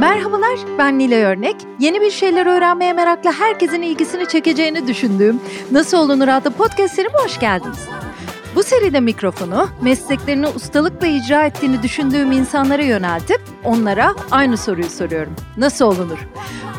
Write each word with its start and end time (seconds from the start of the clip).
Merhabalar, 0.00 0.58
ben 0.78 0.98
Nilay 0.98 1.22
Örnek. 1.22 1.56
Yeni 1.78 2.00
bir 2.00 2.10
şeyler 2.10 2.46
öğrenmeye 2.46 2.92
merakla 2.92 3.32
herkesin 3.32 3.82
ilgisini 3.82 4.28
çekeceğini 4.28 4.86
düşündüğüm 4.88 5.40
Nasıl 5.72 5.98
Olunur 5.98 6.28
adlı 6.28 6.50
podcast 6.50 6.94
serime 6.94 7.18
hoş 7.24 7.38
geldiniz. 7.40 7.88
Bu 8.54 8.62
seride 8.62 9.00
mikrofonu 9.00 9.68
mesleklerini 9.82 10.46
ustalıkla 10.46 11.06
icra 11.06 11.46
ettiğini 11.46 11.82
düşündüğüm 11.82 12.32
insanlara 12.32 12.82
yöneltip 12.82 13.40
onlara 13.64 14.14
aynı 14.30 14.56
soruyu 14.56 14.90
soruyorum. 14.90 15.32
Nasıl 15.56 15.84
olunur? 15.84 16.18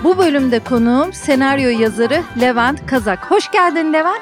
Bu 0.04 0.18
bölümde 0.18 0.60
konuğum 0.60 1.14
senaryo 1.14 1.70
yazarı 1.70 2.22
Levent 2.42 2.86
Kazak. 2.88 3.32
Hoş 3.32 3.52
geldin 3.52 3.94
Levent. 3.94 4.22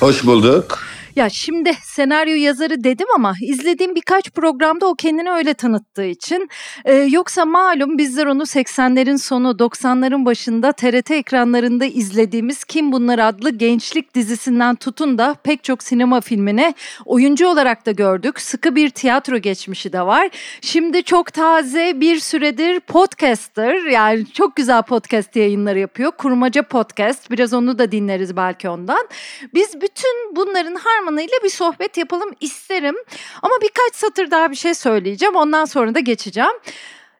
Hoş 0.00 0.26
bulduk. 0.26 0.87
Ya 1.18 1.28
şimdi 1.30 1.74
senaryo 1.82 2.34
yazarı 2.34 2.84
dedim 2.84 3.06
ama 3.14 3.34
izlediğim 3.42 3.94
birkaç 3.94 4.30
programda 4.30 4.86
o 4.86 4.94
kendini 4.94 5.30
öyle 5.30 5.54
tanıttığı 5.54 6.04
için. 6.04 6.48
Ee, 6.84 6.94
yoksa 6.94 7.44
malum 7.44 7.98
bizler 7.98 8.26
onu 8.26 8.42
80'lerin 8.42 9.18
sonu 9.18 9.48
90'ların 9.48 10.24
başında 10.24 10.72
TRT 10.72 11.10
ekranlarında 11.10 11.84
izlediğimiz 11.84 12.64
Kim 12.64 12.92
Bunlar 12.92 13.18
adlı 13.18 13.50
gençlik 13.50 14.14
dizisinden 14.14 14.74
tutun 14.74 15.18
da 15.18 15.34
pek 15.34 15.64
çok 15.64 15.82
sinema 15.82 16.20
filmine 16.20 16.74
oyuncu 17.04 17.48
olarak 17.48 17.86
da 17.86 17.90
gördük. 17.90 18.40
Sıkı 18.40 18.76
bir 18.76 18.90
tiyatro 18.90 19.38
geçmişi 19.38 19.92
de 19.92 20.00
var. 20.02 20.30
Şimdi 20.60 21.02
çok 21.02 21.32
taze 21.32 22.00
bir 22.00 22.18
süredir 22.18 22.80
podcaster 22.80 23.74
yani 23.74 24.26
çok 24.26 24.56
güzel 24.56 24.82
podcast 24.82 25.36
yayınları 25.36 25.78
yapıyor. 25.78 26.10
Kurmaca 26.10 26.62
Podcast 26.62 27.30
biraz 27.30 27.54
onu 27.54 27.78
da 27.78 27.92
dinleriz 27.92 28.36
belki 28.36 28.68
ondan. 28.68 29.08
Biz 29.54 29.80
bütün 29.80 30.36
bunların 30.36 30.74
harman 30.74 31.07
ile 31.16 31.44
bir 31.44 31.48
sohbet 31.48 31.96
yapalım 31.96 32.30
isterim. 32.40 32.96
Ama 33.42 33.54
birkaç 33.62 33.94
satır 33.94 34.30
daha 34.30 34.50
bir 34.50 34.56
şey 34.56 34.74
söyleyeceğim. 34.74 35.36
Ondan 35.36 35.64
sonra 35.64 35.94
da 35.94 36.00
geçeceğim. 36.00 36.60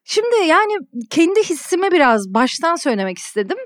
Şimdi 0.04 0.36
yani 0.46 0.72
kendi 1.10 1.42
hissimi 1.42 1.92
biraz 1.92 2.34
baştan 2.34 2.76
söylemek 2.76 3.18
istedim. 3.18 3.58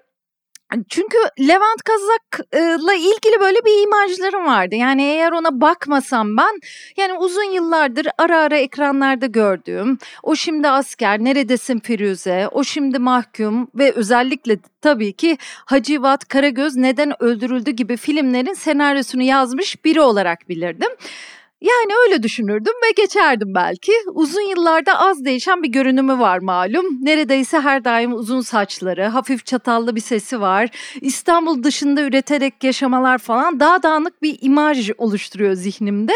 Çünkü 0.88 1.18
Levent 1.40 1.82
Kazak'la 1.84 2.94
ilgili 2.94 3.40
böyle 3.40 3.58
bir 3.64 3.86
imajlarım 3.86 4.46
vardı. 4.46 4.74
Yani 4.74 5.02
eğer 5.02 5.32
ona 5.32 5.60
bakmasam 5.60 6.36
ben 6.36 6.60
yani 6.96 7.18
uzun 7.18 7.52
yıllardır 7.52 8.06
ara 8.18 8.38
ara 8.38 8.56
ekranlarda 8.56 9.26
gördüğüm 9.26 9.98
o 10.22 10.36
şimdi 10.36 10.68
asker 10.68 11.18
neredesin 11.18 11.78
Firuze 11.80 12.48
o 12.52 12.64
şimdi 12.64 12.98
mahkum 12.98 13.68
ve 13.74 13.92
özellikle 13.92 14.58
tabii 14.80 15.12
ki 15.12 15.38
Hacivat 15.66 16.28
Karagöz 16.28 16.76
neden 16.76 17.22
öldürüldü 17.22 17.70
gibi 17.70 17.96
filmlerin 17.96 18.54
senaryosunu 18.54 19.22
yazmış 19.22 19.84
biri 19.84 20.00
olarak 20.00 20.48
bilirdim. 20.48 20.90
Yani 21.62 21.92
öyle 22.06 22.22
düşünürdüm 22.22 22.72
ve 22.86 22.90
geçerdim 23.02 23.54
belki. 23.54 23.92
Uzun 24.12 24.50
yıllarda 24.50 24.98
az 25.00 25.24
değişen 25.24 25.62
bir 25.62 25.68
görünümü 25.68 26.18
var 26.18 26.38
malum. 26.38 26.86
Neredeyse 27.02 27.60
her 27.60 27.84
daim 27.84 28.12
uzun 28.12 28.40
saçları, 28.40 29.04
hafif 29.06 29.46
çatallı 29.46 29.96
bir 29.96 30.00
sesi 30.00 30.40
var. 30.40 30.70
İstanbul 31.00 31.62
dışında 31.62 32.02
üreterek 32.02 32.64
yaşamalar 32.64 33.18
falan 33.18 33.60
daha 33.60 33.82
dağınık 33.82 34.22
bir 34.22 34.38
imaj 34.40 34.90
oluşturuyor 34.98 35.54
zihnimde. 35.54 36.12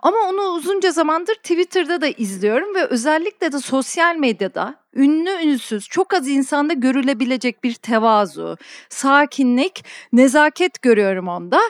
Ama 0.00 0.16
onu 0.28 0.42
uzunca 0.42 0.90
zamandır 0.90 1.34
Twitter'da 1.34 2.00
da 2.00 2.06
izliyorum 2.06 2.74
ve 2.74 2.84
özellikle 2.84 3.52
de 3.52 3.58
sosyal 3.58 4.16
medyada 4.16 4.74
ünlü 4.94 5.30
ünsüz 5.30 5.88
çok 5.88 6.14
az 6.14 6.28
insanda 6.28 6.72
görülebilecek 6.72 7.64
bir 7.64 7.74
tevazu, 7.74 8.56
sakinlik, 8.88 9.84
nezaket 10.12 10.82
görüyorum 10.82 11.28
onda. 11.28 11.60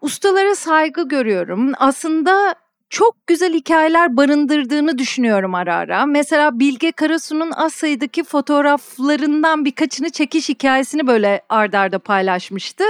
Ustalara 0.00 0.54
saygı 0.54 1.08
görüyorum. 1.08 1.72
Aslında 1.78 2.54
çok 2.92 3.26
güzel 3.26 3.54
hikayeler 3.54 4.16
barındırdığını 4.16 4.98
düşünüyorum 4.98 5.54
ara 5.54 5.76
ara. 5.76 6.06
Mesela 6.06 6.58
Bilge 6.58 6.92
Karasu'nun 6.92 7.50
az 7.50 7.72
sayıdaki 7.72 8.24
fotoğraflarından 8.24 9.64
birkaçını 9.64 10.10
çekiş 10.10 10.48
hikayesini 10.48 11.06
böyle 11.06 11.42
ardarda 11.48 11.78
arda 11.78 11.98
paylaşmıştı. 11.98 12.84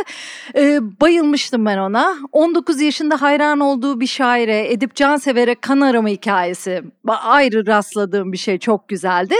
Ee, 0.56 0.78
bayılmıştım 1.00 1.66
ben 1.66 1.78
ona. 1.78 2.16
19 2.32 2.81
yaşında 2.81 3.22
hayran 3.22 3.60
olduğu 3.60 4.00
bir 4.00 4.06
şaire 4.06 4.72
Edip 4.72 4.94
Cansever'e 4.94 5.54
kan 5.54 5.81
arama 5.81 6.09
hikayesi. 6.09 6.82
Ayrı 7.09 7.66
rastladığım 7.66 8.32
bir 8.32 8.38
şey 8.38 8.59
çok 8.59 8.88
güzeldi. 8.88 9.34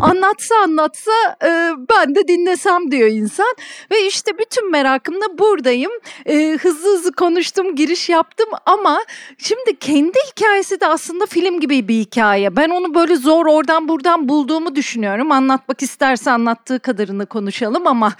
Anlatsa 0.00 0.54
anlatsa 0.64 1.12
e, 1.44 1.70
ben 1.90 2.14
de 2.14 2.28
dinlesem 2.28 2.90
diyor 2.90 3.08
insan. 3.08 3.54
Ve 3.90 4.06
işte 4.06 4.38
bütün 4.38 4.70
merakımla 4.70 5.38
buradayım. 5.38 5.92
E, 6.26 6.58
hızlı 6.60 6.96
hızlı 6.96 7.12
konuştum, 7.12 7.76
giriş 7.76 8.08
yaptım 8.08 8.48
ama 8.66 9.00
şimdi 9.38 9.76
kendi 9.80 10.03
kendi 10.04 10.18
hikayesi 10.30 10.80
de 10.80 10.86
aslında 10.86 11.26
film 11.26 11.60
gibi 11.60 11.88
bir 11.88 12.00
hikaye. 12.00 12.56
Ben 12.56 12.70
onu 12.70 12.94
böyle 12.94 13.16
zor 13.16 13.46
oradan 13.46 13.88
buradan 13.88 14.28
bulduğumu 14.28 14.74
düşünüyorum. 14.74 15.32
Anlatmak 15.32 15.82
isterse 15.82 16.30
anlattığı 16.30 16.78
kadarını 16.78 17.26
konuşalım 17.26 17.86
ama 17.86 18.12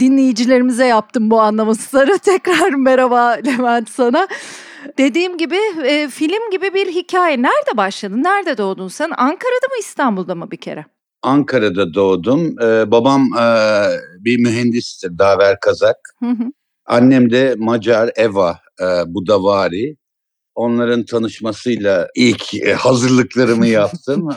dinleyicilerimize 0.00 0.86
yaptım 0.86 1.30
bu 1.30 1.40
anlamasları. 1.40 2.18
Tekrar 2.22 2.70
merhaba 2.70 3.28
Levent 3.30 3.90
sana. 3.90 4.28
Dediğim 4.98 5.38
gibi 5.38 5.56
e, 5.84 6.08
film 6.08 6.50
gibi 6.52 6.74
bir 6.74 6.86
hikaye. 6.86 7.42
Nerede 7.42 7.76
başladın? 7.76 8.22
Nerede 8.22 8.58
doğdun 8.58 8.88
sen? 8.88 9.10
Ankara'da 9.16 9.66
mı 9.66 9.80
İstanbul'da 9.80 10.34
mı 10.34 10.50
bir 10.50 10.56
kere? 10.56 10.84
Ankara'da 11.22 11.94
doğdum. 11.94 12.56
Ee, 12.62 12.90
babam 12.90 13.22
e, 13.38 13.46
bir 14.24 14.38
mühendistir, 14.38 15.18
Daver 15.18 15.60
Kazak. 15.60 15.96
Hı 16.18 16.30
hı. 16.30 16.44
Annem 16.86 17.30
de 17.30 17.54
Macar 17.58 18.10
Eva 18.16 18.58
e, 18.80 18.84
Budavari 19.06 19.99
onların 20.60 21.04
tanışmasıyla 21.04 22.08
ilk 22.14 22.54
e, 22.54 22.74
hazırlıklarımı 22.74 23.66
yaptım. 23.66 24.28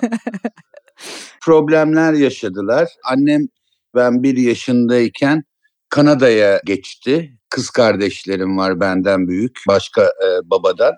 Problemler 1.46 2.14
yaşadılar. 2.14 2.90
Annem 3.06 3.48
ben 3.96 4.24
bir 4.24 4.38
yaşındayken 4.38 5.44
Kanada'ya 5.90 6.62
geçti. 6.66 7.38
Kız 7.50 7.70
kardeşlerim 7.70 8.58
var 8.58 8.80
benden 8.80 9.28
büyük 9.28 9.60
başka 9.68 10.04
e, 10.04 10.50
babadan. 10.50 10.94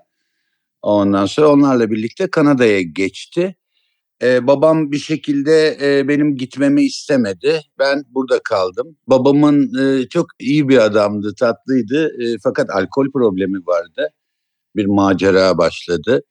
Ondan 0.82 1.26
sonra 1.26 1.48
onlarla 1.48 1.92
birlikte 1.92 2.30
Kanada'ya 2.30 2.82
geçti. 2.82 3.56
Ee, 4.24 4.48
babam 4.48 4.92
bir 4.92 4.98
şekilde 4.98 5.78
e, 5.82 6.08
benim 6.08 6.36
gitmemi 6.36 6.82
istemedi. 6.82 7.62
Ben 7.80 8.04
burada 8.10 8.40
kaldım. 8.44 8.98
Babamın 9.08 9.76
e, 9.80 10.08
çok 10.10 10.26
iyi 10.40 10.70
bir 10.70 10.78
adamdı, 10.78 11.36
tatlıydı. 11.40 12.24
E, 12.24 12.38
fakat 12.44 12.70
alkol 12.70 13.12
problemi 13.12 13.58
vardı 13.58 14.12
bir 14.76 14.86
macera 14.86 15.58
başladı. 15.58 16.22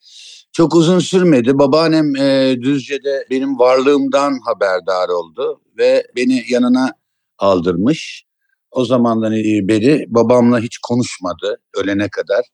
Çok 0.53 0.75
uzun 0.75 0.99
sürmedi. 0.99 1.59
Babaannem 1.59 2.17
e, 2.17 2.57
Düzce'de 2.63 3.27
benim 3.31 3.59
varlığımdan 3.59 4.39
haberdar 4.45 5.09
oldu 5.09 5.61
ve 5.79 6.07
beni 6.17 6.45
yanına 6.49 6.93
aldırmış. 7.39 8.25
O 8.71 8.85
zamandan 8.85 9.33
beri 9.69 10.05
babamla 10.09 10.61
hiç 10.61 10.79
konuşmadı 10.79 11.61
ölene 11.77 12.09
kadar. 12.09 12.45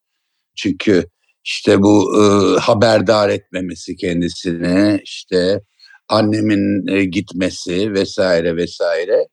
Çünkü 0.57 1.05
işte 1.45 1.83
bu 1.83 2.13
e, 2.17 2.23
haberdar 2.61 3.29
etmemesi 3.29 3.97
kendisine, 3.97 5.01
işte 5.05 5.61
annemin 6.09 6.87
e, 6.87 7.05
gitmesi 7.05 7.93
vesaire 7.93 8.57
vesaire. 8.57 9.27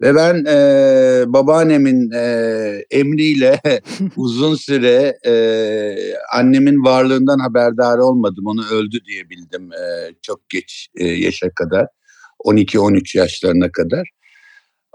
Ve 0.00 0.14
ben 0.14 0.44
e, 0.44 1.32
babaannemin 1.32 2.10
e, 2.10 2.84
emriyle 2.90 3.60
uzun 4.16 4.54
süre 4.54 5.18
e, 5.26 5.34
annemin 6.34 6.84
varlığından 6.84 7.38
haberdar 7.38 7.98
olmadım. 7.98 8.46
Onu 8.46 8.64
öldü 8.72 9.04
diye 9.04 9.30
bildim 9.30 9.72
e, 9.72 10.14
çok 10.22 10.48
geç 10.48 10.88
e, 10.96 11.06
yaşa 11.06 11.50
kadar. 11.50 11.86
12-13 12.44 13.18
yaşlarına 13.18 13.72
kadar. 13.72 14.08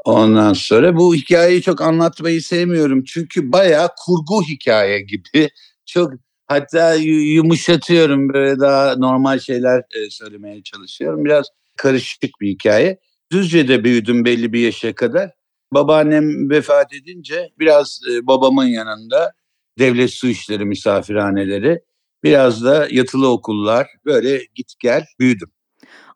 Ondan 0.05 0.53
sonra 0.53 0.95
bu 0.95 1.15
hikayeyi 1.15 1.61
çok 1.61 1.81
anlatmayı 1.81 2.41
sevmiyorum. 2.41 3.03
Çünkü 3.03 3.51
bayağı 3.51 3.89
kurgu 4.05 4.43
hikaye 4.43 5.01
gibi. 5.01 5.49
Çok 5.85 6.13
hatta 6.47 6.93
yumuşatıyorum 6.93 8.33
böyle 8.33 8.59
daha 8.59 8.95
normal 8.95 9.39
şeyler 9.39 9.79
e, 9.79 10.09
söylemeye 10.09 10.63
çalışıyorum. 10.63 11.25
Biraz 11.25 11.45
karışık 11.77 12.41
bir 12.41 12.49
hikaye. 12.49 12.99
Düzce'de 13.31 13.83
büyüdüm 13.83 14.25
belli 14.25 14.53
bir 14.53 14.59
yaşa 14.59 14.95
kadar. 14.95 15.29
Babaannem 15.73 16.49
vefat 16.49 16.93
edince 16.93 17.49
biraz 17.59 17.99
e, 18.11 18.27
babamın 18.27 18.65
yanında 18.65 19.33
devlet 19.79 20.11
su 20.11 20.27
işleri 20.27 20.65
misafirhaneleri, 20.65 21.79
biraz 22.23 22.63
da 22.63 22.87
yatılı 22.91 23.29
okullar 23.29 23.87
böyle 24.05 24.41
git 24.55 24.79
gel 24.79 25.05
büyüdüm. 25.19 25.51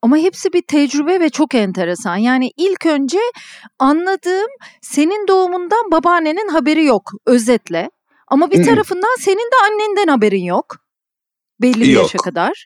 Ama 0.01 0.17
hepsi 0.17 0.53
bir 0.53 0.61
tecrübe 0.61 1.19
ve 1.19 1.29
çok 1.29 1.55
enteresan. 1.55 2.15
Yani 2.15 2.51
ilk 2.57 2.85
önce 2.85 3.19
anladığım 3.79 4.49
senin 4.81 5.27
doğumundan 5.27 5.91
babaannenin 5.91 6.47
haberi 6.47 6.85
yok 6.85 7.11
özetle. 7.25 7.89
Ama 8.27 8.51
bir 8.51 8.63
tarafından 8.63 9.15
senin 9.19 9.51
de 9.51 9.55
annenden 9.71 10.07
haberin 10.07 10.43
yok. 10.43 10.77
Belli 11.61 11.81
bir 11.81 11.85
yok. 11.85 12.03
yaşa 12.03 12.17
kadar. 12.17 12.65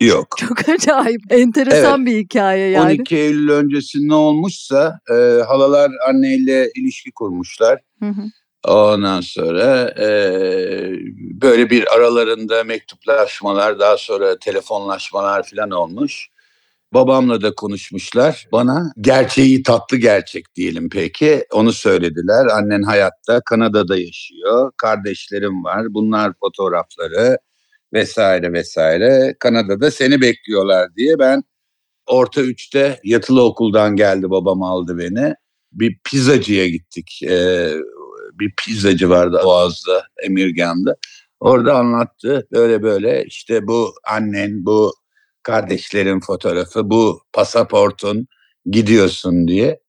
Yok. 0.00 0.28
Çok 0.38 0.68
acayip, 0.68 1.20
enteresan 1.30 2.00
evet. 2.00 2.14
bir 2.14 2.18
hikaye 2.24 2.70
yani. 2.70 2.98
12 2.98 3.16
Eylül 3.16 3.48
öncesi 3.48 4.08
ne 4.08 4.14
olmuşsa 4.14 5.00
e, 5.10 5.14
halalar 5.48 5.90
anneyle 6.08 6.70
ilişki 6.74 7.12
kurmuşlar. 7.12 7.80
Hı 8.02 8.08
hı. 8.08 8.22
Ondan 8.64 9.20
sonra 9.20 9.94
e, 9.98 10.08
böyle 11.42 11.70
bir 11.70 11.94
aralarında 11.94 12.64
mektuplaşmalar, 12.64 13.78
daha 13.78 13.96
sonra 13.96 14.38
telefonlaşmalar 14.38 15.42
falan 15.42 15.70
olmuş. 15.70 16.28
Babamla 16.94 17.42
da 17.42 17.54
konuşmuşlar. 17.54 18.46
Bana 18.52 18.92
gerçeği 19.00 19.62
tatlı 19.62 19.96
gerçek 19.96 20.54
diyelim 20.54 20.88
peki. 20.90 21.44
Onu 21.52 21.72
söylediler. 21.72 22.46
Annen 22.46 22.82
hayatta 22.82 23.40
Kanada'da 23.40 23.98
yaşıyor. 23.98 24.72
Kardeşlerim 24.76 25.64
var. 25.64 25.94
Bunlar 25.94 26.32
fotoğrafları 26.40 27.38
vesaire 27.92 28.52
vesaire. 28.52 29.36
Kanada'da 29.40 29.90
seni 29.90 30.20
bekliyorlar 30.20 30.96
diye 30.96 31.18
ben 31.18 31.42
orta 32.06 32.42
üçte 32.42 33.00
yatılı 33.04 33.44
okuldan 33.44 33.96
geldi 33.96 34.30
babam 34.30 34.62
aldı 34.62 34.98
beni. 34.98 35.34
Bir 35.72 35.98
pizzacıya 36.04 36.68
gittik. 36.68 37.20
Ee, 37.22 37.72
bir 38.32 38.52
pizzacı 38.64 39.10
vardı 39.10 39.40
Boğaz'da, 39.44 40.06
Emirgan'da. 40.22 40.96
Orada 41.40 41.74
anlattı 41.74 42.46
böyle 42.52 42.82
böyle 42.82 43.24
işte 43.24 43.66
bu 43.66 43.94
annen, 44.10 44.66
bu 44.66 44.94
kardeşlerin 45.42 46.20
fotoğrafı, 46.20 46.90
bu 46.90 47.20
pasaportun 47.32 48.26
gidiyorsun 48.70 49.48
diye. 49.48 49.80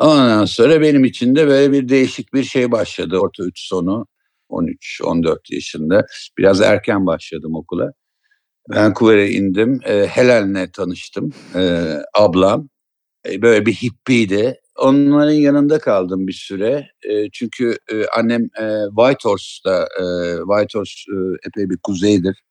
Ondan 0.00 0.44
sonra 0.44 0.80
benim 0.80 1.04
için 1.04 1.36
de 1.36 1.46
böyle 1.46 1.72
bir 1.72 1.88
değişik 1.88 2.34
bir 2.34 2.44
şey 2.44 2.72
başladı. 2.72 3.18
Orta 3.18 3.44
üç 3.44 3.60
sonu 3.60 4.06
13-14 4.50 5.54
yaşında. 5.54 6.06
Biraz 6.38 6.60
erken 6.60 7.06
başladım 7.06 7.54
okula. 7.56 7.92
Vancouver'e 8.70 9.30
indim. 9.30 9.80
E, 9.84 10.06
Helen'le 10.06 10.68
tanıştım. 10.72 11.32
E, 11.54 11.94
ablam. 12.14 12.68
E, 13.28 13.42
böyle 13.42 13.66
bir 13.66 13.74
hippiydi. 13.74 14.60
Onların 14.78 15.32
yanında 15.32 15.78
kaldım 15.78 16.26
bir 16.28 16.32
süre. 16.32 16.88
E, 17.10 17.30
çünkü 17.32 17.78
e, 17.92 18.06
annem 18.18 18.42
e, 18.42 18.82
Whitehorse'da, 18.98 19.88
e, 20.00 20.04
Whitehorse 20.38 21.12
e, 21.12 21.16
epey 21.48 21.70
bir 21.70 21.78
kuzeydir. 21.82 22.42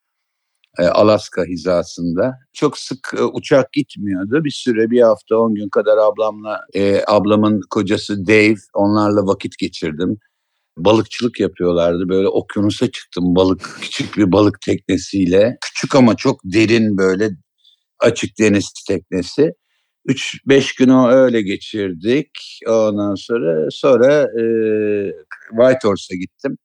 E, 0.80 0.84
Alaska 0.88 1.46
hizasında. 1.46 2.36
Çok 2.54 2.78
sık 2.78 3.14
e, 3.18 3.24
uçak 3.24 3.74
gitmiyordu. 3.74 4.44
Bir 4.46 4.52
süre 4.52 4.92
bir 4.92 5.02
hafta 5.02 5.38
on 5.38 5.56
gün 5.56 5.70
kadar 5.70 5.98
ablamla, 5.98 6.62
e, 6.76 7.02
ablamın 7.08 7.62
kocası 7.70 8.28
Dave 8.28 8.56
onlarla 8.74 9.28
vakit 9.28 9.58
geçirdim. 9.58 10.18
Balıkçılık 10.78 11.40
yapıyorlardı. 11.40 12.10
Böyle 12.10 12.28
okyanusa 12.28 12.92
çıktım 12.92 13.36
balık, 13.36 13.80
küçük 13.82 14.18
bir 14.18 14.32
balık 14.32 14.62
teknesiyle. 14.62 15.58
Küçük 15.62 15.96
ama 15.96 16.16
çok 16.16 16.40
derin 16.44 16.98
böyle 16.98 17.30
açık 18.00 18.40
deniz 18.40 18.74
teknesi. 18.88 19.52
3-5 20.08 20.76
gün 20.80 20.90
o 20.90 21.10
öyle 21.10 21.42
geçirdik. 21.42 22.30
Ondan 22.68 23.16
sonra 23.16 23.68
sonra 23.72 24.22
e, 24.24 24.44
Whitehorse'a 25.50 26.16
gittim. 26.16 26.58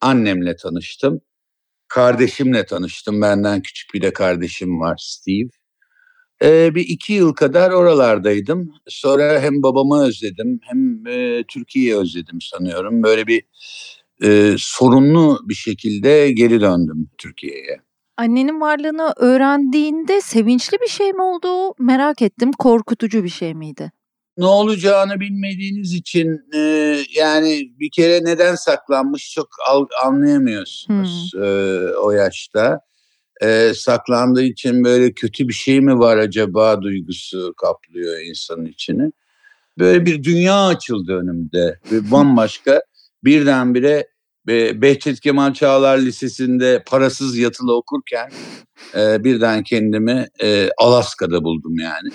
Annemle 0.00 0.56
tanıştım. 0.56 1.20
Kardeşimle 1.88 2.66
tanıştım. 2.66 3.22
Benden 3.22 3.62
küçük 3.62 3.94
bir 3.94 4.02
de 4.02 4.12
kardeşim 4.12 4.80
var 4.80 4.96
Steve. 5.00 5.48
Ee, 6.42 6.74
bir 6.74 6.88
iki 6.88 7.12
yıl 7.12 7.32
kadar 7.32 7.70
oralardaydım. 7.70 8.72
Sonra 8.88 9.40
hem 9.40 9.62
babamı 9.62 10.02
özledim 10.02 10.60
hem 10.62 11.06
e, 11.06 11.44
Türkiye'yi 11.48 11.96
özledim 11.96 12.40
sanıyorum. 12.40 13.02
Böyle 13.02 13.26
bir 13.26 13.42
e, 14.22 14.54
sorunlu 14.58 15.40
bir 15.44 15.54
şekilde 15.54 16.32
geri 16.32 16.60
döndüm 16.60 17.10
Türkiye'ye. 17.18 17.80
Annenin 18.16 18.60
varlığını 18.60 19.12
öğrendiğinde 19.16 20.20
sevinçli 20.20 20.78
bir 20.80 20.88
şey 20.88 21.12
mi 21.12 21.22
oldu? 21.22 21.74
Merak 21.78 22.22
ettim. 22.22 22.50
Korkutucu 22.58 23.24
bir 23.24 23.28
şey 23.28 23.54
miydi? 23.54 23.92
Ne 24.36 24.46
olacağını 24.46 25.20
bilmediğiniz 25.20 25.94
için 25.94 26.40
e, 26.54 26.58
yani 27.14 27.70
bir 27.80 27.90
kere 27.90 28.24
neden 28.24 28.54
saklanmış 28.54 29.32
çok 29.34 29.48
anlayamıyorsunuz 30.04 31.32
hmm. 31.34 31.42
e, 31.42 31.78
o 31.96 32.10
yaşta. 32.10 32.80
E, 33.42 33.72
saklandığı 33.74 34.42
için 34.42 34.84
böyle 34.84 35.12
kötü 35.12 35.48
bir 35.48 35.52
şey 35.52 35.80
mi 35.80 35.98
var 35.98 36.16
acaba 36.16 36.82
duygusu 36.82 37.54
kaplıyor 37.56 38.20
insanın 38.20 38.66
içini. 38.66 39.12
Böyle 39.78 40.06
bir 40.06 40.22
dünya 40.22 40.66
açıldı 40.66 41.16
önümde. 41.16 41.78
Bir 41.90 42.10
bambaşka 42.10 42.82
birdenbire 43.24 44.06
Behçet 44.82 45.20
Kemal 45.20 45.54
Çağlar 45.54 45.98
Lisesi'nde 45.98 46.82
parasız 46.86 47.38
yatılı 47.38 47.76
okurken 47.76 48.30
e, 48.96 49.24
birden 49.24 49.62
kendimi 49.62 50.26
e, 50.42 50.68
Alaska'da 50.78 51.44
buldum 51.44 51.78
yani. 51.78 52.08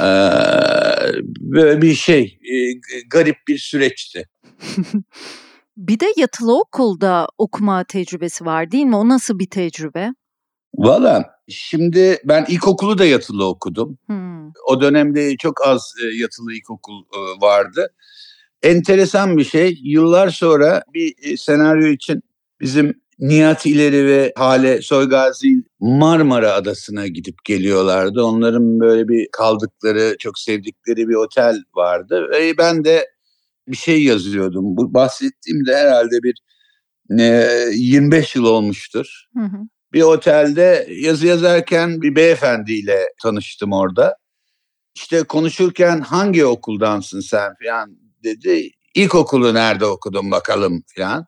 E, 0.00 0.06
böyle 1.40 1.82
bir 1.82 1.94
şey, 1.94 2.38
e, 2.42 2.54
garip 3.10 3.36
bir 3.48 3.58
süreçti. 3.58 4.28
bir 5.76 6.00
de 6.00 6.06
yatılı 6.16 6.60
okulda 6.60 7.28
okuma 7.38 7.84
tecrübesi 7.84 8.44
var 8.44 8.70
değil 8.70 8.84
mi? 8.84 8.96
O 8.96 9.08
nasıl 9.08 9.38
bir 9.38 9.50
tecrübe? 9.50 10.12
Valla 10.74 11.24
şimdi 11.48 12.18
ben 12.24 12.44
ilkokulu 12.48 12.98
da 12.98 13.04
yatılı 13.04 13.48
okudum. 13.48 13.98
Hmm. 14.06 14.48
O 14.66 14.80
dönemde 14.80 15.36
çok 15.36 15.66
az 15.66 15.92
e, 16.02 16.20
yatılı 16.22 16.52
ilkokul 16.52 17.02
e, 17.02 17.40
vardı 17.40 17.92
enteresan 18.62 19.36
bir 19.36 19.44
şey. 19.44 19.78
Yıllar 19.82 20.28
sonra 20.28 20.82
bir 20.94 21.14
e, 21.22 21.36
senaryo 21.36 21.86
için 21.86 22.22
bizim 22.60 23.00
Nihat 23.18 23.66
İleri 23.66 24.06
ve 24.06 24.32
Hale 24.36 24.82
Soygazi 24.82 25.48
Marmara 25.80 26.52
Adası'na 26.52 27.06
gidip 27.06 27.44
geliyorlardı. 27.44 28.22
Onların 28.22 28.80
böyle 28.80 29.08
bir 29.08 29.28
kaldıkları, 29.32 30.16
çok 30.18 30.38
sevdikleri 30.38 31.08
bir 31.08 31.14
otel 31.14 31.56
vardı. 31.74 32.28
Ve 32.32 32.58
ben 32.58 32.84
de 32.84 33.06
bir 33.68 33.76
şey 33.76 34.04
yazıyordum. 34.04 34.76
Bu 34.76 34.94
bahsettiğim 34.94 35.66
de 35.66 35.76
herhalde 35.76 36.22
bir 36.22 36.34
e, 37.20 37.48
25 37.74 38.36
yıl 38.36 38.44
olmuştur. 38.44 39.24
Hı 39.36 39.44
hı. 39.44 39.56
Bir 39.92 40.02
otelde 40.02 40.86
yazı 40.90 41.26
yazarken 41.26 42.02
bir 42.02 42.16
beyefendiyle 42.16 43.08
tanıştım 43.22 43.72
orada. 43.72 44.16
İşte 44.94 45.22
konuşurken 45.22 46.00
hangi 46.00 46.44
okuldansın 46.44 47.20
sen 47.20 47.54
falan 47.64 47.96
dedi. 48.24 48.70
İlkokulu 48.94 49.54
nerede 49.54 49.86
okudun 49.86 50.30
bakalım 50.30 50.82
falan. 50.96 51.26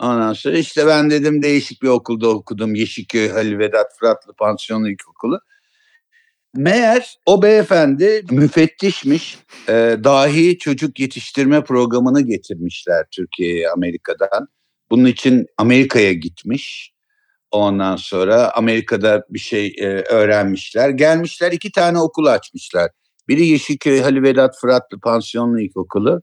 Ondan 0.00 0.32
sonra 0.32 0.58
işte 0.58 0.86
ben 0.86 1.10
dedim 1.10 1.42
değişik 1.42 1.82
bir 1.82 1.88
okulda 1.88 2.28
okudum. 2.28 2.74
Yeşilköy 2.74 3.28
Halil 3.28 3.58
Vedat 3.58 3.86
Fıratlı 4.00 4.32
Pansiyonlu 4.34 4.90
İlkokulu. 4.90 5.40
Meğer 6.54 7.16
o 7.26 7.42
beyefendi 7.42 8.22
müfettişmiş. 8.30 9.38
E, 9.68 9.96
dahi 10.04 10.58
çocuk 10.58 11.00
yetiştirme 11.00 11.64
programını 11.64 12.20
getirmişler 12.20 13.06
Türkiye'ye 13.10 13.70
Amerika'dan. 13.70 14.48
Bunun 14.90 15.04
için 15.04 15.46
Amerika'ya 15.58 16.12
gitmiş. 16.12 16.92
Ondan 17.50 17.96
sonra 17.96 18.50
Amerika'da 18.54 19.24
bir 19.30 19.38
şey 19.38 19.74
e, 19.78 19.86
öğrenmişler. 19.86 20.90
Gelmişler 20.90 21.52
iki 21.52 21.72
tane 21.72 21.98
okul 21.98 22.26
açmışlar. 22.26 22.90
Biri 23.28 23.46
Yeşilköy 23.46 24.00
Halil 24.00 24.22
Vedat 24.22 24.60
Fıratlı 24.60 25.00
Pansiyonlu 25.00 25.60
İlkokulu. 25.60 26.22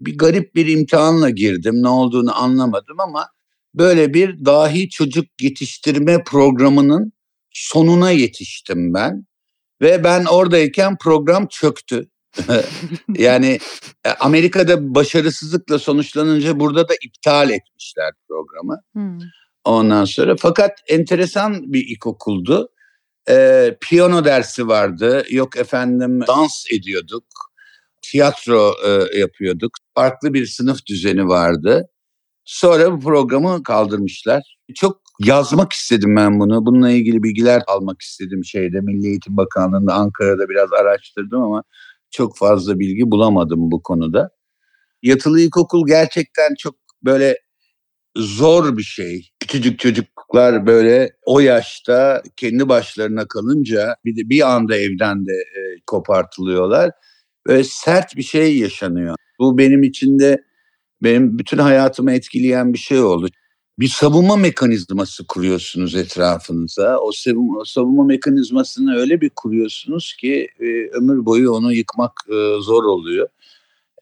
Bir 0.00 0.18
garip 0.18 0.54
bir 0.54 0.66
imtihanla 0.66 1.30
girdim. 1.30 1.82
Ne 1.82 1.88
olduğunu 1.88 2.42
anlamadım 2.42 3.00
ama 3.00 3.28
böyle 3.74 4.14
bir 4.14 4.44
dahi 4.44 4.88
çocuk 4.88 5.26
yetiştirme 5.40 6.24
programının 6.24 7.12
sonuna 7.52 8.10
yetiştim 8.10 8.94
ben. 8.94 9.26
Ve 9.82 10.04
ben 10.04 10.24
oradayken 10.24 10.96
program 10.98 11.46
çöktü. 11.46 12.08
yani 13.18 13.58
e, 14.04 14.10
Amerika'da 14.10 14.94
başarısızlıkla 14.94 15.78
sonuçlanınca 15.78 16.60
burada 16.60 16.88
da 16.88 16.94
iptal 17.02 17.50
etmişler 17.50 18.12
programı. 18.28 18.80
Hmm. 18.92 19.18
Ondan 19.66 20.04
sonra 20.04 20.36
fakat 20.38 20.78
enteresan 20.88 21.72
bir 21.72 21.86
ilkokuldu 21.88 22.68
e, 23.28 23.76
piyano 23.80 24.24
dersi 24.24 24.68
vardı. 24.68 25.24
Yok 25.30 25.56
efendim 25.56 26.20
dans 26.28 26.64
ediyorduk. 26.72 27.24
Tiyatro 28.02 28.74
e, 28.86 29.18
yapıyorduk. 29.18 29.72
Farklı 29.94 30.34
bir 30.34 30.46
sınıf 30.46 30.86
düzeni 30.86 31.28
vardı. 31.28 31.88
Sonra 32.44 32.92
bu 32.92 33.00
programı 33.00 33.62
kaldırmışlar. 33.62 34.56
Çok 34.74 35.00
yazmak 35.20 35.72
istedim 35.72 36.16
ben 36.16 36.40
bunu. 36.40 36.66
Bununla 36.66 36.90
ilgili 36.90 37.22
bilgiler 37.22 37.62
almak 37.66 38.02
istedim 38.02 38.44
şeyde 38.44 38.80
Milli 38.80 39.06
Eğitim 39.06 39.36
Bakanlığı'nda 39.36 39.94
Ankara'da 39.94 40.48
biraz 40.48 40.72
araştırdım 40.72 41.42
ama 41.42 41.62
çok 42.10 42.38
fazla 42.38 42.78
bilgi 42.78 43.10
bulamadım 43.10 43.70
bu 43.70 43.82
konuda. 43.82 44.30
Yatılı 45.02 45.40
ilkokul 45.40 45.86
gerçekten 45.86 46.54
çok 46.58 46.74
böyle 47.02 47.38
zor 48.16 48.76
bir 48.76 48.82
şey. 48.82 49.30
Küçücük 49.46 49.78
çocuklar 49.78 50.66
böyle 50.66 51.12
o 51.26 51.40
yaşta 51.40 52.22
kendi 52.36 52.68
başlarına 52.68 53.28
kalınca 53.28 53.96
bir 54.04 54.16
de 54.16 54.28
bir 54.30 54.54
anda 54.54 54.76
evden 54.76 55.26
de 55.26 55.32
e, 55.32 55.60
kopartılıyorlar. 55.86 56.90
Böyle 57.46 57.64
sert 57.64 58.16
bir 58.16 58.22
şey 58.22 58.58
yaşanıyor. 58.58 59.16
Bu 59.38 59.58
benim 59.58 59.82
için 59.82 60.18
de 60.18 60.42
benim 61.02 61.38
bütün 61.38 61.58
hayatımı 61.58 62.12
etkileyen 62.12 62.72
bir 62.72 62.78
şey 62.78 63.00
oldu. 63.00 63.28
Bir 63.78 63.88
savunma 63.88 64.36
mekanizması 64.36 65.26
kuruyorsunuz 65.26 65.94
etrafınıza. 65.94 66.98
O 66.98 67.12
savunma, 67.12 67.64
savunma 67.64 68.04
mekanizmasını 68.04 68.96
öyle 68.96 69.20
bir 69.20 69.30
kuruyorsunuz 69.36 70.16
ki 70.20 70.48
e, 70.60 70.66
ömür 70.92 71.26
boyu 71.26 71.52
onu 71.52 71.72
yıkmak 71.72 72.12
e, 72.28 72.60
zor 72.60 72.84
oluyor. 72.84 73.28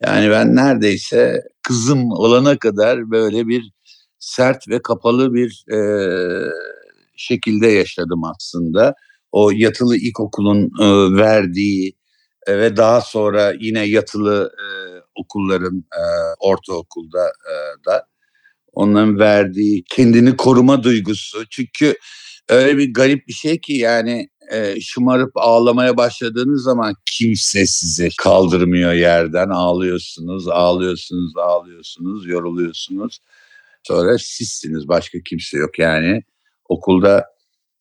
Yani 0.07 0.31
ben 0.31 0.57
neredeyse 0.57 1.43
kızım 1.63 2.11
olana 2.11 2.59
kadar 2.59 3.11
böyle 3.11 3.49
bir 3.49 3.73
sert 4.25 4.69
ve 4.69 4.83
kapalı 4.83 5.35
bir 5.35 5.65
e, 5.73 5.79
şekilde 7.17 7.67
yaşadım 7.67 8.25
aslında. 8.25 8.95
o 9.33 9.51
yatılı 9.51 9.97
ilkokulun 9.97 10.71
e, 10.81 11.17
verdiği 11.17 11.97
e, 12.47 12.59
ve 12.59 12.77
daha 12.77 13.01
sonra 13.01 13.53
yine 13.61 13.85
yatılı 13.85 14.53
e, 14.59 14.67
okulların 15.21 15.85
e, 15.93 16.05
ortaokulda 16.41 17.27
e, 17.27 17.55
da 17.87 18.07
onların 18.73 19.19
verdiği 19.19 19.85
kendini 19.91 20.37
koruma 20.37 20.83
duygusu. 20.83 21.45
Çünkü 21.51 21.95
öyle 22.49 22.79
bir 22.79 22.95
garip 22.95 23.29
bir 23.29 23.33
şey 23.33 23.61
ki 23.61 23.73
yani 23.73 24.29
e, 24.53 24.81
şımarıp 24.81 25.33
ağlamaya 25.37 25.97
başladığınız 25.97 26.63
zaman 26.63 26.95
kimse 27.07 27.67
sizi 27.67 28.09
kaldırmıyor 28.19 28.93
yerden. 28.93 29.49
Ağlıyorsunuz, 29.49 30.49
ağlıyorsunuz, 30.49 31.33
ağlıyorsunuz, 31.37 32.27
yoruluyorsunuz. 32.27 33.21
Sonra 33.87 34.19
sizsiniz, 34.19 34.89
başka 34.89 35.19
kimse 35.25 35.59
yok 35.59 35.79
yani. 35.79 36.23
Okulda 36.69 37.25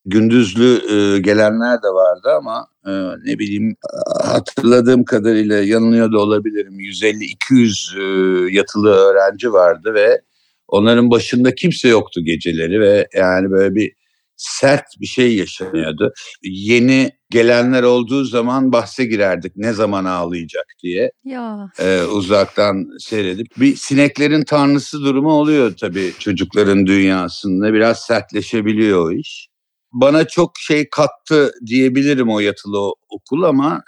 gündüzlü 0.06 0.74
e, 0.76 1.20
gelenler 1.20 1.84
de 1.84 1.88
vardı 1.88 2.30
ama 2.38 2.68
e, 2.86 2.92
ne 3.26 3.40
bileyim 3.40 3.76
hatırladığım 4.24 5.06
kadarıyla 5.06 5.64
yanılıyor 5.64 6.12
da 6.12 6.20
olabilirim. 6.20 6.80
150-200 6.80 8.00
e, 8.00 8.54
yatılı 8.56 8.90
öğrenci 8.90 9.54
vardı 9.54 9.94
ve 9.94 10.22
onların 10.68 11.12
başında 11.12 11.56
kimse 11.56 11.88
yoktu 11.90 12.22
geceleri 12.24 12.80
ve 12.80 13.08
yani 13.14 13.52
böyle 13.52 13.76
bir 13.76 13.92
sert 14.38 14.86
bir 15.02 15.06
şey 15.06 15.36
yaşanıyordu. 15.36 16.14
Yeni 16.44 17.12
gelenler 17.30 17.84
olduğu 17.84 18.24
zaman 18.24 18.72
bahse 18.72 19.06
girerdik 19.06 19.52
ne 19.56 19.74
zaman 19.74 20.06
ağlayacak 20.06 20.66
diye. 20.84 21.12
Ya. 21.24 21.70
Ee, 21.80 22.02
uzaktan 22.04 22.88
seyredip. 23.00 23.48
Bir 23.58 23.76
sineklerin 23.76 24.44
tanrısı 24.44 25.02
durumu 25.02 25.32
oluyor 25.32 25.78
tabii 25.78 26.14
çocukların 26.20 26.86
dünyasında. 26.88 27.74
Biraz 27.74 28.00
sertleşebiliyor 28.00 29.06
o 29.06 29.12
iş. 29.12 29.48
Bana 29.94 30.28
çok 30.28 30.52
şey 30.58 30.90
kattı 30.90 31.52
diyebilirim 31.66 32.30
o 32.30 32.40
yatılı 32.40 32.94
okul 33.10 33.44
ama 33.44 33.84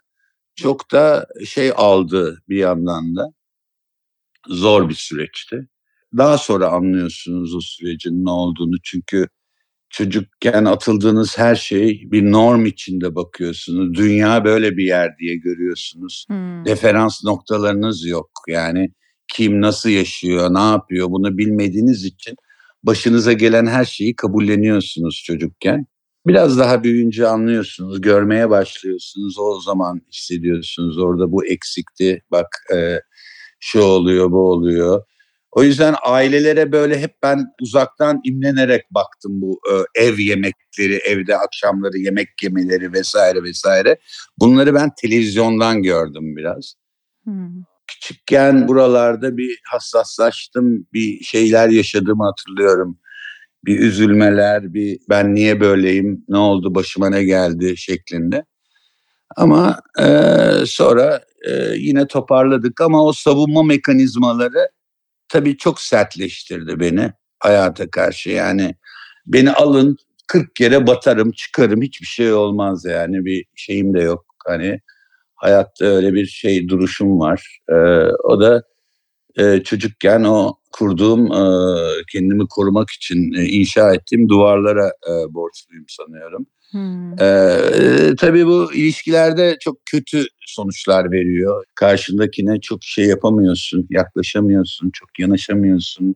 çok 0.55 0.91
da 0.91 1.27
şey 1.45 1.71
aldı 1.75 2.41
bir 2.49 2.57
yandan 2.57 3.15
da. 3.15 3.27
Zor 4.47 4.89
bir 4.89 4.93
süreçti. 4.93 5.67
Daha 6.17 6.37
sonra 6.37 6.67
anlıyorsunuz 6.67 7.55
o 7.55 7.59
sürecin 7.61 8.25
ne 8.25 8.29
olduğunu 8.29 8.75
çünkü 8.83 9.27
çocukken 9.89 10.65
atıldığınız 10.65 11.37
her 11.37 11.55
şey 11.55 12.01
bir 12.11 12.31
norm 12.31 12.65
içinde 12.65 13.15
bakıyorsunuz. 13.15 13.93
Dünya 13.97 14.45
böyle 14.45 14.77
bir 14.77 14.85
yer 14.85 15.17
diye 15.17 15.35
görüyorsunuz. 15.35 16.25
Hmm. 16.27 16.65
Referans 16.65 17.23
noktalarınız 17.23 18.05
yok. 18.05 18.29
Yani 18.47 18.89
kim 19.33 19.61
nasıl 19.61 19.89
yaşıyor, 19.89 20.53
ne 20.53 20.59
yapıyor 20.59 21.07
bunu 21.09 21.37
bilmediğiniz 21.37 22.05
için 22.05 22.35
başınıza 22.83 23.33
gelen 23.33 23.65
her 23.65 23.85
şeyi 23.85 24.15
kabulleniyorsunuz 24.15 25.23
çocukken. 25.25 25.85
Biraz 26.27 26.59
daha 26.59 26.83
büyüyünce 26.83 27.27
anlıyorsunuz, 27.27 28.01
görmeye 28.01 28.49
başlıyorsunuz. 28.49 29.39
O 29.39 29.61
zaman 29.61 30.01
hissediyorsunuz 30.13 30.97
orada 30.97 31.31
bu 31.31 31.45
eksikti. 31.45 32.21
Bak 32.31 32.47
e, 32.75 32.99
şu 33.59 33.81
oluyor, 33.81 34.31
bu 34.31 34.51
oluyor. 34.51 35.01
O 35.55 35.63
yüzden 35.63 35.95
ailelere 36.05 36.71
böyle 36.71 36.99
hep 36.99 37.11
ben 37.23 37.45
uzaktan 37.61 38.21
imlenerek 38.23 38.83
baktım 38.91 39.41
bu 39.41 39.59
e, 39.71 40.03
ev 40.03 40.19
yemekleri, 40.19 40.95
evde 40.95 41.37
akşamları 41.37 41.97
yemek 41.97 42.29
yemeleri 42.43 42.93
vesaire 42.93 43.43
vesaire. 43.43 43.97
Bunları 44.39 44.73
ben 44.73 44.89
televizyondan 45.01 45.83
gördüm 45.83 46.35
biraz. 46.35 46.75
Hmm. 47.23 47.49
Küçükken 47.87 48.67
buralarda 48.67 49.37
bir 49.37 49.59
hassaslaştım, 49.71 50.87
bir 50.93 51.23
şeyler 51.23 51.69
yaşadığımı 51.69 52.23
hatırlıyorum. 52.23 52.99
Bir 53.65 53.79
üzülmeler, 53.79 54.73
bir 54.73 54.99
ben 55.09 55.35
niye 55.35 55.59
böyleyim, 55.59 56.25
ne 56.29 56.37
oldu, 56.37 56.75
başıma 56.75 57.09
ne 57.09 57.23
geldi 57.23 57.77
şeklinde. 57.77 58.45
Ama 59.35 59.79
e, 59.99 60.07
sonra 60.65 61.21
e, 61.47 61.51
yine 61.75 62.07
toparladık 62.07 62.81
ama 62.81 63.03
o 63.03 63.13
savunma 63.13 63.63
mekanizmaları 63.63 64.69
tabii 65.29 65.57
çok 65.57 65.81
sertleştirdi 65.81 66.79
beni 66.79 67.11
hayata 67.39 67.89
karşı. 67.89 68.29
Yani 68.29 68.75
beni 69.25 69.51
alın 69.51 69.97
40 70.27 70.55
kere 70.55 70.87
batarım 70.87 71.31
çıkarım 71.31 71.81
hiçbir 71.81 72.07
şey 72.07 72.33
olmaz 72.33 72.85
yani 72.85 73.25
bir 73.25 73.45
şeyim 73.55 73.93
de 73.93 74.01
yok. 74.01 74.25
Hani 74.45 74.79
hayatta 75.35 75.85
öyle 75.85 76.13
bir 76.13 76.25
şey 76.25 76.67
duruşum 76.67 77.19
var. 77.19 77.59
Ee, 77.69 77.73
o 78.23 78.41
da 78.41 78.63
e, 79.37 79.63
çocukken 79.63 80.23
o 80.23 80.53
kurduğum 80.71 81.31
e, 81.31 81.43
kendimi 82.11 82.47
korumak 82.47 82.89
için 82.89 83.33
e, 83.33 83.43
inşa 83.45 83.93
ettiğim 83.93 84.29
duvarlara 84.29 84.87
e, 84.87 85.33
borçluyum 85.33 85.85
sanıyorum. 85.87 86.47
Ee, 87.21 88.15
tabii 88.17 88.45
bu 88.45 88.73
ilişkilerde 88.73 89.57
çok 89.59 89.77
kötü 89.85 90.25
sonuçlar 90.39 91.11
veriyor. 91.11 91.63
Karşındakine 91.75 92.61
çok 92.61 92.83
şey 92.83 93.05
yapamıyorsun, 93.05 93.87
yaklaşamıyorsun, 93.89 94.89
çok 94.93 95.19
yanaşamıyorsun. 95.19 96.15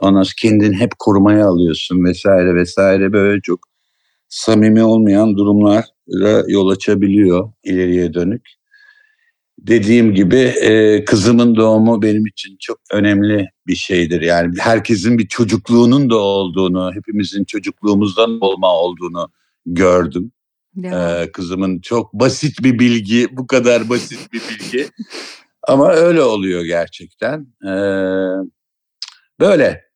Ondan 0.00 0.22
sonra 0.22 0.34
kendini 0.38 0.76
hep 0.76 0.90
korumaya 0.98 1.46
alıyorsun 1.46 2.04
vesaire 2.04 2.54
vesaire 2.54 3.12
böyle 3.12 3.40
çok 3.40 3.60
samimi 4.28 4.82
olmayan 4.84 5.36
durumlara 5.36 6.44
yol 6.48 6.68
açabiliyor 6.68 7.52
ileriye 7.64 8.14
dönük. 8.14 8.48
Dediğim 9.58 10.14
gibi 10.14 10.36
e, 10.36 11.04
kızımın 11.04 11.56
doğumu 11.56 12.02
benim 12.02 12.26
için 12.26 12.56
çok 12.60 12.78
önemli 12.92 13.46
bir 13.66 13.74
şeydir. 13.74 14.20
Yani 14.20 14.54
herkesin 14.58 15.18
bir 15.18 15.28
çocukluğunun 15.28 16.10
da 16.10 16.16
olduğunu, 16.16 16.90
hepimizin 16.94 17.44
çocukluğumuzdan 17.44 18.38
olma 18.40 18.74
olduğunu 18.74 19.28
gördüm. 19.74 20.32
Ee, 20.84 21.32
kızımın 21.32 21.80
çok 21.80 22.12
basit 22.12 22.62
bir 22.62 22.78
bilgi, 22.78 23.28
bu 23.32 23.46
kadar 23.46 23.88
basit 23.88 24.32
bir 24.32 24.40
bilgi. 24.40 24.88
Ama 25.68 25.92
öyle 25.92 26.22
oluyor 26.22 26.64
gerçekten. 26.64 27.46
Ee, 27.64 27.70
böyle. 29.40 29.87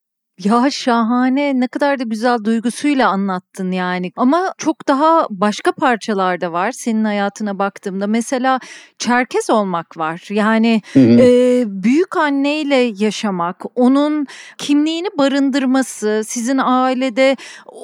Ya 0.44 0.70
şahane 0.70 1.60
ne 1.60 1.68
kadar 1.68 1.98
da 1.98 2.02
güzel 2.02 2.44
duygusuyla 2.44 3.08
anlattın 3.08 3.70
yani. 3.72 4.12
Ama 4.16 4.54
çok 4.58 4.88
daha 4.88 5.26
başka 5.30 5.72
parçalar 5.72 6.40
da 6.40 6.52
var 6.52 6.72
senin 6.72 7.04
hayatına 7.04 7.58
baktığımda. 7.58 8.06
Mesela 8.06 8.60
Çerkez 9.02 9.50
olmak 9.50 9.98
var. 9.98 10.28
Yani 10.30 10.82
e, 10.96 11.64
büyük 11.66 12.16
anneyle 12.16 12.76
yaşamak, 12.76 13.62
onun 13.74 14.26
kimliğini 14.58 15.08
barındırması, 15.18 16.22
sizin 16.26 16.58
ailede 16.58 17.36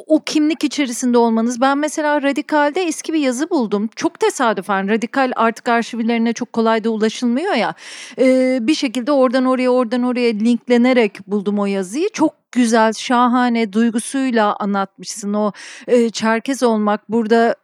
o 0.07 0.21
kimlik 0.27 0.65
içerisinde 0.65 1.19
olmanız. 1.19 1.61
Ben 1.61 1.79
mesela 1.79 2.23
Radikal'de 2.23 2.83
eski 2.83 3.13
bir 3.13 3.19
yazı 3.19 3.51
buldum. 3.51 3.89
Çok 3.97 4.21
tesadüfen 4.21 4.89
Radikal 4.89 5.33
artık 5.37 5.69
arşivlerine 5.69 6.33
çok 6.33 6.53
kolay 6.53 6.85
da 6.85 6.91
ulaşılmıyor 6.91 7.55
ya. 7.55 7.75
E, 8.19 8.59
bir 8.61 8.75
şekilde 8.75 9.13
oradan 9.13 9.45
oraya 9.45 9.71
oradan 9.71 10.03
oraya 10.03 10.33
linklenerek 10.33 11.27
buldum 11.27 11.59
o 11.59 11.67
yazıyı. 11.67 12.09
Çok 12.13 12.35
güzel, 12.53 12.93
şahane 12.93 13.73
duygusuyla 13.73 14.57
anlatmışsın. 14.57 15.35
O 15.35 15.53
e, 15.87 16.11
Çerkez 16.11 16.63
olmak 16.63 17.09
burada 17.11 17.55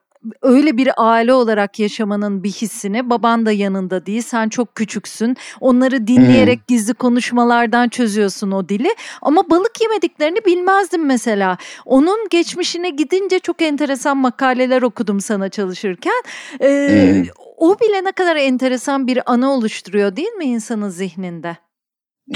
öyle 0.43 0.76
bir 0.76 0.91
aile 0.97 1.33
olarak 1.33 1.79
yaşamanın 1.79 2.45
bir 2.45 2.50
hissini 2.50 3.11
baban 3.11 3.47
da 3.47 3.53
yanında 3.53 4.07
değil 4.07 4.23
sen 4.23 4.49
çok 4.49 4.75
küçüksün 4.75 5.37
onları 5.61 6.07
dinleyerek 6.07 6.59
hmm. 6.59 6.64
gizli 6.69 6.95
konuşmalardan 6.95 7.88
çözüyorsun 7.88 8.50
o 8.50 8.69
dili 8.69 8.95
ama 9.23 9.50
balık 9.50 9.81
yemediklerini 9.81 10.45
bilmezdim 10.47 11.07
mesela 11.07 11.59
onun 11.85 12.29
geçmişine 12.31 12.91
gidince 12.91 13.38
çok 13.38 13.62
enteresan 13.62 14.17
makaleler 14.17 14.83
okudum 14.83 15.21
sana 15.21 15.49
çalışırken 15.49 16.23
ee, 16.61 17.12
hmm. 17.14 17.25
o 17.57 17.76
bile 17.81 18.05
ne 18.05 18.12
kadar 18.12 18.37
enteresan 18.37 19.07
bir 19.07 19.33
anı 19.33 19.53
oluşturuyor 19.53 20.17
değil 20.17 20.33
mi 20.33 20.45
insanın 20.45 20.88
zihninde? 20.88 21.57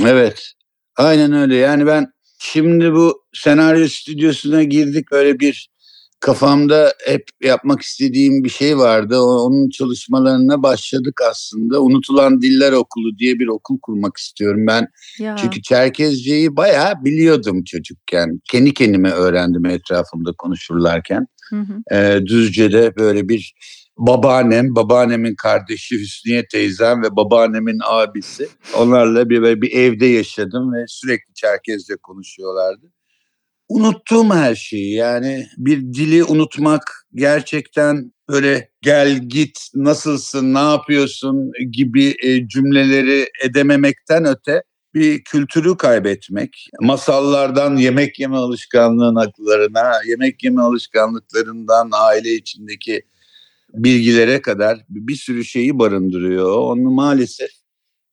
Evet 0.05 0.52
aynen 0.97 1.33
öyle 1.33 1.57
yani 1.57 1.87
ben 1.87 2.12
Şimdi 2.38 2.92
bu 2.92 3.23
senaryo 3.33 3.88
stüdyosuna 3.88 4.62
girdik 4.62 5.11
böyle 5.12 5.40
bir 5.40 5.68
kafamda 6.21 6.95
hep 7.07 7.25
yapmak 7.42 7.83
istediğim 7.83 8.45
bir 8.45 8.49
şey 8.49 8.78
vardı. 8.78 9.21
Onun 9.21 9.71
çalışmalarına 9.71 10.62
başladık 10.62 11.21
aslında. 11.30 11.83
Unutulan 11.83 12.42
Diller 12.42 12.73
Okulu 12.73 13.18
diye 13.18 13.38
bir 13.38 13.47
okul 13.47 13.78
kurmak 13.83 14.16
istiyorum 14.16 14.66
ben. 14.66 14.87
Ya. 15.18 15.37
Çünkü 15.37 15.62
Çerkezceyi 15.62 16.57
bayağı 16.57 17.04
biliyordum 17.04 17.64
çocukken. 17.64 18.40
Kendi 18.50 18.75
kendime 18.75 19.11
öğrendim 19.11 19.66
etrafımda 19.66 20.30
konuşurlarken. 20.38 21.26
Hı 21.50 21.57
hı. 21.57 21.97
Ee, 21.97 22.26
Düzce'de 22.26 22.97
böyle 22.97 23.28
bir 23.28 23.54
babaannem, 23.99 24.75
babaannemin 24.75 25.35
kardeşi 25.35 26.00
Hüsniye 26.00 26.47
teyzem 26.47 27.02
ve 27.02 27.17
babaannemin 27.17 27.78
abisi. 27.87 28.49
Onlarla 28.76 29.31
bir, 29.31 29.62
bir 29.62 29.73
evde 29.73 30.07
yaşadım 30.07 30.73
ve 30.73 30.85
sürekli 30.88 31.35
Çerkezce 31.35 31.97
konuşuyorlardı. 32.02 32.93
Unuttuğum 33.69 34.35
her 34.35 34.55
şeyi 34.55 34.95
yani 34.95 35.47
bir 35.57 35.81
dili 35.81 36.25
unutmak 36.25 37.07
gerçekten 37.14 38.12
böyle 38.28 38.71
gel 38.83 39.19
git 39.19 39.59
nasılsın 39.75 40.55
ne 40.55 40.59
yapıyorsun 40.59 41.52
gibi 41.73 42.14
e, 42.23 42.49
cümleleri 42.49 43.26
edememekten 43.45 44.25
öte 44.25 44.62
bir 44.95 45.25
kültürü 45.25 45.76
kaybetmek, 45.76 46.69
masallardan 46.81 47.76
yemek 47.76 48.21
yeme 48.21 48.37
alışkanlığına, 48.37 49.33
yemek 50.07 50.45
yeme 50.45 50.62
alışkanlıklarından 50.62 51.90
aile 51.93 52.33
içindeki 52.33 53.02
bilgilere 53.72 54.42
kadar 54.42 54.78
bir 54.88 55.16
sürü 55.16 55.44
şeyi 55.44 55.78
barındırıyor. 55.78 56.58
Onu 56.58 56.90
maalesef 56.90 57.50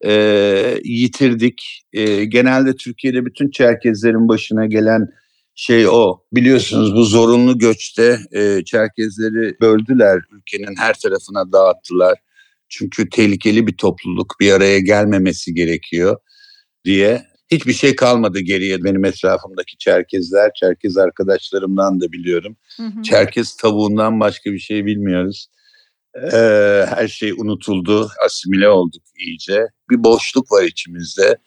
e, 0.06 0.80
yitirdik. 0.84 1.84
E, 1.94 2.26
genelde 2.26 2.76
Türkiye'de 2.76 3.26
bütün 3.26 3.52
Çerkezlerin 3.52 4.28
başına 4.28 4.66
gelen 4.66 5.08
şey 5.56 5.88
o. 5.88 6.20
Biliyorsunuz 6.34 6.96
bu 6.96 7.04
zorunlu 7.04 7.58
göçte 7.58 8.20
e, 8.32 8.64
Çerkezleri 8.66 9.60
böldüler, 9.62 10.22
ülkenin 10.32 10.76
her 10.78 10.94
tarafına 11.00 11.52
dağıttılar. 11.52 12.20
Çünkü 12.70 13.10
tehlikeli 13.10 13.68
bir 13.68 13.78
topluluk 13.78 14.36
bir 14.40 14.52
araya 14.52 14.80
gelmemesi 14.80 15.54
gerekiyor 15.54 16.18
diye. 16.86 17.35
Hiçbir 17.56 17.74
şey 17.74 17.96
kalmadı 17.96 18.40
geriye 18.40 18.84
benim 18.84 19.06
etrafımdaki 19.06 19.78
Çerkezler, 19.78 20.52
Çerkez 20.56 20.98
arkadaşlarımdan 20.98 22.02
da 22.02 22.12
biliyorum. 22.12 22.58
Hı 22.78 22.84
hı. 22.84 23.04
Çerkez 23.04 23.56
tavuğundan 23.56 24.20
başka 24.20 24.52
bir 24.52 24.60
şey 24.60 24.86
bilmiyoruz. 24.86 25.48
Ee, 26.16 26.86
her 26.90 27.08
şey 27.08 27.32
unutuldu, 27.32 28.10
asimile 28.26 28.70
olduk 28.70 29.04
iyice. 29.18 29.68
Bir 29.90 30.04
boşluk 30.04 30.52
var 30.52 30.64
içimizde. 30.64 31.38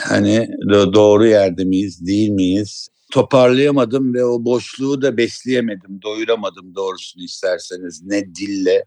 Hani 0.00 0.48
doğru 0.70 1.26
yerde 1.26 1.64
miyiz, 1.64 2.06
değil 2.06 2.30
miyiz? 2.30 2.88
Toparlayamadım 3.12 4.14
ve 4.14 4.24
o 4.24 4.44
boşluğu 4.44 5.02
da 5.02 5.16
besleyemedim, 5.16 6.02
doyuramadım 6.02 6.74
doğrusunu 6.74 7.24
isterseniz. 7.24 8.02
Ne 8.04 8.34
dille, 8.34 8.84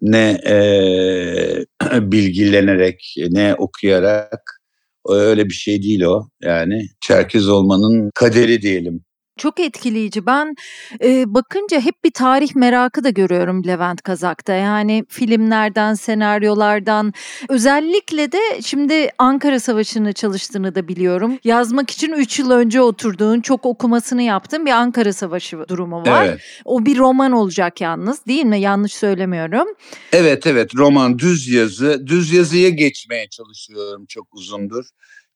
ne 0.00 0.40
e, 0.46 1.64
bilgilenerek, 2.12 3.14
ne 3.30 3.54
okuyarak. 3.54 4.61
Öyle 5.08 5.46
bir 5.46 5.54
şey 5.54 5.82
değil 5.82 6.02
o. 6.02 6.28
Yani 6.42 6.86
Çerkez 7.00 7.48
olmanın 7.48 8.10
kaderi 8.14 8.62
diyelim. 8.62 9.04
Çok 9.42 9.60
etkileyici. 9.60 10.26
Ben 10.26 10.56
e, 11.04 11.34
bakınca 11.34 11.80
hep 11.80 12.04
bir 12.04 12.10
tarih 12.10 12.54
merakı 12.54 13.04
da 13.04 13.10
görüyorum 13.10 13.66
Levent 13.66 14.02
Kazak'ta. 14.02 14.52
Yani 14.52 15.04
filmlerden, 15.08 15.94
senaryolardan 15.94 17.12
özellikle 17.48 18.32
de 18.32 18.62
şimdi 18.62 19.10
Ankara 19.18 19.60
Savaşı'nı 19.60 20.12
çalıştığını 20.12 20.74
da 20.74 20.88
biliyorum. 20.88 21.38
Yazmak 21.44 21.90
için 21.90 22.12
3 22.12 22.38
yıl 22.38 22.50
önce 22.50 22.80
oturduğun, 22.80 23.40
çok 23.40 23.66
okumasını 23.66 24.22
yaptığın 24.22 24.66
bir 24.66 24.70
Ankara 24.70 25.12
Savaşı 25.12 25.68
durumu 25.68 26.06
var. 26.06 26.26
Evet. 26.26 26.40
O 26.64 26.86
bir 26.86 26.98
roman 26.98 27.32
olacak 27.32 27.80
yalnız 27.80 28.26
değil 28.26 28.44
mi? 28.44 28.60
Yanlış 28.60 28.92
söylemiyorum. 28.92 29.68
Evet 30.12 30.46
evet 30.46 30.74
roman 30.76 31.18
düz 31.18 31.48
yazı. 31.48 32.06
Düz 32.06 32.32
yazıya 32.32 32.68
geçmeye 32.68 33.28
çalışıyorum 33.28 34.06
çok 34.08 34.34
uzundur 34.34 34.84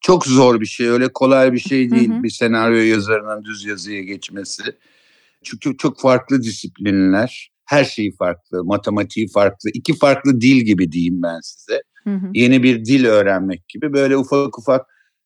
çok 0.01 0.25
zor 0.25 0.61
bir 0.61 0.65
şey. 0.65 0.87
Öyle 0.87 1.07
kolay 1.13 1.53
bir 1.53 1.59
şey 1.59 1.91
değil 1.91 2.09
hı 2.09 2.13
hı. 2.13 2.23
bir 2.23 2.29
senaryo 2.29 2.77
yazarının 2.77 3.43
düz 3.43 3.65
yazıya 3.65 4.01
geçmesi. 4.01 4.63
Çünkü 5.43 5.77
çok 5.77 5.99
farklı 6.01 6.41
disiplinler. 6.41 7.51
Her 7.65 7.83
şeyi 7.83 8.15
farklı, 8.15 8.63
matematiği 8.65 9.27
farklı. 9.27 9.69
iki 9.73 9.97
farklı 9.97 10.41
dil 10.41 10.61
gibi 10.65 10.91
diyeyim 10.91 11.21
ben 11.23 11.39
size. 11.43 11.81
Hı 12.03 12.13
hı. 12.13 12.29
Yeni 12.33 12.63
bir 12.63 12.85
dil 12.85 13.05
öğrenmek 13.05 13.67
gibi. 13.67 13.93
Böyle 13.93 14.17
ufak 14.17 14.59
ufak 14.59 14.85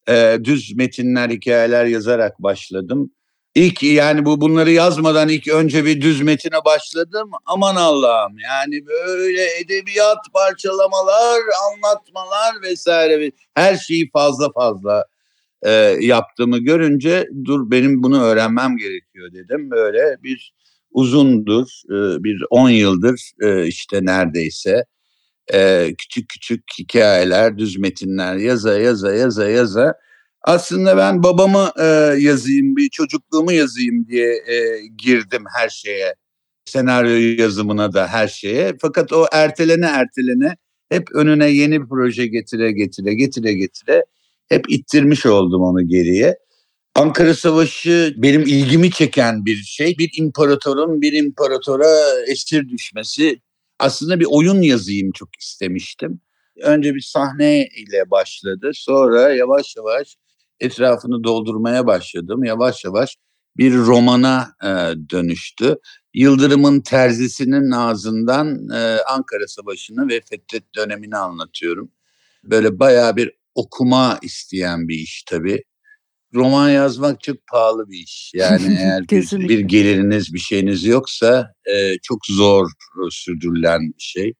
e, 0.10 0.38
düz 0.44 0.75
metinler, 0.75 1.30
hikayeler 1.30 1.86
yazarak 1.86 2.40
başladım. 2.40 3.12
İlk 3.55 3.84
yani 3.84 4.25
bu 4.25 4.41
bunları 4.41 4.72
yazmadan 4.72 5.29
ilk 5.29 5.48
önce 5.48 5.86
bir 5.86 6.01
düz 6.01 6.22
metine 6.22 6.65
başladım. 6.65 7.31
Aman 7.46 7.75
Allah'ım 7.75 8.38
yani 8.39 8.86
böyle 8.88 9.60
edebiyat 9.60 10.17
parçalamalar, 10.34 11.41
anlatmalar 11.72 12.62
vesaire 12.62 13.31
her 13.55 13.75
şeyi 13.75 14.10
fazla 14.12 14.51
fazla 14.51 15.05
e, 15.63 15.72
yaptığımı 16.00 16.58
görünce 16.60 17.27
dur 17.46 17.72
benim 17.72 18.03
bunu 18.03 18.24
öğrenmem 18.24 18.77
gerekiyor 18.77 19.34
dedim. 19.34 19.72
Böyle 19.72 20.24
bir 20.24 20.53
uzundur, 20.91 21.67
e, 21.89 22.24
bir 22.24 22.43
10 22.50 22.70
yıldır 22.70 23.31
e, 23.41 23.67
işte 23.67 24.00
neredeyse 24.05 24.86
e, 25.53 25.89
küçük 25.98 26.29
küçük 26.29 26.64
hikayeler, 26.79 27.57
düz 27.57 27.79
metinler 27.79 28.35
yaza 28.35 28.79
yaza 28.79 29.14
yaza 29.14 29.50
yaza 29.50 29.96
aslında 30.44 30.98
ben 30.98 31.24
babamı 31.24 31.72
e, 31.80 31.86
yazayım, 32.20 32.75
bir 32.75 32.90
çocukluğumu 32.90 33.51
yazayım 33.51 34.08
diye 34.08 34.34
e, 34.34 34.82
girdim 34.98 35.44
her 35.58 35.70
şeye. 35.70 36.16
Senaryo 36.66 37.44
yazımına 37.44 37.94
da 37.94 38.08
her 38.08 38.27
şeye. 38.27 38.74
Fakat 38.82 39.14
o 39.14 39.25
ertelene 39.32 39.86
ertelene 39.86 40.56
hep 40.90 41.16
önüne 41.16 41.50
yeni 41.50 41.82
bir 41.82 41.88
proje 41.90 42.27
getire 42.27 42.72
getire 42.72 43.14
getire 43.14 43.54
getire 43.54 44.06
hep 44.50 44.70
ittirmiş 44.70 45.25
oldum 45.25 45.62
onu 45.62 45.88
geriye. 45.88 46.38
Ankara 46.96 47.34
Savaşı 47.34 48.14
benim 48.18 48.42
ilgimi 48.42 48.92
çeken 48.92 49.46
bir 49.46 49.56
şey. 49.56 49.98
Bir 49.98 50.10
imparatorun 50.18 51.01
bir 51.01 51.14
imparatora 51.14 52.24
esir 52.27 52.70
düşmesi. 52.70 53.42
Aslında 53.80 54.20
bir 54.20 54.27
oyun 54.30 54.62
yazayım 54.62 55.12
çok 55.12 55.30
istemiştim. 55.40 56.22
Önce 56.62 56.96
bir 56.96 57.01
sahne 57.01 57.68
ile 57.77 58.12
başladı. 58.12 58.72
Sonra 58.74 59.34
yavaş 59.36 59.75
yavaş 59.77 60.18
etrafını 60.61 61.24
doldurmaya 61.24 61.87
başladım. 61.87 62.43
Yavaş 62.43 62.85
yavaş 62.85 63.17
bir 63.57 63.77
romana 63.77 64.53
e, 64.63 64.67
dönüştü. 65.09 65.75
Yıldırım'ın 66.13 66.81
terzisinin 66.81 67.71
ağzından 67.71 68.69
e, 68.69 68.97
Ankara 69.09 69.47
Savaşı'nı 69.47 70.07
ve 70.07 70.21
Fetret 70.29 70.75
dönemini 70.75 71.17
anlatıyorum. 71.17 71.91
Böyle 72.43 72.79
bayağı 72.79 73.15
bir 73.15 73.31
okuma 73.55 74.19
isteyen 74.21 74.87
bir 74.87 74.95
iş 74.95 75.24
tabii. 75.24 75.63
Roman 76.33 76.69
yazmak 76.69 77.21
çok 77.21 77.47
pahalı 77.47 77.89
bir 77.89 77.97
iş. 77.97 78.31
Yani 78.35 78.75
eğer 78.79 79.03
bir, 79.09 79.50
bir 79.50 79.59
geliriniz 79.59 80.33
bir 80.33 80.39
şeyiniz 80.39 80.85
yoksa 80.85 81.53
e, 81.65 81.97
çok 82.03 82.25
zor 82.25 82.69
sürdürülen 83.09 83.81
bir 83.81 84.03
şey. 84.03 84.33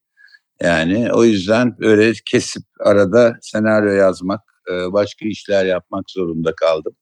Yani 0.62 1.14
o 1.14 1.24
yüzden 1.24 1.76
öyle 1.80 2.14
kesip 2.26 2.64
arada 2.80 3.38
senaryo 3.42 3.92
yazmak 3.94 4.51
e, 4.72 4.94
başka 4.94 5.26
işler 5.26 5.66
yapmak 5.66 6.12
zorunda 6.12 6.56
kaldım. 6.56 6.96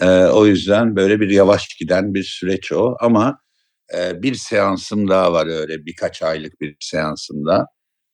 E, 0.00 0.06
o 0.24 0.46
yüzden 0.46 0.96
böyle 0.96 1.20
bir 1.20 1.30
yavaş 1.30 1.68
giden 1.80 2.14
bir 2.14 2.22
süreç 2.24 2.72
o 2.72 2.96
ama 3.00 3.38
e, 3.98 4.22
bir 4.22 4.34
seansım 4.34 5.08
daha 5.08 5.32
var 5.32 5.46
öyle 5.46 5.86
birkaç 5.86 6.22
aylık 6.22 6.60
bir 6.60 6.76
seansım 6.80 7.46
daha. 7.46 7.66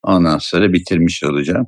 Ondan 0.04 0.38
sonra 0.38 0.72
bitirmiş 0.72 1.24
olacağım. 1.24 1.66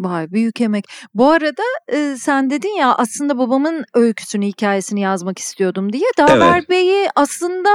Vay 0.00 0.32
büyük 0.32 0.60
emek. 0.60 0.84
Bu 1.14 1.30
arada 1.30 1.62
e, 1.88 2.16
sen 2.18 2.50
dedin 2.50 2.76
ya 2.76 2.94
aslında 2.94 3.38
babamın 3.38 3.84
öyküsünü, 3.94 4.46
hikayesini 4.46 5.00
yazmak 5.00 5.38
istiyordum 5.38 5.92
diye. 5.92 6.10
Daver 6.18 6.56
evet. 6.58 6.70
Bey'i 6.70 7.08
aslında 7.16 7.68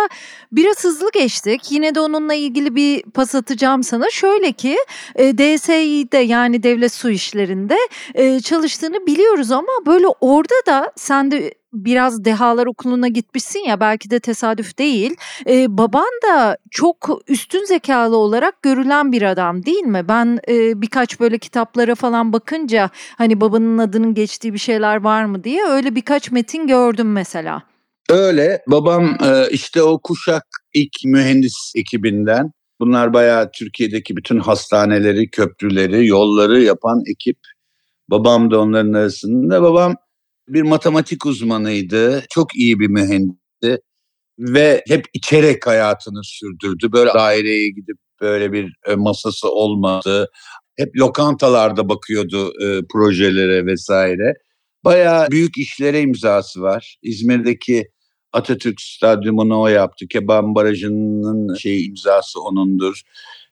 biraz 0.52 0.84
hızlı 0.84 1.12
geçtik. 1.14 1.72
Yine 1.72 1.96
de 1.96 2.00
onunla 2.00 2.34
ilgili 2.34 2.76
bir 2.76 3.04
pas 3.04 3.36
atacağım 3.36 3.84
sana. 3.84 4.10
Şöyle 4.10 4.52
ki 4.52 4.78
e, 5.16 5.38
DSİ'de 5.38 6.18
yani 6.18 6.64
Devlet 6.64 6.94
Su 6.94 7.10
İşleri'nde 7.10 7.78
e, 8.16 8.40
çalıştığını 8.40 9.08
biliyoruz 9.08 9.52
ama 9.52 9.86
böyle 9.86 10.08
orada 10.22 10.56
da 10.68 10.92
sen 10.96 11.32
de 11.32 11.54
biraz 11.76 12.26
dehalar 12.26 12.66
okuluna 12.66 13.08
gitmişsin 13.08 13.60
ya 13.60 13.80
belki 13.80 14.10
de 14.10 14.20
tesadüf 14.20 14.78
değil. 14.78 15.16
Ee, 15.48 15.78
baban 15.78 16.20
da 16.30 16.58
çok 16.72 17.10
üstün 17.28 17.66
zekalı 17.66 18.18
olarak 18.18 18.62
görülen 18.62 19.12
bir 19.12 19.22
adam 19.22 19.66
değil 19.66 19.84
mi? 19.84 20.06
Ben 20.08 20.40
e, 20.48 20.82
birkaç 20.82 21.20
böyle 21.20 21.38
kitaplara 21.38 21.96
falan 21.96 22.34
bakınca 22.34 22.90
hani 23.18 23.42
babanın 23.42 23.78
adının 23.78 24.14
geçtiği 24.14 24.54
bir 24.54 24.60
şeyler 24.60 25.04
var 25.04 25.26
mı 25.26 25.44
diye 25.44 25.66
öyle 25.66 25.96
birkaç 25.96 26.32
metin 26.32 26.68
gördüm 26.68 27.12
mesela. 27.12 27.64
Öyle. 28.10 28.62
Babam 28.68 29.06
e, 29.06 29.50
işte 29.52 29.84
o 29.84 30.00
kuşak 30.02 30.44
ilk 30.74 30.94
mühendis 31.06 31.74
ekibinden. 31.76 32.52
Bunlar 32.80 33.14
bayağı 33.14 33.52
Türkiye'deki 33.52 34.18
bütün 34.18 34.40
hastaneleri, 34.40 35.30
köprüleri, 35.30 36.08
yolları 36.08 36.62
yapan 36.62 37.02
ekip. 37.12 37.38
Babam 38.10 38.52
da 38.52 38.60
onların 38.60 38.94
arasında. 38.94 39.62
Babam 39.62 39.96
bir 40.48 40.62
matematik 40.62 41.26
uzmanıydı. 41.26 42.24
Çok 42.30 42.56
iyi 42.56 42.80
bir 42.80 42.88
mühendisti 42.88 43.82
ve 44.40 44.84
hep 44.88 45.06
içerek 45.14 45.68
hayatını 45.68 46.24
sürdürdü. 46.24 46.92
Böyle 46.92 47.14
daireye 47.14 47.70
gidip 47.70 47.98
böyle 48.22 48.52
bir 48.52 48.74
e, 48.88 48.96
masası 48.96 49.50
olmadı. 49.52 50.30
Hep 50.78 50.98
lokantalarda 50.98 51.90
bakıyordu 51.90 52.54
e, 52.64 52.82
projelere 52.92 53.66
vesaire. 53.66 54.34
Bayağı 54.84 55.28
büyük 55.32 55.58
işlere 55.58 56.02
imzası 56.02 56.62
var. 56.62 56.98
İzmir'deki 57.02 57.88
Atatürk 58.34 58.82
Stadyumunu 58.82 59.62
o 59.62 59.68
yaptı. 59.68 60.08
Keban 60.08 60.56
Barajı'nın 60.56 61.56
şey 61.56 61.86
imzası 61.86 62.42
onundur. 62.42 63.02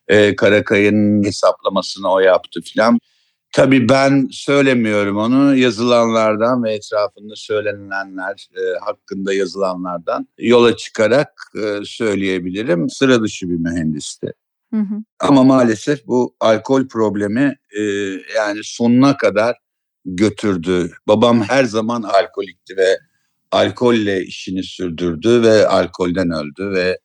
E, 0.08 0.36
Karakay'ın 0.36 1.24
hesaplamasını 1.24 2.12
o 2.12 2.20
yaptı 2.20 2.60
filan. 2.60 2.98
Tabii 3.54 3.88
ben 3.88 4.28
söylemiyorum 4.30 5.16
onu 5.16 5.56
yazılanlardan 5.56 6.64
ve 6.64 6.74
etrafında 6.74 7.36
söylenenler 7.36 8.48
e, 8.56 8.78
hakkında 8.80 9.34
yazılanlardan 9.34 10.28
yola 10.38 10.76
çıkarak 10.76 11.32
e, 11.56 11.84
söyleyebilirim. 11.84 12.90
Sıra 12.90 13.22
dışı 13.22 13.48
bir 13.50 13.56
mühendisti. 13.56 14.32
Hı 14.72 14.80
hı. 14.80 14.94
Ama 15.20 15.44
maalesef 15.44 16.06
bu 16.06 16.36
alkol 16.40 16.88
problemi 16.88 17.56
e, 17.76 17.82
yani 18.36 18.60
sonuna 18.62 19.16
kadar 19.16 19.56
götürdü. 20.04 20.90
Babam 21.08 21.42
her 21.42 21.64
zaman 21.64 22.02
alkolikti 22.02 22.76
ve 22.76 22.98
alkolle 23.50 24.22
işini 24.22 24.62
sürdürdü 24.62 25.42
ve 25.42 25.66
alkolden 25.68 26.30
öldü 26.30 26.70
ve 26.70 26.98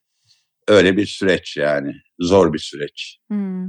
öyle 0.68 0.96
bir 0.96 1.06
süreç 1.06 1.56
yani 1.56 1.94
zor 2.20 2.52
bir 2.52 2.58
süreç. 2.58 3.18
Hmm. 3.28 3.66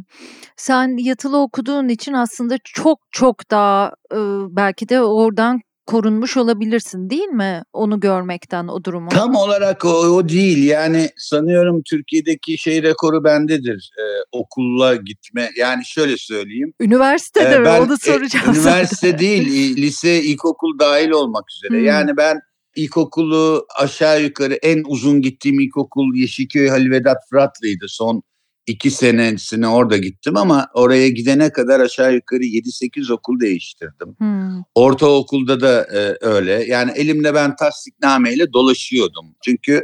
Sen 0.57 0.97
yatılı 0.97 1.37
okuduğun 1.37 1.89
için 1.89 2.13
aslında 2.13 2.57
çok 2.63 2.99
çok 3.11 3.51
daha 3.51 3.93
e, 4.13 4.17
belki 4.55 4.89
de 4.89 5.01
oradan 5.01 5.61
korunmuş 5.85 6.37
olabilirsin 6.37 7.09
değil 7.09 7.27
mi? 7.27 7.63
Onu 7.73 7.99
görmekten 7.99 8.67
o 8.67 8.83
durumu. 8.83 9.09
Tam 9.09 9.35
olarak 9.35 9.85
o, 9.85 9.89
o 9.89 10.29
değil 10.29 10.63
yani 10.63 11.09
sanıyorum 11.17 11.81
Türkiye'deki 11.89 12.57
şey 12.57 12.83
rekoru 12.83 13.23
bendedir. 13.23 13.91
Ee, 13.99 14.03
okulla 14.31 14.95
gitme 14.95 15.49
yani 15.57 15.85
şöyle 15.85 16.17
söyleyeyim. 16.17 16.73
Üniversitede 16.79 17.55
ee, 17.55 17.59
mi 17.59 17.65
ben, 17.65 17.81
onu 17.81 17.97
soracağım. 17.97 18.55
E, 18.55 18.57
üniversite 18.57 19.19
değil 19.19 19.77
lise 19.77 20.21
ilkokul 20.21 20.79
dahil 20.79 21.09
olmak 21.09 21.43
üzere. 21.51 21.79
Hmm. 21.79 21.85
Yani 21.85 22.17
ben 22.17 22.39
ilkokulu 22.75 23.65
aşağı 23.79 24.23
yukarı 24.23 24.53
en 24.53 24.83
uzun 24.87 25.21
gittiğim 25.21 25.59
ilkokul 25.59 26.15
Yeşilköy 26.15 26.67
Halil 26.67 26.91
Vedat 26.91 27.17
Fıratlı'ydı. 27.29 27.85
Son 27.87 28.23
iki 28.71 28.91
senesine 28.91 29.67
orada 29.67 29.97
gittim 29.97 30.37
ama 30.37 30.67
oraya 30.73 31.09
gidene 31.09 31.51
kadar 31.51 31.79
aşağı 31.79 32.13
yukarı 32.13 32.43
7-8 32.43 33.13
okul 33.13 33.39
değiştirdim. 33.39 34.15
Hmm. 34.17 34.63
Ortaokulda 34.75 35.61
da 35.61 35.83
e, 35.83 36.17
öyle. 36.21 36.65
Yani 36.67 36.91
elimde 36.91 37.33
ben 37.33 37.55
tasdiknameyle 37.55 38.53
dolaşıyordum. 38.53 39.25
Çünkü 39.45 39.81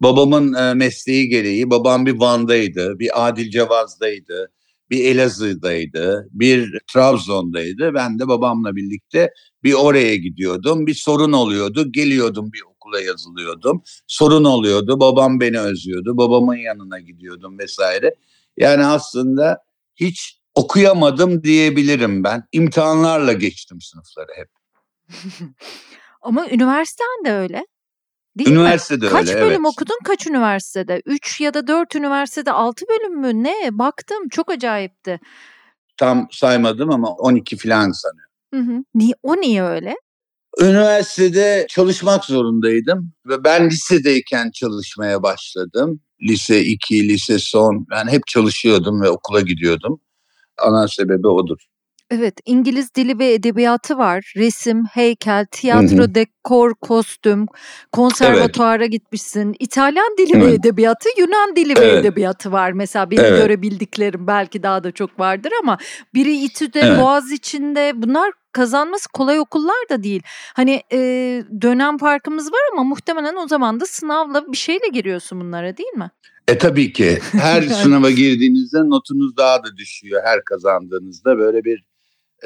babamın 0.00 0.54
e, 0.54 0.74
mesleği 0.74 1.28
gereği 1.28 1.70
babam 1.70 2.06
bir 2.06 2.20
Van'daydı, 2.20 2.98
bir 2.98 3.28
Adil 3.28 3.50
Cevaz'daydı, 3.50 4.50
bir 4.90 5.04
Elazığ'daydı, 5.04 6.28
bir 6.30 6.78
Trabzon'daydı. 6.92 7.94
Ben 7.94 8.18
de 8.18 8.28
babamla 8.28 8.76
birlikte 8.76 9.30
bir 9.62 9.72
oraya 9.72 10.16
gidiyordum. 10.16 10.86
Bir 10.86 10.94
sorun 10.94 11.32
oluyordu. 11.32 11.92
Geliyordum 11.92 12.52
bir 12.52 12.62
okula 12.94 13.00
yazılıyordum. 13.00 13.82
Sorun 14.06 14.44
oluyordu. 14.44 15.00
Babam 15.00 15.40
beni 15.40 15.60
özlüyordu. 15.60 16.16
Babamın 16.16 16.56
yanına 16.56 17.00
gidiyordum 17.00 17.58
vesaire. 17.58 18.14
Yani 18.56 18.86
aslında 18.86 19.58
hiç 19.96 20.40
okuyamadım 20.54 21.44
diyebilirim 21.44 22.24
ben. 22.24 22.44
İmtihanlarla 22.52 23.32
geçtim 23.32 23.80
sınıfları 23.80 24.32
hep. 24.36 24.48
Ama 26.22 26.48
üniversiten 26.48 27.24
de 27.24 27.32
öyle. 27.32 27.66
Değil 28.38 28.50
üniversitede 28.50 29.04
mi? 29.06 29.12
Kaç 29.12 29.28
öyle, 29.28 29.40
bölüm 29.40 29.64
evet. 29.64 29.72
okudun 29.72 29.98
kaç 30.04 30.26
üniversitede? 30.26 31.02
Üç 31.06 31.40
ya 31.40 31.54
da 31.54 31.66
dört 31.66 31.94
üniversitede 31.94 32.52
altı 32.52 32.84
bölüm 32.88 33.20
mü? 33.20 33.44
Ne? 33.44 33.78
Baktım 33.78 34.28
çok 34.28 34.50
acayipti. 34.50 35.20
Tam 35.96 36.28
saymadım 36.30 36.90
ama 36.90 37.08
12 37.10 37.56
falan 37.56 37.92
sanıyorum. 37.92 38.34
Hı 38.54 38.60
hı. 38.60 38.84
Niye, 38.94 39.14
o 39.22 39.36
niye 39.36 39.62
öyle? 39.62 39.94
Üniversitede 40.60 41.66
çalışmak 41.70 42.24
zorundaydım 42.24 43.12
ve 43.26 43.44
ben 43.44 43.70
lisedeyken 43.70 44.50
çalışmaya 44.50 45.22
başladım. 45.22 46.00
Lise 46.22 46.64
2, 46.64 47.08
lise 47.08 47.38
son. 47.38 47.86
Ben 47.90 48.08
hep 48.08 48.26
çalışıyordum 48.26 49.02
ve 49.02 49.10
okula 49.10 49.40
gidiyordum. 49.40 50.00
Ana 50.58 50.88
sebebi 50.88 51.28
odur. 51.28 51.58
Evet, 52.10 52.34
İngiliz 52.46 52.94
dili 52.94 53.18
ve 53.18 53.32
edebiyatı 53.32 53.98
var. 53.98 54.32
Resim, 54.36 54.84
heykel, 54.84 55.46
tiyatro, 55.50 55.96
hı 55.98 56.02
hı. 56.02 56.14
dekor, 56.14 56.74
kostüm, 56.74 57.46
konservatuara 57.92 58.82
evet. 58.82 58.92
gitmişsin. 58.92 59.56
İtalyan 59.58 60.16
dili 60.18 60.36
evet. 60.36 60.46
ve 60.46 60.52
edebiyatı, 60.52 61.08
Yunan 61.18 61.56
dili 61.56 61.72
evet. 61.76 61.82
ve 61.82 61.98
edebiyatı 61.98 62.52
var. 62.52 62.72
Mesela 62.72 63.10
benim 63.10 63.24
evet. 63.24 63.42
görebildiklerim 63.42 64.26
belki 64.26 64.62
daha 64.62 64.84
da 64.84 64.92
çok 64.92 65.20
vardır 65.20 65.52
ama 65.62 65.78
biri 66.14 66.36
İTÜ'de, 66.36 66.80
evet. 66.80 67.00
Boğaz 67.00 67.32
içinde 67.32 67.92
bunlar 67.94 68.32
kazanması 68.52 69.08
kolay 69.12 69.40
okullar 69.40 69.88
da 69.90 70.02
değil. 70.02 70.22
Hani 70.54 70.82
e, 70.92 70.98
dönem 71.62 71.98
farkımız 71.98 72.52
var 72.52 72.60
ama 72.72 72.84
muhtemelen 72.84 73.36
o 73.36 73.48
zaman 73.48 73.80
da 73.80 73.86
sınavla 73.86 74.52
bir 74.52 74.56
şeyle 74.56 74.88
giriyorsun 74.92 75.40
bunlara 75.40 75.76
değil 75.76 75.94
mi? 75.96 76.10
E 76.48 76.58
tabii 76.58 76.92
ki 76.92 77.18
her 77.32 77.62
sınava 77.82 78.10
girdiğinizde 78.10 78.78
notunuz 78.78 79.36
daha 79.36 79.64
da 79.64 79.76
düşüyor 79.76 80.22
her 80.24 80.44
kazandığınızda 80.44 81.38
böyle 81.38 81.64
bir 81.64 81.84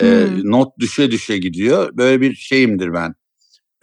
e, 0.00 0.26
not 0.44 0.78
düşe 0.78 1.10
düşe 1.10 1.38
gidiyor. 1.38 1.96
Böyle 1.96 2.20
bir 2.20 2.34
şeyimdir 2.34 2.92
ben. 2.92 3.14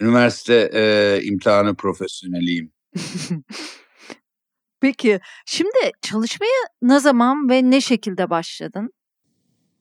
Üniversite 0.00 0.70
e, 0.74 1.20
imtihanı 1.22 1.74
profesyoneliyim. 1.76 2.72
Peki 4.80 5.20
şimdi 5.46 5.90
çalışmaya 6.02 6.62
ne 6.82 7.00
zaman 7.00 7.48
ve 7.48 7.70
ne 7.70 7.80
şekilde 7.80 8.30
başladın? 8.30 8.90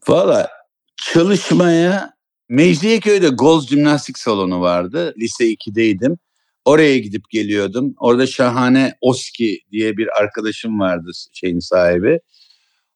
Valla 0.08 0.50
çalışmaya 0.98 2.16
Mecidiyeköy'de 2.50 3.30
Goz 3.30 3.68
Jimnastik 3.68 4.18
Salonu 4.18 4.62
vardı. 4.62 5.14
Lise 5.20 5.54
2'deydim. 5.54 6.18
Oraya 6.66 6.98
gidip 6.98 7.30
geliyordum. 7.30 7.96
Orada 8.00 8.28
şahane 8.28 8.94
Oski 9.02 9.60
diye 9.72 9.98
bir 9.98 10.22
arkadaşım 10.22 10.80
vardı 10.80 11.12
şeyin 11.34 11.60
sahibi. 11.60 12.20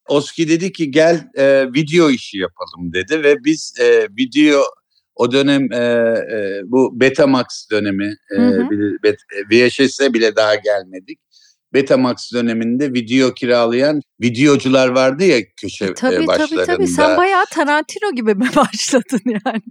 Oski 0.10 0.50
dedi 0.50 0.72
ki 0.72 0.92
gel 0.92 1.28
e, 1.36 1.74
video 1.74 2.10
işi 2.10 2.38
yapalım 2.38 2.94
dedi 2.94 3.24
ve 3.24 3.44
biz 3.44 3.74
e, 3.80 4.08
video 4.18 4.62
o 5.16 5.32
dönem 5.32 5.72
e, 5.72 5.78
e, 5.78 6.62
bu 6.66 7.00
Betamax 7.00 7.46
dönemi 7.72 8.16
e, 8.38 8.42
hı 8.42 8.68
VHS'e 9.52 10.14
bile 10.14 10.36
daha 10.36 10.56
gelmedik. 10.56 11.20
Betamax 11.74 12.34
döneminde 12.34 12.94
video 12.94 13.34
kiralayan 13.34 14.02
videocular 14.22 14.88
vardı 14.88 15.26
ya 15.26 15.40
köşe 15.62 15.86
e, 15.86 15.94
tabii, 15.94 16.28
başlarında. 16.28 16.66
Tabii 16.66 16.76
tabii 16.78 16.88
sen 16.88 17.18
bayağı 17.18 17.46
Tarantino 17.52 18.12
gibi 18.16 18.36
mi 18.36 18.50
başladın 18.56 19.22
yani? 19.26 19.62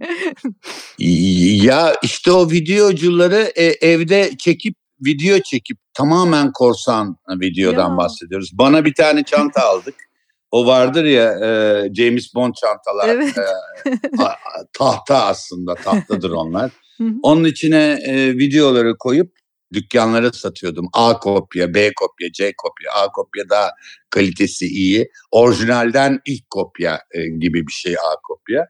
ya 1.65 1.95
işte 2.03 2.31
o 2.31 2.51
videocuları 2.51 3.51
e, 3.55 3.65
evde 3.65 4.31
çekip 4.37 4.75
video 5.05 5.39
çekip 5.39 5.77
tamamen 5.93 6.51
korsan 6.51 7.17
videodan 7.29 7.91
ya. 7.91 7.97
bahsediyoruz. 7.97 8.51
Bana 8.53 8.85
bir 8.85 8.93
tane 8.93 9.23
çanta 9.23 9.61
aldık. 9.61 10.08
O 10.51 10.65
vardır 10.65 11.05
ya 11.05 11.31
e, 11.31 11.49
James 11.93 12.35
Bond 12.35 12.53
çantalar. 12.53 13.09
Evet. 13.09 13.37
E, 13.37 14.23
a, 14.23 14.35
tahta 14.73 15.25
aslında 15.25 15.75
tahtadır 15.75 16.31
onlar. 16.31 16.71
Onun 17.23 17.43
içine 17.43 17.99
e, 18.05 18.33
videoları 18.33 18.97
koyup 18.97 19.31
dükkanlara 19.73 20.31
satıyordum. 20.31 20.89
A 20.93 21.19
kopya, 21.19 21.73
B 21.73 21.93
kopya, 21.93 22.31
C 22.31 22.53
kopya. 22.57 22.91
A 22.93 23.11
kopya 23.11 23.49
daha 23.49 23.71
kalitesi 24.09 24.65
iyi. 24.65 25.09
Orijinalden 25.31 26.19
ilk 26.25 26.49
kopya 26.49 27.01
e, 27.11 27.27
gibi 27.27 27.67
bir 27.67 27.71
şey 27.71 27.93
A 27.93 28.15
kopya. 28.23 28.67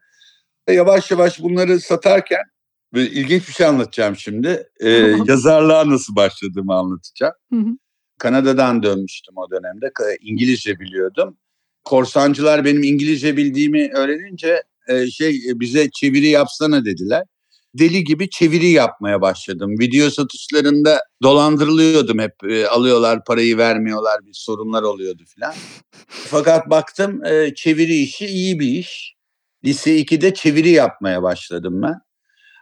E, 0.68 0.74
yavaş 0.74 1.12
yavaş 1.12 1.42
bunları 1.42 1.80
satarken 1.80 2.44
böyle 2.94 3.10
ilginç 3.10 3.48
bir 3.48 3.54
şey 3.54 3.66
anlatacağım 3.66 4.16
şimdi. 4.16 4.64
E, 4.80 4.90
yazarlığa 5.26 5.90
nasıl 5.90 6.16
başladığımı 6.16 6.74
anlatacağım. 6.74 7.34
Kanada'dan 8.18 8.84
dönmüştüm 8.84 9.34
o 9.38 9.52
dönemde. 9.52 9.92
İngilizce 10.22 10.80
biliyordum. 10.80 11.38
Korsancılar 11.84 12.66
benim 12.66 12.84
İngilizce 12.84 13.38
bildiğimi 13.38 13.92
öğrenince 13.96 14.64
e, 14.88 15.08
şey 15.08 15.30
e, 15.30 15.60
bize 15.60 15.90
çeviri 15.90 16.28
yapsana 16.28 16.86
dediler 16.86 17.24
deli 17.74 18.04
gibi 18.04 18.30
çeviri 18.30 18.70
yapmaya 18.70 19.22
başladım. 19.22 19.76
Video 19.80 20.10
satışlarında 20.10 21.00
dolandırılıyordum 21.24 22.20
hep. 22.20 22.34
E, 22.50 22.68
alıyorlar 22.68 23.24
parayı 23.24 23.58
vermiyorlar 23.58 24.26
bir 24.26 24.34
sorunlar 24.34 24.84
oluyordu 24.84 25.24
filan. 25.28 25.54
Fakat 26.08 26.70
baktım 26.70 27.26
e, 27.26 27.54
çeviri 27.56 27.96
işi 27.96 28.26
iyi 28.26 28.60
bir 28.60 28.68
iş. 28.68 29.16
Lise 29.66 30.00
2'de 30.00 30.34
çeviri 30.34 30.70
yapmaya 30.70 31.24
başladım 31.24 31.82
ben. 31.82 31.96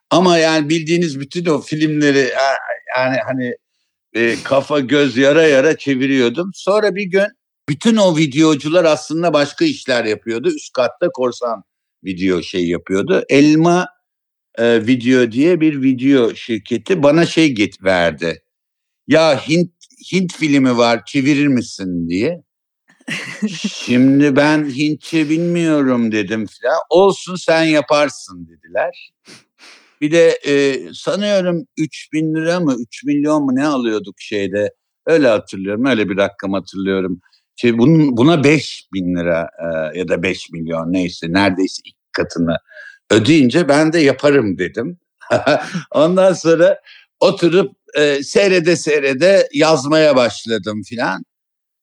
Ama 0.10 0.38
yani 0.38 0.70
bildiğiniz 0.70 1.20
bütün 1.20 1.46
o 1.46 1.62
filmleri 1.62 2.30
yani 2.98 3.18
hani 3.28 3.56
e, 4.14 4.36
kafa 4.44 4.80
göz 4.80 5.18
yara 5.18 5.44
yara 5.44 5.78
çeviriyordum. 5.78 6.52
Sonra 6.54 6.96
bir 6.96 7.04
gün 7.04 7.28
bütün 7.70 7.96
o 7.98 8.18
videocular 8.18 8.86
aslında 8.86 9.34
başka 9.34 9.66
işler 9.66 10.06
yapıyordu. 10.06 10.50
Üst 10.50 10.74
katta 10.74 11.10
korsan 11.14 11.64
video 12.04 12.42
şey 12.42 12.68
yapıyordu. 12.68 13.24
Elma 13.30 13.88
e, 14.58 14.88
Video 14.88 15.32
diye 15.32 15.62
bir 15.62 15.82
video 15.82 16.36
şirketi 16.36 17.04
bana 17.04 17.26
şey 17.26 17.52
git 17.52 17.84
verdi. 17.84 18.44
Ya 19.08 19.48
Hint 19.48 19.72
Hint 20.12 20.34
filmi 20.34 20.78
var 20.78 21.06
çevirir 21.06 21.48
misin 21.48 22.10
diye. 22.10 22.44
Şimdi 23.62 24.36
ben 24.36 24.70
Hintçe 24.70 25.30
bilmiyorum 25.30 26.12
dedim 26.12 26.46
filan. 26.46 26.78
Olsun 26.90 27.36
sen 27.36 27.64
yaparsın 27.64 28.48
dediler. 28.48 29.14
Bir 30.02 30.12
de 30.12 30.30
e, 30.48 30.80
sanıyorum 30.94 31.68
3 31.78 32.14
bin 32.14 32.36
lira 32.36 32.60
mı 32.60 32.76
3 32.80 33.04
milyon 33.04 33.44
mu 33.44 33.56
ne 33.56 33.68
alıyorduk 33.68 34.16
şeyde. 34.20 34.70
Öyle 35.06 35.28
hatırlıyorum 35.28 35.86
öyle 35.86 36.10
bir 36.10 36.18
rakam 36.18 36.54
hatırlıyorum. 36.54 37.22
Şey, 37.62 37.78
bunun, 37.78 38.18
buna 38.18 38.44
5 38.44 38.88
bin 38.94 39.16
lira 39.16 39.50
e, 39.60 40.00
ya 40.00 40.08
da 40.08 40.24
5 40.24 40.50
milyon 40.52 40.94
neyse 40.94 41.28
neredeyse 41.30 41.82
ilk 41.86 42.14
katını 42.14 42.58
ödeyince 43.12 43.70
ben 43.70 43.94
de 43.94 44.00
yaparım 44.00 44.58
dedim. 44.58 45.00
Ondan 45.92 46.34
sonra 46.34 46.82
oturup 47.20 47.76
e, 47.96 48.24
seyrede 48.24 48.76
seyrede 48.76 49.50
yazmaya 49.54 50.16
başladım 50.16 50.82
filan. 50.90 51.24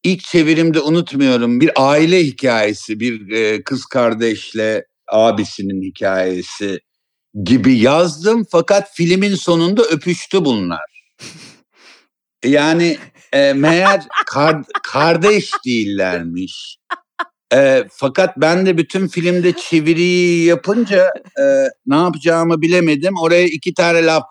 İlk 0.04 0.24
çevirimde 0.24 0.80
unutmuyorum 0.80 1.60
bir 1.60 1.70
aile 1.76 2.24
hikayesi, 2.24 3.00
bir 3.00 3.30
e, 3.30 3.62
kız 3.62 3.86
kardeşle 3.86 4.84
abisinin 5.08 5.82
hikayesi 5.82 6.80
gibi 7.44 7.78
yazdım 7.78 8.46
fakat 8.50 8.90
filmin 8.94 9.34
sonunda 9.34 9.82
öpüştü 9.82 10.44
bunlar. 10.44 11.04
Yani 12.44 12.98
e, 13.34 13.52
meğer 13.52 14.00
kar, 14.26 14.56
kardeş 14.82 15.50
değillermiş. 15.66 16.76
E, 17.54 17.84
fakat 17.90 18.36
ben 18.36 18.66
de 18.66 18.78
bütün 18.78 19.08
filmde 19.08 19.52
çeviriyi 19.52 20.44
yapınca 20.44 21.10
e, 21.38 21.44
ne 21.86 21.96
yapacağımı 21.96 22.62
bilemedim. 22.62 23.14
Oraya 23.20 23.44
iki 23.44 23.74
tane 23.74 24.06
laf 24.06 24.22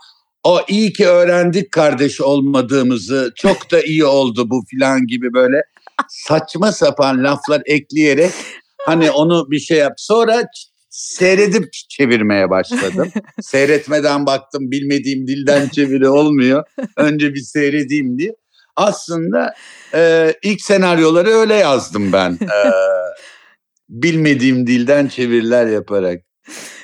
o 0.44 0.62
iyi 0.68 0.94
ki 0.94 1.08
öğrendik 1.08 1.72
kardeş 1.72 2.22
olmadığımızı 2.22 3.32
çok 3.36 3.72
da 3.72 3.82
iyi 3.82 4.06
oldu 4.06 4.50
bu 4.50 4.64
filan 4.70 5.08
gibi 5.08 5.34
böyle 5.34 5.62
saçma 6.10 6.72
sapan 6.72 7.24
laflar 7.24 7.62
ekleyerek 7.66 8.32
hani 8.86 9.12
onu 9.12 9.52
bir 9.52 9.60
şey 9.60 9.78
yap. 9.78 9.94
Sonra 9.98 10.44
seyredip 10.90 11.74
çevirmeye 11.90 12.50
başladım. 12.50 13.12
Seyretmeden 13.42 14.26
baktım 14.26 14.72
bilmediğim 14.72 15.28
dilden 15.28 15.70
çeviri 15.70 16.10
olmuyor. 16.10 16.64
Önce 16.98 17.34
bir 17.34 17.42
seyredeyim 17.42 18.18
diye. 18.18 18.32
Aslında 18.76 19.54
e, 19.94 20.34
ilk 20.44 20.62
senaryoları 20.62 21.30
öyle 21.30 21.54
yazdım 21.56 22.14
ben. 22.14 22.40
E, 22.54 22.72
bilmediğim 23.90 24.68
dilden 24.68 25.08
çeviriler 25.08 25.68
yaparak. 25.68 26.22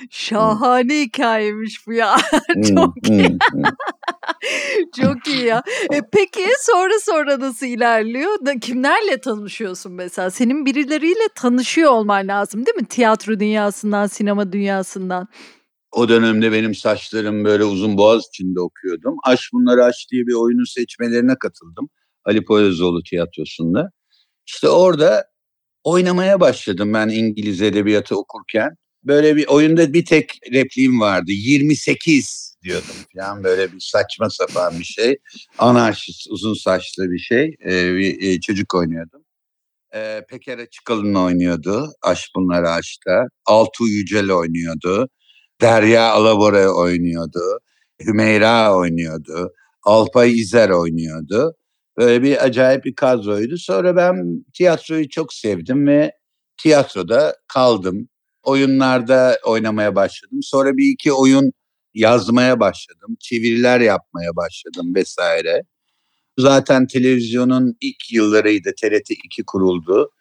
Şahane 0.10 1.02
hikayemiş 1.02 1.88
bu 1.88 1.94
ya. 1.94 2.18
Çok 2.76 3.10
iyi. 3.10 3.38
Çok 5.02 5.28
iyi 5.28 5.46
ya. 5.46 5.64
E, 5.94 6.02
peki 6.12 6.46
sonra 6.60 7.00
sonra 7.00 7.40
nasıl 7.40 7.66
ilerliyor? 7.66 8.46
Da, 8.46 8.60
kimlerle 8.60 9.22
tanışıyorsun 9.22 9.92
mesela? 9.92 10.32
Senin 10.32 10.66
birileriyle 10.66 11.28
tanışıyor 11.36 11.92
olman 11.92 12.28
lazım 12.28 12.66
değil 12.66 12.78
mi? 12.78 12.86
Tiyatro 12.86 13.40
dünyasından, 13.40 14.08
sinema 14.08 14.52
dünyasından. 14.52 15.28
O 15.92 16.10
dönemde 16.10 16.52
benim 16.52 16.76
saçlarım 16.76 17.46
böyle 17.46 17.64
uzun 17.64 17.98
boğaz 17.98 18.28
içinde 18.28 18.60
okuyordum. 18.60 19.16
Aş 19.26 19.50
Bunları 19.54 19.84
Aş 19.84 20.08
diye 20.12 20.28
bir 20.28 20.34
oyunun 20.34 20.74
seçmelerine 20.74 21.36
katıldım. 21.40 21.90
Ali 22.26 22.46
Poyrazoğlu 22.46 23.04
tiyatrosunda. 23.04 23.92
İşte 24.46 24.70
orada 24.70 25.26
oynamaya 25.84 26.40
başladım 26.40 26.94
ben 26.94 27.10
İngiliz 27.10 27.62
edebiyatı 27.62 28.18
okurken 28.18 28.76
böyle 29.04 29.36
bir 29.36 29.48
oyunda 29.48 29.94
bir 29.94 30.06
tek 30.06 30.32
repliğim 30.54 31.00
vardı. 31.00 31.32
28 31.32 32.56
diyordum 32.64 32.96
falan 33.16 33.44
böyle 33.44 33.74
bir 33.74 33.80
saçma 33.80 34.30
sapan 34.30 34.80
bir 34.80 34.84
şey. 34.84 35.18
Anarşist 35.58 36.28
uzun 36.30 36.54
saçlı 36.54 37.12
bir 37.12 37.20
şey. 37.20 37.56
Ee, 37.66 37.96
bir 37.96 38.22
e, 38.22 38.40
çocuk 38.40 38.76
oynuyordum. 38.76 39.22
Ee, 39.96 40.26
Peker 40.30 40.58
Açıkalın 40.60 41.16
oynuyordu. 41.16 41.90
Aşk 42.02 42.30
Bunlar 42.36 42.64
Aşk'ta. 42.64 43.24
Altu 43.46 43.88
Yücel 43.88 44.32
oynuyordu. 44.32 45.10
Derya 45.62 46.12
Alabora 46.12 46.74
oynuyordu. 46.74 47.60
Hümeyra 48.06 48.76
oynuyordu. 48.76 49.54
Alpay 49.84 50.40
İzer 50.40 50.70
oynuyordu. 50.70 51.56
Böyle 51.98 52.24
bir 52.24 52.46
acayip 52.46 52.86
bir 52.86 52.96
kadroydu. 52.96 53.58
Sonra 53.58 53.96
ben 53.96 54.46
tiyatroyu 54.54 55.10
çok 55.10 55.34
sevdim 55.34 55.88
ve 55.88 56.12
tiyatroda 56.58 57.36
kaldım 57.48 58.10
oyunlarda 58.44 59.40
oynamaya 59.46 59.96
başladım. 59.96 60.40
Sonra 60.44 60.78
bir 60.78 60.94
iki 60.94 61.14
oyun 61.14 61.52
yazmaya 61.94 62.60
başladım. 62.60 63.18
Çeviriler 63.20 63.80
yapmaya 63.80 64.36
başladım 64.36 64.96
vesaire. 64.96 65.62
Zaten 66.38 66.88
televizyonun 66.88 67.78
ilk 67.82 68.12
yıllarıydı. 68.14 68.72
TRT 68.82 69.12
2 69.12 69.44
kuruldu. 69.46 70.12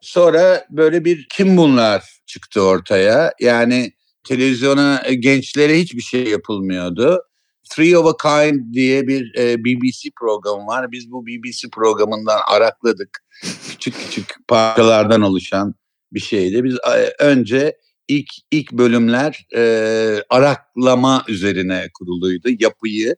Sonra 0.00 0.66
böyle 0.70 1.04
bir 1.04 1.26
kim 1.30 1.56
bunlar 1.56 2.20
çıktı 2.26 2.62
ortaya. 2.62 3.32
Yani 3.40 3.92
televizyona 4.24 5.02
e, 5.04 5.14
gençlere 5.14 5.78
hiçbir 5.78 6.02
şey 6.02 6.24
yapılmıyordu. 6.24 7.22
Three 7.70 7.98
of 7.98 8.06
a 8.06 8.16
Kind 8.16 8.74
diye 8.74 9.06
bir 9.06 9.34
e, 9.38 9.64
BBC 9.64 10.10
programı 10.20 10.66
var. 10.66 10.92
Biz 10.92 11.10
bu 11.10 11.26
BBC 11.26 11.68
programından 11.72 12.40
arakladık. 12.46 13.24
Küçük 13.68 13.94
küçük 13.94 14.34
parçalardan 14.48 15.22
oluşan 15.22 15.74
bir 16.12 16.20
şeydi. 16.20 16.64
Biz 16.64 16.74
e, 16.74 17.24
önce 17.24 17.76
ilk 18.08 18.28
ilk 18.50 18.72
bölümler 18.72 19.46
e, 19.56 19.62
araklama 20.30 21.24
üzerine 21.28 21.88
kuruluydu. 21.94 22.48
Yapıyı 22.58 23.16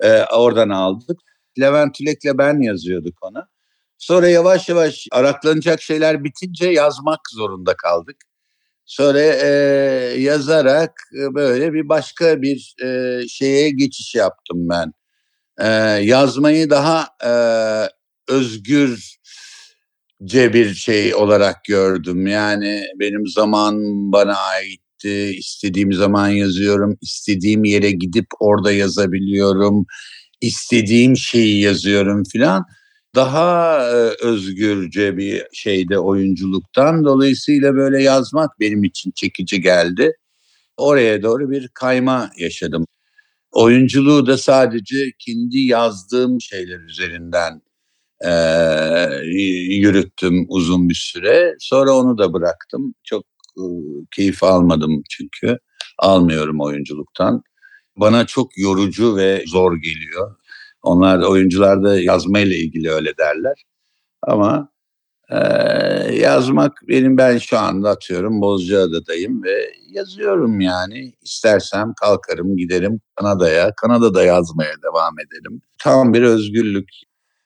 e, 0.00 0.22
oradan 0.24 0.68
aldık. 0.68 1.20
Levent 1.60 1.94
Tülek'le 1.94 2.38
ben 2.38 2.60
yazıyorduk 2.60 3.14
onu. 3.22 3.46
Sonra 3.98 4.28
yavaş 4.28 4.68
yavaş 4.68 5.06
araklanacak 5.12 5.82
şeyler 5.82 6.24
bitince 6.24 6.68
yazmak 6.68 7.20
zorunda 7.34 7.76
kaldık. 7.76 8.16
Sonra 8.86 9.20
e, 9.20 9.48
yazarak 10.18 10.92
e, 11.14 11.34
böyle 11.34 11.72
bir 11.72 11.88
başka 11.88 12.42
bir 12.42 12.74
e, 12.84 13.20
şeye 13.28 13.70
geçiş 13.70 14.14
yaptım 14.14 14.68
ben. 14.68 14.92
E, 15.58 15.68
yazmayı 16.04 16.70
daha 16.70 17.08
e, 17.24 17.32
özgür 18.32 19.16
bir 20.20 20.74
şey 20.74 21.14
olarak 21.14 21.64
gördüm. 21.64 22.26
Yani 22.26 22.82
benim 23.00 23.26
zaman 23.26 23.74
bana 24.12 24.36
aitti. 24.38 25.36
İstediğim 25.38 25.92
zaman 25.92 26.28
yazıyorum. 26.28 26.98
İstediğim 27.02 27.64
yere 27.64 27.90
gidip 27.90 28.26
orada 28.40 28.72
yazabiliyorum. 28.72 29.86
İstediğim 30.40 31.16
şeyi 31.16 31.60
yazıyorum 31.60 32.24
filan. 32.32 32.64
Daha 33.16 33.82
e, 33.90 33.94
özgürce 34.22 35.16
bir 35.16 35.42
şeyde 35.52 35.98
oyunculuktan 35.98 37.04
dolayısıyla 37.04 37.74
böyle 37.74 38.02
yazmak 38.02 38.60
benim 38.60 38.84
için 38.84 39.10
çekici 39.10 39.60
geldi. 39.60 40.12
Oraya 40.76 41.22
doğru 41.22 41.50
bir 41.50 41.68
kayma 41.74 42.30
yaşadım. 42.38 42.86
Oyunculuğu 43.52 44.26
da 44.26 44.38
sadece 44.38 44.96
kendi 45.18 45.58
yazdığım 45.58 46.40
şeyler 46.40 46.80
üzerinden 46.80 47.62
e, 48.24 48.30
yürüttüm 49.76 50.46
uzun 50.48 50.88
bir 50.88 50.94
süre. 50.94 51.54
Sonra 51.60 51.92
onu 51.92 52.18
da 52.18 52.32
bıraktım. 52.32 52.94
Çok 53.04 53.24
e, 53.58 53.64
keyif 54.10 54.42
almadım 54.42 55.02
çünkü. 55.10 55.58
Almıyorum 55.98 56.60
oyunculuktan. 56.60 57.42
Bana 57.96 58.26
çok 58.26 58.58
yorucu 58.58 59.16
ve 59.16 59.44
zor 59.46 59.76
geliyor. 59.76 60.36
Onlar 60.86 61.22
oyuncular 61.22 61.82
da 61.82 62.00
yazmayla 62.00 62.56
ilgili 62.56 62.90
öyle 62.90 63.16
derler. 63.18 63.64
Ama 64.22 64.68
e, 65.30 65.38
yazmak 66.14 66.72
benim 66.88 67.18
ben 67.18 67.38
şu 67.38 67.58
anda 67.58 67.90
atıyorum 67.90 68.40
Bozcaada'dayım 68.40 69.42
ve 69.42 69.72
yazıyorum 69.90 70.60
yani. 70.60 71.12
İstersem 71.22 71.92
kalkarım 72.00 72.56
giderim 72.56 73.00
Kanada'ya. 73.16 73.72
Kanada'da 73.76 74.24
yazmaya 74.24 74.74
devam 74.82 75.14
ederim. 75.18 75.62
Tam 75.78 76.14
bir 76.14 76.22
özgürlük. 76.22 76.88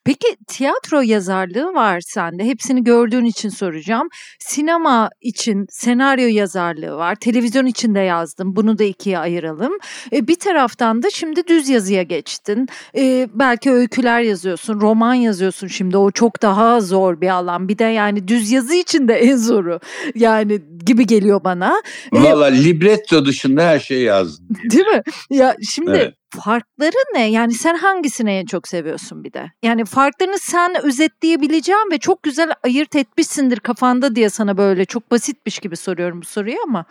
Peki 0.05 0.37
tiyatro 0.47 1.01
yazarlığı 1.01 1.73
var 1.73 2.01
sende. 2.01 2.43
Hepsini 2.43 2.83
gördüğün 2.83 3.25
için 3.25 3.49
soracağım. 3.49 4.07
Sinema 4.39 5.09
için 5.21 5.65
senaryo 5.69 6.27
yazarlığı 6.27 6.95
var. 6.95 7.15
Televizyon 7.15 7.65
için 7.65 7.95
de 7.95 7.99
yazdım. 7.99 8.55
Bunu 8.55 8.77
da 8.77 8.83
ikiye 8.83 9.19
ayıralım. 9.19 9.73
E, 10.13 10.27
bir 10.27 10.35
taraftan 10.35 11.03
da 11.03 11.09
şimdi 11.09 11.47
düz 11.47 11.69
yazıya 11.69 12.03
geçtin. 12.03 12.67
E, 12.97 13.29
belki 13.33 13.71
öyküler 13.71 14.21
yazıyorsun, 14.21 14.81
roman 14.81 15.13
yazıyorsun 15.13 15.67
şimdi. 15.67 15.97
O 15.97 16.11
çok 16.11 16.41
daha 16.41 16.81
zor 16.81 17.21
bir 17.21 17.29
alan. 17.29 17.69
Bir 17.69 17.77
de 17.77 17.83
yani 17.83 18.27
düz 18.27 18.51
yazı 18.51 18.75
için 18.75 19.07
de 19.07 19.13
en 19.21 19.37
zoru. 19.37 19.79
Yani 20.15 20.61
gibi 20.85 21.05
geliyor 21.07 21.43
bana. 21.43 21.81
E, 22.15 22.23
Valla 22.23 22.45
libretto 22.45 23.25
dışında 23.25 23.63
her 23.63 23.79
şeyi 23.79 24.03
yazdım. 24.03 24.47
Değil 24.71 24.85
mi? 24.85 25.01
Ya 25.29 25.55
şimdi 25.73 25.91
evet 25.91 26.20
farkları 26.31 26.97
ne? 27.13 27.31
Yani 27.31 27.53
sen 27.53 27.75
hangisini 27.75 28.31
en 28.31 28.45
çok 28.45 28.67
seviyorsun 28.67 29.23
bir 29.23 29.33
de? 29.33 29.51
Yani 29.63 29.85
farklarını 29.85 30.39
sen 30.39 30.85
özetleyebileceğim 30.85 31.91
ve 31.91 31.97
çok 31.97 32.23
güzel 32.23 32.51
ayırt 32.63 32.95
etmişsindir 32.95 33.59
kafanda 33.59 34.15
diye 34.15 34.29
sana 34.29 34.57
böyle 34.57 34.85
çok 34.85 35.11
basitmiş 35.11 35.59
gibi 35.59 35.77
soruyorum 35.77 36.21
bu 36.21 36.25
soruyu 36.25 36.57
ama. 36.63 36.85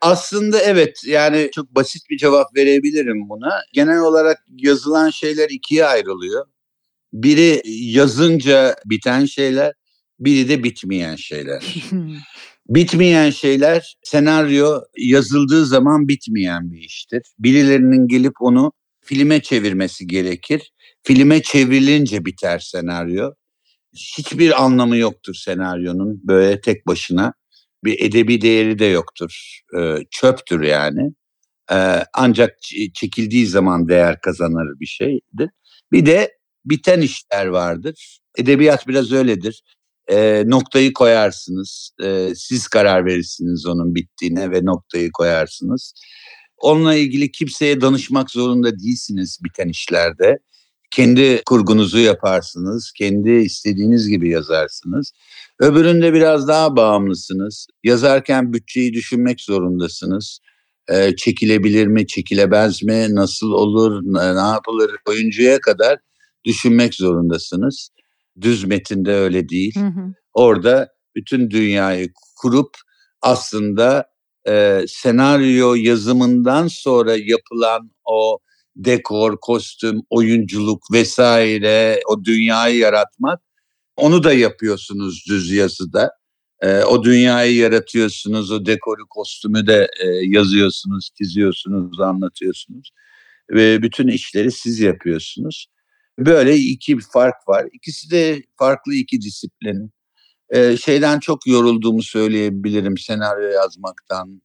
Aslında 0.00 0.60
evet 0.60 1.00
yani 1.06 1.50
çok 1.54 1.74
basit 1.74 2.10
bir 2.10 2.18
cevap 2.18 2.56
verebilirim 2.56 3.28
buna. 3.28 3.60
Genel 3.72 4.00
olarak 4.00 4.44
yazılan 4.56 5.10
şeyler 5.10 5.50
ikiye 5.50 5.86
ayrılıyor. 5.86 6.46
Biri 7.12 7.62
yazınca 7.66 8.76
biten 8.84 9.24
şeyler, 9.24 9.72
biri 10.20 10.48
de 10.48 10.64
bitmeyen 10.64 11.16
şeyler. 11.16 11.84
Bitmeyen 12.68 13.30
şeyler 13.30 13.96
senaryo 14.02 14.80
yazıldığı 14.98 15.66
zaman 15.66 16.08
bitmeyen 16.08 16.72
bir 16.72 16.78
iştir. 16.78 17.22
Birilerinin 17.38 18.08
gelip 18.08 18.32
onu 18.40 18.72
filme 19.04 19.42
çevirmesi 19.42 20.06
gerekir. 20.06 20.72
Filme 21.02 21.42
çevrilince 21.42 22.24
biter 22.24 22.58
senaryo. 22.58 23.30
Hiçbir 23.94 24.62
anlamı 24.64 24.96
yoktur 24.96 25.34
senaryonun 25.34 26.20
böyle 26.24 26.60
tek 26.60 26.86
başına. 26.86 27.34
Bir 27.84 28.00
edebi 28.00 28.40
değeri 28.40 28.78
de 28.78 28.84
yoktur. 28.84 29.60
Ee, 29.78 29.96
çöptür 30.10 30.62
yani. 30.62 31.12
Ee, 31.72 32.04
ancak 32.14 32.58
çekildiği 32.94 33.46
zaman 33.46 33.88
değer 33.88 34.20
kazanır 34.20 34.80
bir 34.80 34.86
şeydir. 34.86 35.50
Bir 35.92 36.06
de 36.06 36.32
biten 36.64 37.00
işler 37.00 37.46
vardır. 37.46 38.20
Edebiyat 38.38 38.88
biraz 38.88 39.12
öyledir. 39.12 39.62
Ee, 40.10 40.42
noktayı 40.46 40.92
koyarsınız. 40.92 41.90
Ee, 42.04 42.28
siz 42.34 42.68
karar 42.68 43.06
verirsiniz 43.06 43.66
onun 43.66 43.94
bittiğine 43.94 44.50
ve 44.50 44.64
noktayı 44.64 45.10
koyarsınız 45.12 45.94
Onunla 46.62 46.94
ilgili 46.94 47.30
kimseye 47.32 47.80
danışmak 47.80 48.30
zorunda 48.30 48.78
değilsiniz 48.78 49.38
biten 49.44 49.68
işlerde. 49.68 50.38
Kendi 50.90 51.42
kurgunuzu 51.46 51.98
yaparsınız, 51.98 52.92
kendi 52.98 53.30
istediğiniz 53.30 54.08
gibi 54.08 54.30
yazarsınız. 54.30 55.12
Öbüründe 55.60 56.12
biraz 56.12 56.48
daha 56.48 56.76
bağımlısınız. 56.76 57.66
Yazarken 57.84 58.52
bütçeyi 58.52 58.92
düşünmek 58.92 59.40
zorundasınız. 59.40 60.38
Ee, 60.90 61.16
çekilebilir 61.16 61.86
mi, 61.86 62.06
çekilemez 62.06 62.82
mi, 62.82 63.06
nasıl 63.14 63.50
olur, 63.50 64.02
ne 64.04 64.50
yapılır 64.50 64.90
oyuncuya 65.08 65.60
kadar 65.60 65.98
düşünmek 66.44 66.94
zorundasınız. 66.94 67.88
Düz 68.40 68.64
metinde 68.64 69.12
öyle 69.12 69.48
değil. 69.48 69.74
Hı 69.76 69.86
hı. 69.86 70.14
Orada 70.34 70.88
bütün 71.16 71.50
dünyayı 71.50 72.08
kurup 72.36 72.70
aslında 73.22 74.11
e, 74.48 74.84
senaryo 74.88 75.74
yazımından 75.74 76.68
sonra 76.68 77.16
yapılan 77.16 77.90
o 78.04 78.38
dekor, 78.76 79.36
kostüm, 79.40 80.00
oyunculuk 80.10 80.82
vesaire 80.92 82.00
o 82.08 82.24
dünyayı 82.24 82.78
yaratmak 82.78 83.40
onu 83.96 84.22
da 84.24 84.32
yapıyorsunuz 84.32 85.24
düz 85.28 85.52
yazıda. 85.52 86.10
E, 86.60 86.82
o 86.82 87.04
dünyayı 87.04 87.56
yaratıyorsunuz, 87.56 88.50
o 88.50 88.66
dekoru, 88.66 89.06
kostümü 89.10 89.66
de 89.66 89.88
e, 90.00 90.06
yazıyorsunuz, 90.06 91.10
çiziyorsunuz, 91.18 92.00
anlatıyorsunuz. 92.00 92.90
Ve 93.50 93.82
bütün 93.82 94.08
işleri 94.08 94.52
siz 94.52 94.80
yapıyorsunuz. 94.80 95.66
Böyle 96.18 96.56
iki 96.56 96.98
fark 97.12 97.48
var. 97.48 97.66
İkisi 97.72 98.10
de 98.10 98.42
farklı 98.58 98.94
iki 98.94 99.20
disiplin. 99.20 99.90
Ee, 100.52 100.76
şeyden 100.76 101.20
çok 101.20 101.46
yorulduğumu 101.46 102.02
söyleyebilirim 102.02 102.98
senaryo 102.98 103.48
yazmaktan. 103.48 104.42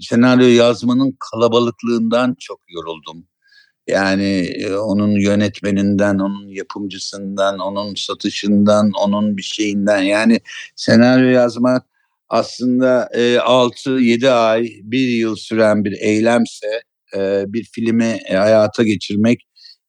Senaryo 0.00 0.46
yazmanın 0.46 1.16
kalabalıklığından 1.30 2.36
çok 2.40 2.60
yoruldum. 2.68 3.26
Yani 3.86 4.50
e, 4.58 4.76
onun 4.76 5.10
yönetmeninden, 5.10 6.18
onun 6.18 6.48
yapımcısından, 6.48 7.58
onun 7.58 7.94
satışından, 7.94 8.90
onun 9.00 9.36
bir 9.36 9.42
şeyinden. 9.42 10.02
Yani 10.02 10.40
senaryo 10.76 11.28
yazmak 11.30 11.86
aslında 12.28 13.08
e, 13.14 13.36
6-7 13.36 14.30
ay, 14.30 14.68
bir 14.82 15.08
yıl 15.08 15.36
süren 15.36 15.84
bir 15.84 15.92
eylemse 16.00 16.82
e, 17.16 17.44
bir 17.46 17.64
filmi 17.72 18.18
e, 18.28 18.34
hayata 18.34 18.82
geçirmek 18.82 19.40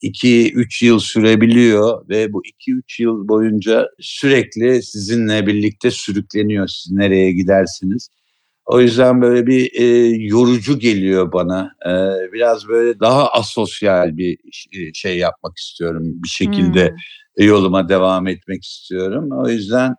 2-3 0.03 0.85
yıl 0.85 0.99
sürebiliyor 0.99 2.09
ve 2.09 2.33
bu 2.33 2.41
2-3 2.67 3.01
yıl 3.01 3.27
boyunca 3.27 3.87
sürekli 3.99 4.83
sizinle 4.83 5.47
birlikte 5.47 5.91
sürükleniyor 5.91 6.67
siz 6.67 6.91
nereye 6.91 7.31
gidersiniz. 7.31 8.09
O 8.65 8.81
yüzden 8.81 9.21
böyle 9.21 9.47
bir 9.47 9.71
e, 9.73 9.85
yorucu 10.25 10.79
geliyor 10.79 11.31
bana. 11.33 11.71
E, 11.85 11.91
biraz 12.33 12.67
böyle 12.67 12.99
daha 12.99 13.27
asosyal 13.27 14.17
bir 14.17 14.37
e, 14.73 14.93
şey 14.93 15.17
yapmak 15.17 15.57
istiyorum. 15.57 16.03
Bir 16.05 16.29
şekilde 16.29 16.89
hmm. 16.89 17.47
yoluma 17.47 17.89
devam 17.89 18.27
etmek 18.27 18.63
istiyorum. 18.63 19.29
O 19.31 19.49
yüzden 19.49 19.95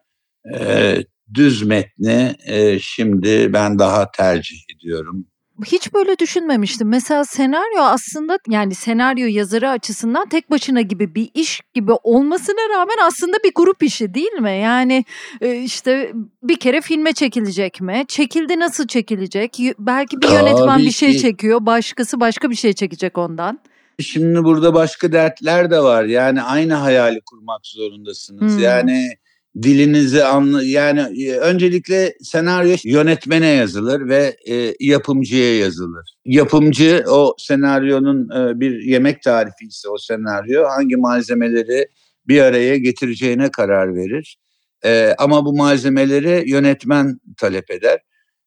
e, 0.55 0.97
düz 1.35 1.63
metni 1.63 2.37
e, 2.47 2.79
şimdi 2.79 3.53
ben 3.53 3.79
daha 3.79 4.11
tercih 4.11 4.57
ediyorum. 4.77 5.27
Hiç 5.67 5.95
böyle 5.95 6.19
düşünmemiştim. 6.19 6.89
Mesela 6.89 7.25
senaryo 7.25 7.83
aslında 7.83 8.39
yani 8.49 8.75
senaryo 8.75 9.27
yazarı 9.27 9.71
açısından 9.71 10.29
tek 10.29 10.51
başına 10.51 10.81
gibi 10.81 11.15
bir 11.15 11.31
iş 11.35 11.61
gibi 11.75 11.93
olmasına 11.93 12.79
rağmen 12.79 12.97
aslında 13.07 13.37
bir 13.45 13.53
grup 13.55 13.83
işi 13.83 14.15
değil 14.15 14.33
mi? 14.33 14.51
Yani 14.51 15.05
e, 15.41 15.57
işte 15.57 16.13
bir 16.43 16.57
kere 16.57 16.81
filme 16.81 17.13
çekilecek 17.13 17.81
mi? 17.81 18.05
Çekildi 18.09 18.59
nasıl 18.59 18.87
çekilecek? 18.87 19.59
Belki 19.79 20.23
bir 20.23 20.29
yönetmen 20.29 20.77
Tabii 20.77 20.87
bir 20.87 20.91
şey 20.91 21.13
ki. 21.13 21.19
çekiyor, 21.19 21.67
başkası 21.67 22.21
başka 22.21 22.51
bir 22.51 22.57
şey 22.57 22.73
çekecek 22.73 23.19
ondan. 23.19 23.61
Şimdi 24.01 24.45
burada 24.45 24.75
başka 24.75 25.13
dertler 25.13 25.71
de 25.71 25.81
var. 25.81 26.05
Yani 26.05 26.43
aynı 26.43 26.75
hayali 26.75 27.21
kurmak 27.21 27.67
zorundasınız. 27.67 28.57
Hmm. 28.57 28.63
Yani 28.63 29.17
dilinizi 29.63 30.25
anla 30.25 30.63
yani 30.63 31.25
e, 31.25 31.37
öncelikle 31.37 32.15
senaryo 32.21 32.77
yönetmene 32.85 33.47
yazılır 33.47 34.09
ve 34.09 34.37
e, 34.51 34.75
yapımcıya 34.81 35.59
yazılır. 35.59 36.15
Yapımcı 36.25 37.05
o 37.09 37.35
senaryonun 37.39 38.29
e, 38.31 38.61
bir 38.61 38.83
yemek 38.83 39.23
tarifi 39.23 39.67
ise 39.67 39.89
o 39.89 39.99
senaryo 39.99 40.65
hangi 40.69 40.97
malzemeleri 40.97 41.87
bir 42.29 42.41
araya 42.41 42.77
getireceğine 42.77 43.51
karar 43.51 43.95
verir. 43.95 44.37
E, 44.85 45.15
ama 45.19 45.45
bu 45.45 45.57
malzemeleri 45.57 46.51
yönetmen 46.51 47.21
talep 47.37 47.71
eder. 47.71 48.01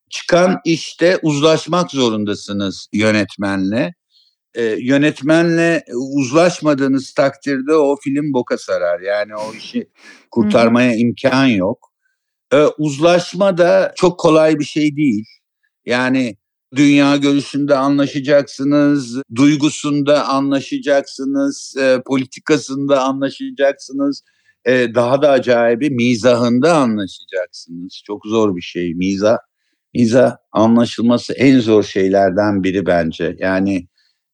Çıkan 0.10 0.60
işte 0.66 1.18
uzlaşmak 1.22 1.92
zorundasınız 1.92 2.88
yönetmenle 2.94 3.94
e, 4.58 4.64
yönetmenle 4.64 5.84
uzlaşmadığınız 5.96 7.14
takdirde 7.14 7.74
o 7.74 7.96
film 8.04 8.34
boka 8.34 8.58
sarar. 8.58 9.00
Yani 9.00 9.36
o 9.36 9.54
işi 9.54 9.90
kurtarmaya 10.32 10.96
imkan 10.96 11.46
yok. 11.46 11.92
E, 12.54 12.58
uzlaşma 12.78 13.58
da 13.58 13.94
çok 13.96 14.20
kolay 14.20 14.60
bir 14.60 14.64
şey 14.66 14.96
değil. 14.96 15.26
Yani 15.86 16.38
dünya 16.76 17.16
görüşünde 17.16 17.76
anlaşacaksınız, 17.76 19.22
duygusunda 19.36 20.28
anlaşacaksınız, 20.28 21.76
e, 21.80 22.02
politikasında 22.06 23.02
anlaşacaksınız. 23.04 24.24
E, 24.66 24.96
daha 24.96 25.22
da 25.22 25.32
acayibi 25.32 25.90
mizahında 25.90 26.76
anlaşacaksınız. 26.76 28.02
Çok 28.06 28.26
zor 28.26 28.56
bir 28.56 28.62
şey 28.62 28.94
mizah. 28.94 29.38
Mizah 29.94 30.36
anlaşılması 30.52 31.34
en 31.34 31.60
zor 31.60 31.84
şeylerden 31.84 32.64
biri 32.64 32.86
bence. 32.86 33.36
Yani 33.40 33.88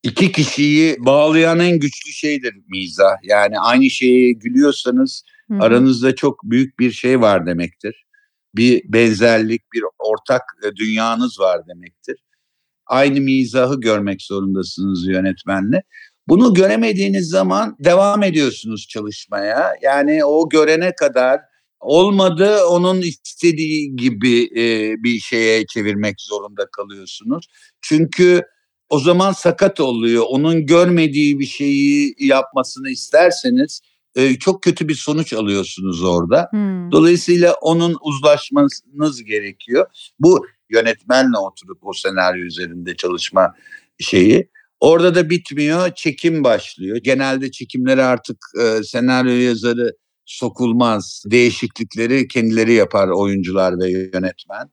iki 0.03 0.31
kişiyi 0.31 0.95
bağlayan 0.99 1.59
en 1.59 1.79
güçlü 1.79 2.11
şeydir 2.11 2.55
mizah. 2.67 3.15
Yani 3.23 3.59
aynı 3.59 3.89
şeye 3.89 4.31
gülüyorsanız 4.31 5.23
Hı-hı. 5.47 5.59
aranızda 5.61 6.15
çok 6.15 6.43
büyük 6.43 6.79
bir 6.79 6.91
şey 6.91 7.21
var 7.21 7.45
demektir. 7.45 8.05
Bir 8.55 8.81
benzerlik, 8.85 9.73
bir 9.73 9.83
ortak 9.99 10.41
e, 10.63 10.75
dünyanız 10.75 11.39
var 11.39 11.67
demektir. 11.67 12.15
Aynı 12.85 13.21
mizahı 13.21 13.79
görmek 13.79 14.21
zorundasınız 14.21 15.07
yönetmenle. 15.07 15.83
Bunu 16.27 16.53
göremediğiniz 16.53 17.29
zaman 17.29 17.75
devam 17.79 18.23
ediyorsunuz 18.23 18.87
çalışmaya. 18.89 19.73
Yani 19.81 20.25
o 20.25 20.49
görene 20.49 20.95
kadar 20.95 21.39
olmadı 21.79 22.65
onun 22.65 23.01
istediği 23.01 23.95
gibi 23.95 24.43
e, 24.43 24.95
bir 25.03 25.19
şeye 25.19 25.65
çevirmek 25.65 26.15
zorunda 26.21 26.67
kalıyorsunuz. 26.71 27.47
Çünkü 27.81 28.41
o 28.89 28.99
zaman 28.99 29.31
sakat 29.31 29.79
oluyor. 29.79 30.23
Onun 30.29 30.65
görmediği 30.65 31.39
bir 31.39 31.45
şeyi 31.45 32.15
yapmasını 32.19 32.89
isterseniz 32.89 33.81
e, 34.15 34.35
çok 34.35 34.63
kötü 34.63 34.87
bir 34.87 34.95
sonuç 34.95 35.33
alıyorsunuz 35.33 36.03
orada. 36.03 36.47
Hmm. 36.51 36.91
Dolayısıyla 36.91 37.53
onun 37.61 37.97
uzlaşmanız 38.01 39.23
gerekiyor. 39.23 39.85
Bu 40.19 40.45
yönetmenle 40.69 41.37
oturup 41.37 41.77
o 41.81 41.93
senaryo 41.93 42.45
üzerinde 42.45 42.95
çalışma 42.95 43.53
şeyi. 43.99 44.49
Orada 44.79 45.15
da 45.15 45.29
bitmiyor, 45.29 45.95
çekim 45.95 46.43
başlıyor. 46.43 46.97
Genelde 46.97 47.51
çekimleri 47.51 48.03
artık 48.03 48.37
e, 48.61 48.83
senaryo 48.83 49.31
yazarı 49.31 49.91
sokulmaz. 50.25 51.23
Değişiklikleri 51.31 52.27
kendileri 52.27 52.73
yapar 52.73 53.07
oyuncular 53.07 53.79
ve 53.79 53.91
yönetmen. 53.91 54.69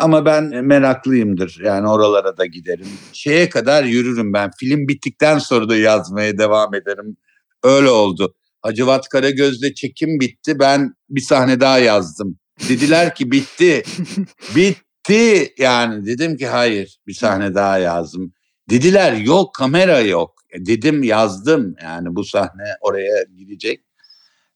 Ama 0.00 0.24
ben 0.24 0.64
meraklıyımdır. 0.64 1.60
Yani 1.64 1.88
oralara 1.88 2.36
da 2.36 2.46
giderim. 2.46 2.86
Şeye 3.12 3.48
kadar 3.48 3.84
yürürüm 3.84 4.32
ben. 4.32 4.50
Film 4.58 4.88
bittikten 4.88 5.38
sonra 5.38 5.68
da 5.68 5.76
yazmaya 5.76 6.38
devam 6.38 6.74
ederim. 6.74 7.16
Öyle 7.64 7.88
oldu. 7.88 8.34
Hacivat 8.62 9.08
Karagöz'de 9.08 9.74
çekim 9.74 10.20
bitti. 10.20 10.58
Ben 10.58 10.94
bir 11.10 11.20
sahne 11.20 11.60
daha 11.60 11.78
yazdım. 11.78 12.38
Dediler 12.68 13.14
ki 13.14 13.30
bitti. 13.30 13.82
bitti. 14.56 15.54
Yani 15.58 16.06
dedim 16.06 16.36
ki 16.36 16.46
hayır 16.46 16.98
bir 17.06 17.14
sahne 17.14 17.54
daha 17.54 17.78
yazdım. 17.78 18.32
Dediler 18.70 19.12
yok 19.12 19.54
kamera 19.54 20.00
yok. 20.00 20.34
E 20.50 20.66
dedim 20.66 21.02
yazdım. 21.02 21.74
Yani 21.82 22.16
bu 22.16 22.24
sahne 22.24 22.64
oraya 22.80 23.24
gidecek. 23.36 23.80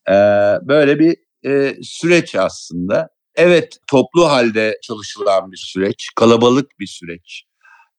Ee, 0.09 0.12
böyle 0.62 0.99
bir 0.99 1.16
e, 1.47 1.76
süreç 1.82 2.34
aslında. 2.34 3.14
Evet 3.37 3.76
toplu 3.91 4.28
halde 4.28 4.78
çalışılan 4.82 5.53
bir 5.53 5.57
süreç, 5.57 6.09
kalabalık 6.16 6.78
bir 6.78 6.87
süreç. 6.87 7.45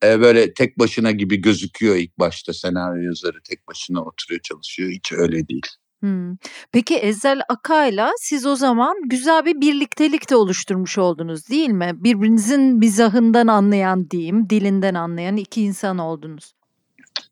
Ee, 0.04 0.22
böyle 0.22 0.54
tek 0.54 0.80
başına 0.80 1.12
gibi 1.12 1.42
gözüküyor 1.42 1.96
ilk 1.96 2.20
başta 2.20 2.54
senaryo 2.54 3.04
yazarı 3.04 3.38
tek 3.50 3.68
başına 3.68 4.02
oturuyor 4.02 4.42
çalışıyor. 4.42 4.90
Hiç 4.90 5.12
öyle 5.12 5.48
değil. 5.48 5.68
Hmm. 6.00 6.36
Peki 6.72 6.96
Ezel 6.96 7.42
Akay'la 7.50 8.12
siz 8.18 8.46
o 8.46 8.56
zaman 8.56 8.96
güzel 9.06 9.46
bir 9.46 9.62
birliktelik 9.62 10.30
de 10.30 10.36
oluşturmuş 10.36 10.98
oldunuz 10.98 11.50
değil 11.50 11.70
mi? 11.70 11.92
Birbirinizin 11.96 12.62
mizahından 12.62 13.48
anlayan 13.48 14.10
diyeyim, 14.10 14.50
dilinden 14.50 14.94
anlayan 14.94 15.38
iki 15.38 15.62
insan 15.62 15.98
oldunuz. 15.98 16.54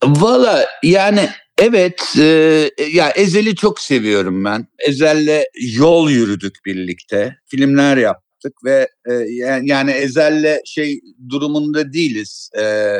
Valla 0.03 0.65
yani 0.83 1.29
Evet, 1.57 2.15
e, 2.19 2.69
ya 2.93 3.09
Ezel'i 3.09 3.55
çok 3.55 3.79
seviyorum 3.79 4.45
ben. 4.45 4.67
Ezel'le 4.87 5.43
yol 5.77 6.09
yürüdük 6.09 6.55
birlikte, 6.65 7.35
filmler 7.45 7.97
yaptık 7.97 8.53
ve 8.65 8.87
e, 9.09 9.13
yani 9.61 9.91
Ezel'le 9.91 10.59
şey 10.65 10.99
durumunda 11.29 11.93
değiliz. 11.93 12.49
E, 12.59 12.95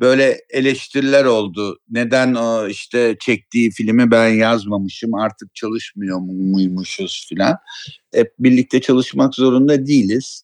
böyle 0.00 0.40
eleştiriler 0.50 1.24
oldu. 1.24 1.78
Neden 1.90 2.34
o 2.34 2.68
işte 2.68 3.16
çektiği 3.20 3.70
filmi 3.70 4.10
ben 4.10 4.28
yazmamışım 4.28 5.14
artık 5.14 5.54
çalışmıyor 5.54 6.18
muymuşuz 6.20 7.26
filan. 7.28 7.56
Hep 8.14 8.32
birlikte 8.38 8.80
çalışmak 8.80 9.34
zorunda 9.34 9.86
değiliz. 9.86 10.42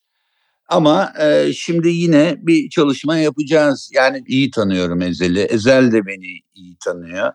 Ama 0.68 1.12
e, 1.20 1.52
şimdi 1.52 1.88
yine 1.88 2.36
bir 2.38 2.70
çalışma 2.70 3.18
yapacağız. 3.18 3.90
Yani 3.94 4.22
iyi 4.26 4.50
tanıyorum 4.50 5.02
Ezel'i. 5.02 5.40
Ezel 5.40 5.92
de 5.92 6.06
beni 6.06 6.40
iyi 6.54 6.76
tanıyor. 6.84 7.32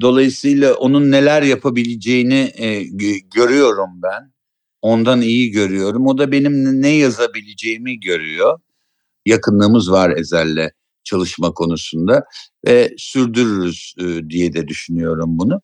Dolayısıyla 0.00 0.74
onun 0.74 1.10
neler 1.10 1.42
yapabileceğini 1.42 2.52
e, 2.56 2.82
görüyorum 3.34 3.90
ben. 4.02 4.32
Ondan 4.82 5.20
iyi 5.20 5.50
görüyorum. 5.50 6.06
O 6.06 6.18
da 6.18 6.32
benim 6.32 6.82
ne 6.82 6.88
yazabileceğimi 6.88 8.00
görüyor. 8.00 8.60
Yakınlığımız 9.26 9.90
var 9.90 10.16
Ezel'le 10.16 10.70
çalışma 11.04 11.52
konusunda 11.52 12.24
ve 12.66 12.94
sürdürürüz 12.98 13.94
e, 14.00 14.30
diye 14.30 14.52
de 14.52 14.68
düşünüyorum 14.68 15.38
bunu. 15.38 15.60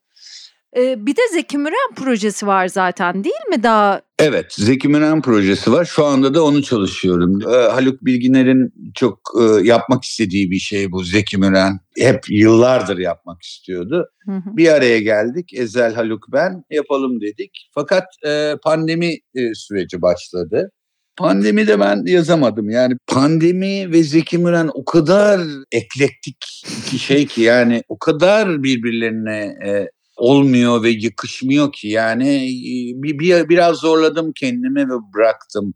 Ee, 0.76 1.06
bir 1.06 1.16
de 1.16 1.20
Zeki 1.32 1.58
Müren 1.58 1.94
projesi 1.96 2.46
var 2.46 2.68
zaten 2.68 3.24
değil 3.24 3.48
mi 3.50 3.62
daha? 3.62 4.02
Evet 4.18 4.52
Zeki 4.52 4.88
Müren 4.88 5.22
projesi 5.22 5.72
var. 5.72 5.84
Şu 5.84 6.04
anda 6.04 6.34
da 6.34 6.44
onu 6.44 6.62
çalışıyorum. 6.62 7.40
Ee, 7.42 7.54
Haluk 7.54 8.04
Bilginer'in 8.04 8.72
çok 8.94 9.20
e, 9.40 9.66
yapmak 9.66 10.04
istediği 10.04 10.50
bir 10.50 10.58
şey 10.58 10.92
bu 10.92 11.04
Zeki 11.04 11.38
Müren. 11.38 11.80
Hep 11.98 12.30
yıllardır 12.30 12.98
yapmak 12.98 13.42
istiyordu. 13.42 14.08
Hı 14.26 14.32
hı. 14.32 14.56
Bir 14.56 14.68
araya 14.68 14.98
geldik. 14.98 15.54
Ezel, 15.54 15.94
Haluk, 15.94 16.26
ben 16.32 16.64
yapalım 16.70 17.20
dedik. 17.20 17.68
Fakat 17.74 18.04
e, 18.26 18.54
pandemi 18.62 19.12
e, 19.34 19.54
süreci 19.54 20.02
başladı. 20.02 20.70
Pandemi 21.16 21.66
de 21.66 21.80
ben 21.80 22.02
yazamadım. 22.06 22.70
Yani 22.70 22.94
pandemi 23.06 23.92
ve 23.92 24.02
Zeki 24.02 24.38
Müren 24.38 24.70
o 24.74 24.84
kadar 24.84 25.40
eklektik 25.72 26.44
şey 26.98 27.26
ki 27.26 27.42
yani 27.42 27.82
o 27.88 27.98
kadar 27.98 28.62
birbirlerine 28.62 29.54
e, 29.66 29.88
olmuyor 30.20 30.82
ve 30.82 30.90
yakışmıyor 30.90 31.72
ki. 31.72 31.88
Yani 31.88 32.28
e, 32.36 33.02
bir, 33.02 33.18
bir 33.18 33.48
biraz 33.48 33.76
zorladım 33.76 34.32
kendimi 34.36 34.88
ve 34.88 34.94
bıraktım. 35.14 35.74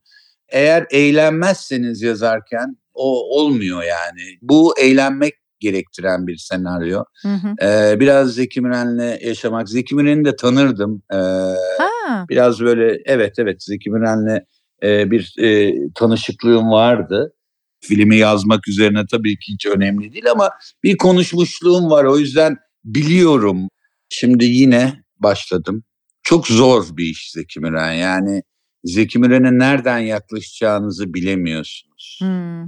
Eğer 0.49 0.87
eğlenmezseniz 0.91 2.03
yazarken 2.03 2.77
o 2.95 3.39
olmuyor 3.39 3.83
yani. 3.83 4.39
Bu 4.43 4.79
eğlenmek 4.79 5.35
gerektiren 5.61 6.27
bir 6.27 6.37
senaryo. 6.37 7.05
Hı 7.23 7.29
hı. 7.29 7.67
Ee, 7.67 8.01
biraz 8.01 8.35
Zeki 8.35 8.61
Müren'le 8.61 9.19
yaşamak. 9.23 9.69
Zeki 9.69 9.95
Müren'i 9.95 10.25
de 10.25 10.37
tanırdım. 10.37 11.03
Ee, 11.13 11.17
ha. 11.79 12.27
Biraz 12.29 12.61
böyle 12.61 13.03
evet 13.05 13.35
evet 13.39 13.63
Zeki 13.63 13.91
Müren'le 13.91 14.41
e, 14.83 15.11
bir 15.11 15.35
e, 15.39 15.75
tanışıklığım 15.95 16.71
vardı. 16.71 17.35
Filmi 17.81 18.17
yazmak 18.17 18.69
üzerine 18.69 19.03
tabii 19.11 19.39
ki 19.39 19.53
hiç 19.53 19.67
önemli 19.67 20.13
değil 20.13 20.31
ama 20.31 20.51
bir 20.83 20.97
konuşmuşluğum 20.97 21.91
var. 21.91 22.05
O 22.05 22.19
yüzden 22.19 22.57
biliyorum. 22.85 23.69
Şimdi 24.15 24.45
yine 24.45 25.05
başladım. 25.19 25.85
Çok 26.23 26.47
zor 26.47 26.97
bir 26.97 27.05
iş 27.05 27.31
Zeki 27.33 27.61
Müren. 27.61 27.93
Yani 27.93 28.43
Zeki 28.85 29.19
Müren'e 29.19 29.59
nereden 29.59 29.99
yaklaşacağınızı 29.99 31.15
bilemiyorsunuz. 31.15 32.19
Hmm. 32.23 32.65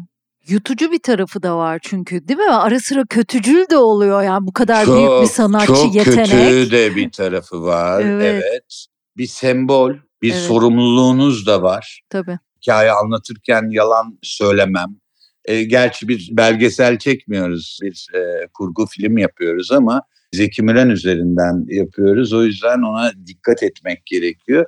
Yutucu 0.48 0.92
bir 0.92 0.98
tarafı 0.98 1.42
da 1.42 1.56
var 1.56 1.78
çünkü 1.82 2.28
değil 2.28 2.38
mi? 2.38 2.50
Ara 2.50 2.80
sıra 2.80 3.04
kötücül 3.06 3.64
de 3.70 3.76
oluyor 3.76 4.22
yani 4.22 4.46
bu 4.46 4.52
kadar 4.52 4.84
çok, 4.84 4.96
büyük 4.96 5.22
bir 5.22 5.34
sanatçı 5.34 5.66
çok 5.66 5.94
yetenek. 5.94 6.26
Çok 6.26 6.40
kötü 6.40 6.70
de 6.70 6.96
bir 6.96 7.10
tarafı 7.10 7.62
var. 7.62 8.00
evet. 8.04 8.44
evet. 8.44 8.86
Bir 9.16 9.26
sembol 9.26 9.94
bir 10.22 10.32
evet. 10.32 10.42
sorumluluğunuz 10.42 11.46
da 11.46 11.62
var. 11.62 12.02
Tabii. 12.10 12.38
Hikaye 12.62 12.92
anlatırken 12.92 13.70
yalan 13.70 14.18
söylemem. 14.22 14.96
E, 15.44 15.64
gerçi 15.64 16.08
bir 16.08 16.28
belgesel 16.32 16.98
çekmiyoruz, 16.98 17.78
bir 17.82 18.06
e, 18.14 18.48
kurgu 18.54 18.86
film 18.86 19.18
yapıyoruz 19.18 19.72
ama 19.72 20.02
Zeki 20.36 20.62
Müren 20.62 20.88
üzerinden 20.88 21.64
yapıyoruz. 21.68 22.32
O 22.32 22.44
yüzden 22.44 22.82
ona 22.82 23.12
dikkat 23.26 23.62
etmek 23.62 24.06
gerekiyor. 24.06 24.66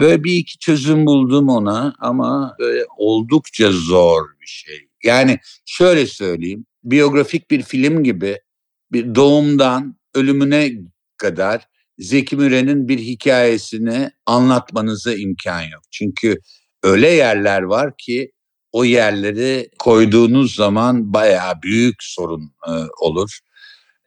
Böyle 0.00 0.24
bir 0.24 0.32
iki 0.32 0.58
çözüm 0.58 1.06
buldum 1.06 1.48
ona 1.48 1.94
ama 1.98 2.56
böyle 2.58 2.84
oldukça 2.96 3.72
zor 3.72 4.22
bir 4.40 4.46
şey. 4.46 4.88
Yani 5.04 5.38
şöyle 5.66 6.06
söyleyeyim, 6.06 6.66
biyografik 6.84 7.50
bir 7.50 7.62
film 7.62 8.04
gibi 8.04 8.38
bir 8.92 9.14
doğumdan 9.14 9.96
ölümüne 10.14 10.72
kadar 11.16 11.66
Zeki 11.98 12.36
Müren'in 12.36 12.88
bir 12.88 12.98
hikayesini 12.98 14.10
anlatmanıza 14.26 15.14
imkan 15.14 15.62
yok. 15.62 15.82
Çünkü 15.90 16.38
öyle 16.82 17.10
yerler 17.10 17.62
var 17.62 17.96
ki 17.98 18.32
o 18.72 18.84
yerleri 18.84 19.70
koyduğunuz 19.78 20.54
zaman 20.54 21.14
bayağı 21.14 21.62
büyük 21.62 21.96
sorun 22.00 22.52
e, 22.68 22.72
olur. 23.00 23.38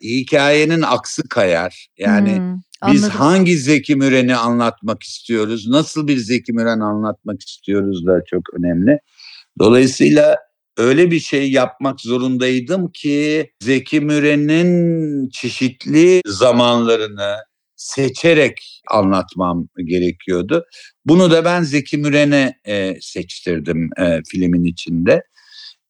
Hikayenin 0.04 0.82
aksı 0.82 1.24
kayar. 1.30 1.88
Yani 1.98 2.38
hmm, 2.38 2.94
biz 2.94 3.10
hangi 3.10 3.58
Zeki 3.58 3.96
Müren'i 3.96 4.36
anlatmak 4.36 5.04
istiyoruz? 5.04 5.68
Nasıl 5.68 6.08
bir 6.08 6.18
Zeki 6.18 6.54
Müren 6.54 6.80
anlatmak 6.80 7.42
istiyoruz 7.42 8.06
da 8.06 8.22
çok 8.30 8.42
önemli. 8.54 9.00
Dolayısıyla 9.60 10.38
öyle 10.78 11.12
bir 11.12 11.20
şey 11.20 11.52
yapmak 11.52 12.02
zorundaydım 12.02 12.92
ki 12.92 13.52
Zeki 13.60 14.02
Müren'in 14.02 15.30
çeşitli 15.30 16.22
zamanlarını, 16.26 17.36
seçerek 17.76 18.82
anlatmam 18.92 19.68
gerekiyordu. 19.86 20.66
Bunu 21.06 21.32
da 21.32 21.46
ben 21.46 21.64
Zeki 21.64 21.98
Müren'e 21.98 22.60
e, 22.66 22.96
seçtirdim 23.02 23.90
e, 24.00 24.20
filmin 24.28 24.64
içinde. 24.64 25.24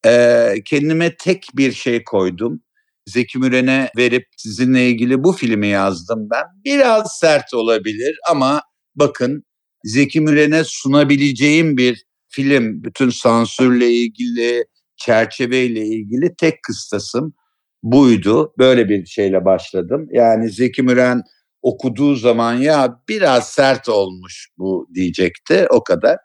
E, 0.06 0.54
kendime 0.64 1.16
tek 1.16 1.46
bir 1.54 1.72
şey 1.72 2.04
koydum. 2.04 2.60
Zeki 3.06 3.38
Müren'e 3.38 3.90
verip 3.96 4.26
sizinle 4.36 4.88
ilgili 4.88 5.24
bu 5.24 5.32
filmi 5.32 5.66
yazdım 5.66 6.28
ben. 6.30 6.44
Biraz 6.64 7.18
sert 7.20 7.54
olabilir 7.54 8.18
ama 8.30 8.62
bakın 8.94 9.44
Zeki 9.84 10.20
Müren'e 10.20 10.62
sunabileceğim 10.64 11.76
bir 11.76 12.04
film. 12.28 12.84
Bütün 12.84 13.10
sansürle 13.10 13.90
ilgili, 13.90 14.64
çerçeveyle 14.96 15.86
ilgili 15.86 16.34
tek 16.38 16.62
kıstasım 16.62 17.34
buydu. 17.82 18.54
Böyle 18.58 18.88
bir 18.88 19.06
şeyle 19.06 19.44
başladım. 19.44 20.08
Yani 20.12 20.50
Zeki 20.50 20.82
Müren 20.82 21.22
okuduğu 21.62 22.14
zaman 22.14 22.54
ya 22.54 23.02
biraz 23.08 23.48
sert 23.48 23.88
olmuş 23.88 24.48
bu 24.58 24.88
diyecekti 24.94 25.66
o 25.70 25.84
kadar. 25.84 26.16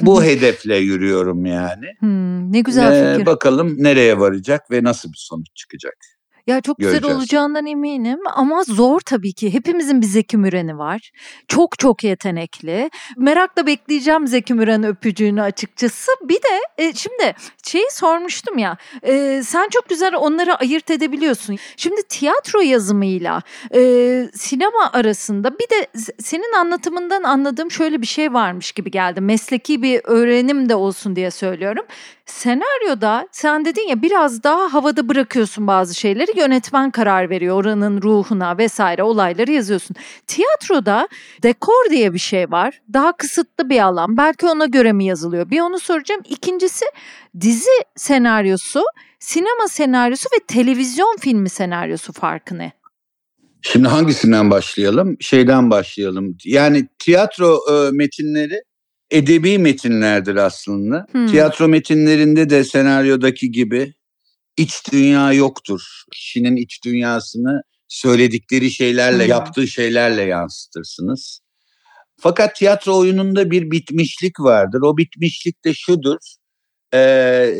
Bu 0.00 0.24
hedefle 0.24 0.76
yürüyorum 0.76 1.46
yani. 1.46 1.86
Hmm, 1.98 2.52
ne 2.52 2.60
güzel 2.60 2.92
ee, 2.92 3.12
fikir. 3.12 3.26
Bakalım 3.26 3.76
nereye 3.78 4.18
varacak 4.18 4.70
ve 4.70 4.84
nasıl 4.84 5.12
bir 5.12 5.18
sonuç 5.20 5.46
çıkacak. 5.54 5.96
Ya 6.46 6.60
çok 6.60 6.78
güzel 6.78 6.92
Göreceğiz. 6.92 7.16
olacağından 7.16 7.66
eminim 7.66 8.18
ama 8.34 8.62
zor 8.62 9.00
tabii 9.00 9.32
ki. 9.32 9.54
Hepimizin 9.54 10.00
bir 10.00 10.06
Zeki 10.06 10.36
Müren'i 10.36 10.78
var. 10.78 11.10
Çok 11.48 11.78
çok 11.78 12.04
yetenekli. 12.04 12.90
Merakla 13.16 13.66
bekleyeceğim 13.66 14.26
Zeki 14.26 14.54
Müren 14.54 14.84
öpücüğünü 14.84 15.42
açıkçası. 15.42 16.12
Bir 16.22 16.34
de 16.34 16.60
e, 16.78 16.92
şimdi 16.94 17.34
şeyi 17.64 17.86
sormuştum 17.90 18.58
ya. 18.58 18.76
E, 19.02 19.42
sen 19.44 19.68
çok 19.68 19.88
güzel 19.88 20.14
onları 20.14 20.54
ayırt 20.54 20.90
edebiliyorsun. 20.90 21.56
Şimdi 21.76 22.02
tiyatro 22.08 22.60
yazımıyla 22.60 23.42
e, 23.74 23.80
sinema 24.34 24.90
arasında 24.92 25.58
bir 25.58 25.70
de 25.70 25.86
senin 26.22 26.52
anlatımından 26.52 27.22
anladığım 27.22 27.70
şöyle 27.70 28.02
bir 28.02 28.06
şey 28.06 28.32
varmış 28.32 28.72
gibi 28.72 28.90
geldi. 28.90 29.20
Mesleki 29.20 29.82
bir 29.82 30.00
öğrenim 30.04 30.68
de 30.68 30.74
olsun 30.74 31.16
diye 31.16 31.30
söylüyorum. 31.30 31.84
Senaryoda 32.30 33.28
sen 33.32 33.64
dedin 33.64 33.88
ya 33.88 34.02
biraz 34.02 34.42
daha 34.42 34.72
havada 34.72 35.08
bırakıyorsun 35.08 35.66
bazı 35.66 35.94
şeyleri 35.94 36.38
yönetmen 36.38 36.90
karar 36.90 37.30
veriyor 37.30 37.56
oranın 37.56 38.02
ruhuna 38.02 38.58
vesaire 38.58 39.02
olayları 39.02 39.52
yazıyorsun. 39.52 39.96
Tiyatroda 40.26 41.08
dekor 41.42 41.90
diye 41.90 42.14
bir 42.14 42.18
şey 42.18 42.50
var. 42.50 42.80
Daha 42.92 43.16
kısıtlı 43.16 43.70
bir 43.70 43.80
alan. 43.80 44.16
Belki 44.16 44.46
ona 44.46 44.66
göre 44.66 44.92
mi 44.92 45.04
yazılıyor? 45.04 45.50
Bir 45.50 45.60
onu 45.60 45.78
soracağım. 45.78 46.20
İkincisi 46.28 46.84
dizi 47.40 47.84
senaryosu, 47.96 48.82
sinema 49.18 49.68
senaryosu 49.68 50.28
ve 50.34 50.44
televizyon 50.46 51.16
filmi 51.20 51.48
senaryosu 51.48 52.12
farkı 52.12 52.58
ne? 52.58 52.72
Şimdi 53.62 53.88
hangisinden 53.88 54.50
başlayalım? 54.50 55.16
Şeyden 55.20 55.70
başlayalım. 55.70 56.36
Yani 56.44 56.88
tiyatro 56.98 57.58
e, 57.70 57.90
metinleri 57.92 58.62
edebi 59.10 59.58
metinlerdir 59.58 60.36
aslında. 60.36 61.06
Hmm. 61.12 61.26
Tiyatro 61.26 61.68
metinlerinde 61.68 62.50
de 62.50 62.64
senaryodaki 62.64 63.52
gibi 63.52 63.94
iç 64.56 64.92
dünya 64.92 65.32
yoktur. 65.32 65.80
Kişinin 66.12 66.56
iç 66.56 66.84
dünyasını 66.84 67.62
söyledikleri 67.88 68.70
şeylerle, 68.70 69.22
hmm. 69.22 69.30
yaptığı 69.30 69.68
şeylerle 69.68 70.22
yansıtırsınız. 70.22 71.40
Fakat 72.20 72.56
tiyatro 72.56 72.98
oyununda 72.98 73.50
bir 73.50 73.70
bitmişlik 73.70 74.40
vardır. 74.40 74.80
O 74.82 74.96
bitmişlik 74.96 75.64
de 75.64 75.74
şudur. 75.74 76.18
E, 76.94 76.98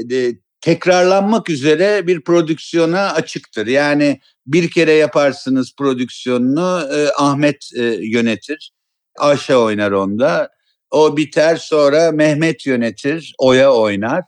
de, 0.04 0.38
tekrarlanmak 0.60 1.50
üzere 1.50 2.06
bir 2.06 2.20
prodüksiyona 2.20 3.12
açıktır. 3.12 3.66
Yani 3.66 4.20
bir 4.46 4.70
kere 4.70 4.92
yaparsınız 4.92 5.74
prodüksiyonunu 5.78 6.88
e, 6.94 7.08
Ahmet 7.18 7.70
e, 7.76 7.82
yönetir. 8.00 8.72
Ayşe 9.18 9.56
oynar 9.56 9.92
onda. 9.92 10.50
O 10.90 11.16
biter 11.16 11.56
sonra 11.56 12.12
Mehmet 12.12 12.66
yönetir, 12.66 13.34
Oya 13.38 13.74
oynar 13.74 14.22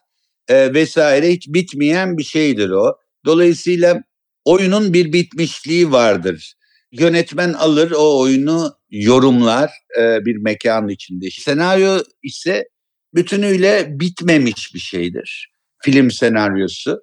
e, 0.48 0.74
vesaire 0.74 1.32
hiç 1.32 1.48
bitmeyen 1.48 2.18
bir 2.18 2.24
şeydir 2.24 2.70
o. 2.70 2.96
Dolayısıyla 3.26 4.02
oyunun 4.44 4.92
bir 4.92 5.12
bitmişliği 5.12 5.92
vardır. 5.92 6.54
Yönetmen 6.92 7.52
alır 7.52 7.90
o 7.90 8.20
oyunu 8.20 8.74
yorumlar 8.90 9.70
e, 9.98 10.24
bir 10.24 10.36
mekan 10.36 10.88
içinde. 10.88 11.30
Senaryo 11.30 11.98
ise 12.22 12.68
bütünüyle 13.14 13.86
bitmemiş 13.90 14.74
bir 14.74 14.78
şeydir. 14.78 15.52
Film 15.82 16.10
senaryosu 16.10 17.00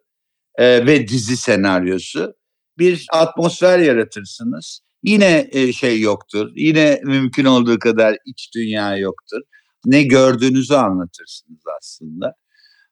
e, 0.57 0.86
ve 0.86 1.07
dizi 1.07 1.38
senaryosu. 1.38 2.34
Bir 2.78 3.05
atmosfer 3.12 3.80
yaratırsınız. 3.80 4.82
Yine 5.04 5.50
e, 5.52 5.74
şey 5.74 6.02
yoktur. 6.02 6.52
Yine 6.56 7.02
mümkün 7.04 7.45
olduğu 7.45 7.80
kadar 7.80 8.18
iç 8.26 8.52
dünya 8.56 8.97
yoktur. 8.97 9.41
Ne 9.86 10.04
gördüğünüzü 10.04 10.74
anlatırsınız 10.74 11.62
aslında. 11.80 12.34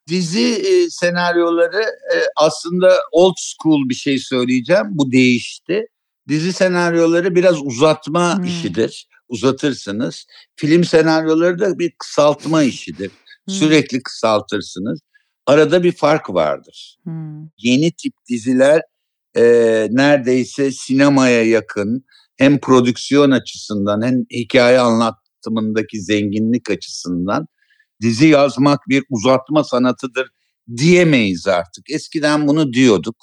Dizi 0.07 0.53
e, 0.53 0.89
senaryoları 0.89 1.81
e, 1.81 2.17
aslında 2.35 2.97
old 3.11 3.35
school 3.37 3.89
bir 3.89 3.95
şey 3.95 4.19
söyleyeceğim. 4.19 4.85
Bu 4.89 5.11
değişti. 5.11 5.87
Dizi 6.27 6.53
senaryoları 6.53 7.35
biraz 7.35 7.61
uzatma 7.61 8.37
hmm. 8.37 8.43
işidir. 8.43 9.07
Uzatırsınız. 9.29 10.25
Film 10.55 10.83
senaryoları 10.83 11.59
da 11.59 11.79
bir 11.79 11.91
kısaltma 11.99 12.63
işidir. 12.63 13.11
Hmm. 13.45 13.55
Sürekli 13.55 14.03
kısaltırsınız. 14.03 14.99
Arada 15.45 15.83
bir 15.83 15.91
fark 15.91 16.29
vardır. 16.29 16.97
Hmm. 17.03 17.47
Yeni 17.57 17.91
tip 17.91 18.13
diziler 18.29 18.81
e, 19.37 19.43
neredeyse 19.91 20.71
sinemaya 20.71 21.43
yakın 21.43 22.05
hem 22.37 22.59
prodüksiyon 22.59 23.31
açısından 23.31 24.01
hem 24.05 24.23
hikaye 24.31 24.79
anlatımındaki 24.79 26.01
zenginlik 26.01 26.69
açısından 26.69 27.47
dizi 28.01 28.27
yazmak 28.27 28.79
bir 28.89 29.03
uzatma 29.09 29.63
sanatıdır 29.63 30.27
diyemeyiz 30.77 31.47
artık. 31.47 31.89
Eskiden 31.89 32.47
bunu 32.47 32.73
diyorduk. 32.73 33.15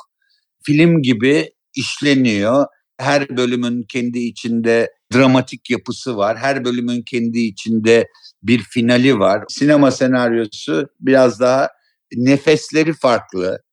Film 0.62 1.02
gibi 1.02 1.50
işleniyor. 1.76 2.66
Her 2.98 3.36
bölümün 3.36 3.82
kendi 3.88 4.18
içinde 4.18 4.90
dramatik 5.14 5.70
yapısı 5.70 6.16
var. 6.16 6.36
Her 6.36 6.64
bölümün 6.64 7.02
kendi 7.02 7.38
içinde 7.38 8.08
bir 8.42 8.58
finali 8.58 9.18
var. 9.18 9.44
Sinema 9.48 9.90
senaryosu 9.90 10.88
biraz 11.00 11.40
daha 11.40 11.68
nefesleri 12.16 12.92
farklı. 12.92 13.63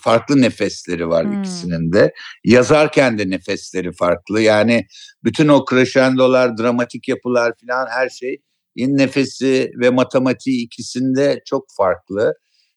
Farklı 0.00 0.42
nefesleri 0.42 1.08
var 1.08 1.26
hmm. 1.26 1.40
ikisinin 1.40 1.92
de. 1.92 2.12
Yazarken 2.44 3.18
de 3.18 3.30
nefesleri 3.30 3.92
farklı. 3.92 4.40
Yani 4.40 4.86
bütün 5.24 5.48
o 5.48 5.64
crescendolar, 5.70 6.58
dramatik 6.58 7.08
yapılar 7.08 7.52
falan 7.66 7.86
her 7.90 8.08
şey 8.08 8.42
nefesi 8.76 9.72
ve 9.80 9.90
matematiği 9.90 10.64
ikisinde 10.64 11.42
çok 11.46 11.66
farklı. 11.76 12.34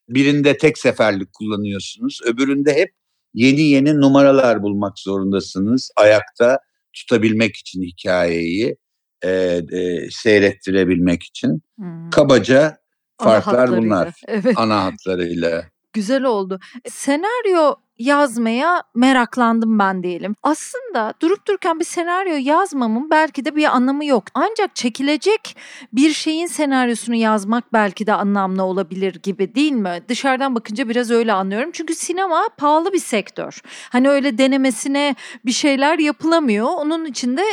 Birinde 0.09 0.57
tek 0.57 0.77
seferlik 0.77 1.33
kullanıyorsunuz. 1.33 2.19
Öbüründe 2.25 2.73
hep 2.73 2.89
yeni 3.33 3.61
yeni 3.61 4.01
numaralar 4.01 4.63
bulmak 4.63 4.99
zorundasınız. 4.99 5.91
Ayakta 5.97 6.59
tutabilmek 6.93 7.55
için 7.55 7.81
hikayeyi 7.81 8.77
e, 9.21 9.29
e, 9.29 10.09
seyrettirebilmek 10.11 11.23
için. 11.23 11.61
Hmm. 11.77 12.09
Kabaca 12.09 12.77
farklar 13.21 13.71
bunlar. 13.77 14.13
Evet. 14.27 14.53
Ana 14.57 14.83
hatlarıyla. 14.83 15.74
Güzel 15.95 16.23
oldu. 16.23 16.59
Senaryo 16.89 17.75
yazmaya 17.97 18.83
meraklandım 18.95 19.79
ben 19.79 20.03
diyelim. 20.03 20.35
Aslında 20.43 21.13
durup 21.21 21.47
dururken 21.47 21.79
bir 21.79 21.85
senaryo 21.85 22.35
yazmamın 22.41 23.09
belki 23.09 23.45
de 23.45 23.55
bir 23.55 23.75
anlamı 23.75 24.05
yok. 24.05 24.23
Ancak 24.33 24.75
çekilecek 24.75 25.57
bir 25.93 26.13
şeyin 26.13 26.47
senaryosunu 26.47 27.15
yazmak 27.15 27.73
belki 27.73 28.07
de 28.07 28.13
anlamlı 28.13 28.63
olabilir 28.63 29.15
gibi 29.23 29.55
değil 29.55 29.71
mi? 29.71 30.03
Dışarıdan 30.09 30.55
bakınca 30.55 30.89
biraz 30.89 31.11
öyle 31.11 31.33
anlıyorum. 31.33 31.69
Çünkü 31.73 31.95
sinema 31.95 32.49
pahalı 32.57 32.93
bir 32.93 32.99
sektör. 32.99 33.61
Hani 33.89 34.09
öyle 34.09 34.37
denemesine 34.37 35.15
bir 35.45 35.51
şeyler 35.51 35.99
yapılamıyor. 35.99 36.67
Onun 36.67 37.05
için 37.05 37.37
de 37.37 37.43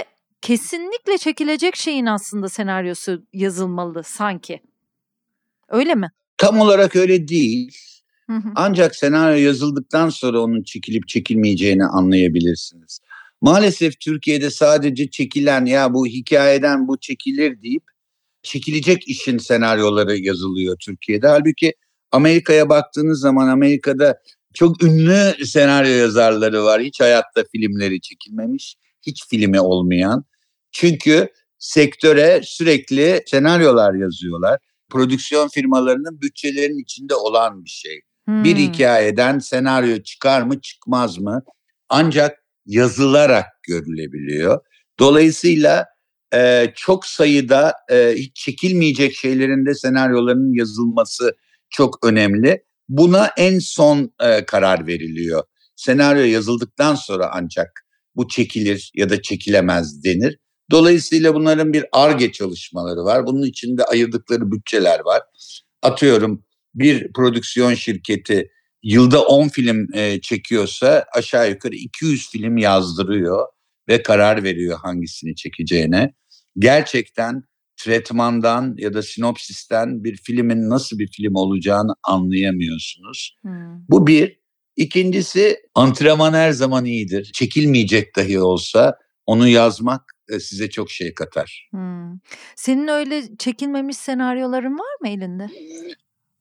kesinlikle 0.41 1.19
çekilecek 1.19 1.77
şeyin 1.77 2.07
aslında 2.07 2.49
senaryosu 2.49 3.23
yazılmalı 3.33 4.03
sanki. 4.03 4.61
Öyle 5.69 5.95
mi? 5.95 6.11
Tam 6.39 6.61
olarak 6.61 6.97
öyle 6.97 7.29
değil. 7.29 7.92
Ancak 8.55 8.97
senaryo 8.97 9.45
yazıldıktan 9.45 10.09
sonra 10.09 10.41
onun 10.41 10.63
çekilip 10.63 11.09
çekilmeyeceğini 11.09 11.85
anlayabilirsiniz. 11.85 13.01
Maalesef 13.41 14.01
Türkiye'de 14.01 14.51
sadece 14.51 15.11
çekilen 15.11 15.65
ya 15.65 15.95
bu 15.95 16.07
hikayeden 16.07 16.89
bu 16.89 17.01
çekilir 17.01 17.63
deyip 17.63 17.83
çekilecek 18.43 19.09
işin 19.09 19.39
senaryoları 19.39 20.17
yazılıyor 20.17 20.77
Türkiye'de. 20.81 21.29
Halbuki 21.29 21.73
Amerika'ya 22.13 22.69
baktığınız 22.69 23.21
zaman 23.21 23.49
Amerika'da 23.49 24.19
çok 24.55 24.83
ünlü 24.83 25.47
senaryo 25.47 25.91
yazarları 25.91 26.65
var. 26.65 26.83
Hiç 26.83 27.01
hayatta 27.01 27.45
filmleri 27.53 28.01
çekilmemiş, 28.01 28.77
hiç 29.03 29.29
filmi 29.29 29.61
olmayan. 29.61 30.25
Çünkü 30.73 31.29
sektöre 31.59 32.41
sürekli 32.45 33.23
senaryolar 33.27 33.95
yazıyorlar. 33.95 34.59
Prodüksiyon 34.91 35.49
firmalarının 35.49 36.21
bütçelerinin 36.21 36.83
içinde 36.83 37.15
olan 37.15 37.65
bir 37.65 37.71
şey. 37.71 38.01
Hmm. 38.27 38.45
Bir 38.45 38.57
hikayeden 38.57 39.39
senaryo 39.39 40.03
çıkar 40.03 40.43
mı 40.43 40.61
çıkmaz 40.61 41.19
mı? 41.19 41.43
Ancak 41.89 42.39
yazılarak 42.67 43.47
görülebiliyor. 43.69 44.61
Dolayısıyla 44.99 45.87
e, 46.35 46.73
çok 46.75 47.07
sayıda 47.07 47.75
e, 47.91 48.15
hiç 48.17 48.37
çekilmeyecek 48.37 49.15
şeylerin 49.15 49.67
de 49.67 49.75
senaryolarının 49.75 50.55
yazılması 50.55 51.37
çok 51.71 52.07
önemli. 52.07 52.65
Buna 52.89 53.31
en 53.37 53.59
son 53.59 54.13
e, 54.21 54.45
karar 54.45 54.87
veriliyor. 54.87 55.43
Senaryo 55.77 56.23
yazıldıktan 56.25 56.95
sonra 56.95 57.31
ancak 57.33 57.87
bu 58.17 58.29
çekilir 58.29 58.93
ya 58.95 59.11
da 59.11 59.23
çekilemez 59.23 60.05
denir. 60.05 60.39
Dolayısıyla 60.71 61.35
bunların 61.35 61.73
bir 61.73 61.85
ARGE 61.93 62.33
çalışmaları 62.33 63.05
var. 63.05 63.27
Bunun 63.27 63.47
içinde 63.47 63.85
ayırdıkları 63.85 64.53
bütçeler 64.53 65.01
var. 65.01 65.23
Atıyorum 65.83 66.45
bir 66.75 67.13
prodüksiyon 67.13 67.75
şirketi 67.75 68.49
yılda 68.83 69.25
10 69.25 69.49
film 69.49 69.95
e, 69.95 70.21
çekiyorsa 70.21 71.05
aşağı 71.15 71.51
yukarı 71.51 71.75
200 71.75 72.31
film 72.31 72.57
yazdırıyor 72.57 73.47
ve 73.89 74.03
karar 74.03 74.45
veriyor 74.45 74.79
hangisini 74.83 75.35
çekeceğine. 75.35 76.15
Gerçekten 76.59 77.43
tretmandan 77.77 78.75
ya 78.79 78.95
da 78.95 79.03
sinopsisten 79.03 80.05
bir 80.05 80.17
filmin 80.17 80.71
nasıl 80.71 80.99
bir 80.99 81.09
film 81.09 81.35
olacağını 81.35 81.95
anlayamıyorsunuz. 82.03 83.39
Hmm. 83.43 83.89
Bu 83.89 84.07
bir. 84.07 84.43
İkincisi 84.77 85.57
antrenman 85.75 86.33
her 86.33 86.51
zaman 86.51 86.85
iyidir. 86.85 87.31
Çekilmeyecek 87.35 88.17
dahi 88.17 88.41
olsa 88.41 88.99
onu 89.27 89.49
yazmak 89.49 90.03
e, 90.29 90.41
size 90.41 90.71
çok 90.71 90.91
şey 90.91 91.15
katar. 91.15 91.69
Hmm. 91.71 92.19
Senin 92.57 92.89
öyle 92.89 93.23
çekilmemiş 93.39 93.97
senaryoların 93.97 94.79
var 94.79 94.97
mı 95.01 95.09
elinde? 95.09 95.51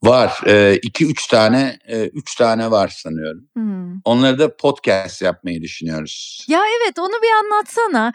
Var. 0.03 0.31
E, 0.47 0.79
iki 0.83 1.05
üç 1.05 1.27
tane, 1.27 1.79
e, 1.87 2.07
üç 2.07 2.35
tane 2.35 2.71
var 2.71 2.87
sanıyorum. 2.87 3.47
Hmm. 3.53 3.99
Onları 4.05 4.39
da 4.39 4.57
podcast 4.57 5.21
yapmayı 5.21 5.61
düşünüyoruz. 5.61 6.45
Ya 6.49 6.61
evet 6.79 6.99
onu 6.99 7.13
bir 7.23 7.45
anlatsana. 7.45 8.13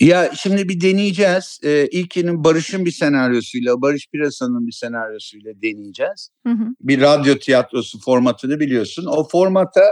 Ya 0.00 0.30
şimdi 0.36 0.68
bir 0.68 0.80
deneyeceğiz. 0.80 1.60
Ee, 1.62 1.86
ilkinin 1.86 2.44
Barış'ın 2.44 2.84
bir 2.84 2.90
senaryosuyla, 2.90 3.82
Barış 3.82 4.06
Pirasa'nın 4.12 4.66
bir 4.66 4.72
senaryosuyla 4.72 5.52
deneyeceğiz. 5.62 6.28
Hı 6.46 6.52
hı. 6.52 6.64
Bir 6.80 7.00
radyo 7.00 7.38
tiyatrosu 7.38 8.00
formatını 8.00 8.60
biliyorsun. 8.60 9.06
O 9.06 9.28
formata 9.28 9.84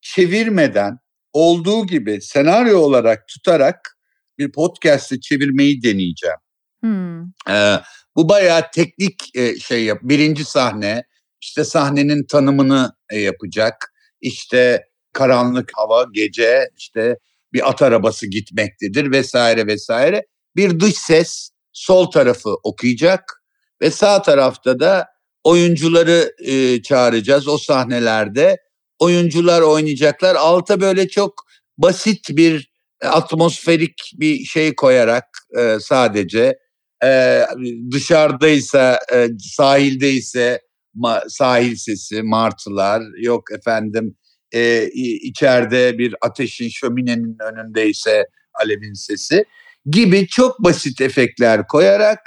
çevirmeden 0.00 0.98
olduğu 1.32 1.86
gibi 1.86 2.20
senaryo 2.22 2.78
olarak 2.78 3.28
tutarak 3.28 3.98
bir 4.38 4.52
podcast'ı 4.52 5.20
çevirmeyi 5.20 5.82
deneyeceğim. 5.82 6.36
Hmm. 6.80 7.22
Ee, 7.48 7.80
bu 8.18 8.28
bayağı 8.28 8.70
teknik 8.74 9.36
e, 9.36 9.58
şey 9.58 9.84
yap. 9.84 9.98
Birinci 10.02 10.44
sahne 10.44 11.04
işte 11.40 11.64
sahnenin 11.64 12.26
tanımını 12.26 12.92
e, 13.10 13.18
yapacak. 13.18 13.92
İşte 14.20 14.84
karanlık 15.12 15.70
hava, 15.74 16.06
gece 16.12 16.70
işte 16.76 17.16
bir 17.52 17.68
at 17.68 17.82
arabası 17.82 18.26
gitmektedir 18.26 19.10
vesaire 19.10 19.66
vesaire. 19.66 20.26
Bir 20.56 20.80
dış 20.80 20.94
ses 20.94 21.50
sol 21.72 22.10
tarafı 22.10 22.54
okuyacak 22.62 23.42
ve 23.82 23.90
sağ 23.90 24.22
tarafta 24.22 24.80
da 24.80 25.06
oyuncuları 25.44 26.32
e, 26.44 26.82
çağıracağız 26.82 27.48
o 27.48 27.58
sahnelerde. 27.58 28.56
Oyuncular 28.98 29.62
oynayacaklar. 29.62 30.34
Alta 30.34 30.80
böyle 30.80 31.08
çok 31.08 31.44
basit 31.76 32.28
bir 32.30 32.70
atmosferik 33.02 34.12
bir 34.14 34.44
şey 34.44 34.74
koyarak 34.74 35.24
e, 35.58 35.76
sadece 35.80 36.58
e, 37.04 37.42
dışarıdaysa 37.90 38.98
e, 39.14 39.28
sahildeyse 39.38 40.60
ma, 40.94 41.22
sahil 41.28 41.76
sesi 41.76 42.22
martılar 42.22 43.02
yok 43.22 43.42
efendim 43.58 44.16
e, 44.52 44.88
içeride 45.22 45.98
bir 45.98 46.14
ateşin 46.20 46.68
şöminenin 46.68 47.36
önündeyse 47.52 48.24
alevin 48.64 48.92
sesi 48.92 49.44
gibi 49.86 50.26
çok 50.26 50.64
basit 50.64 51.00
efektler 51.00 51.66
koyarak 51.66 52.18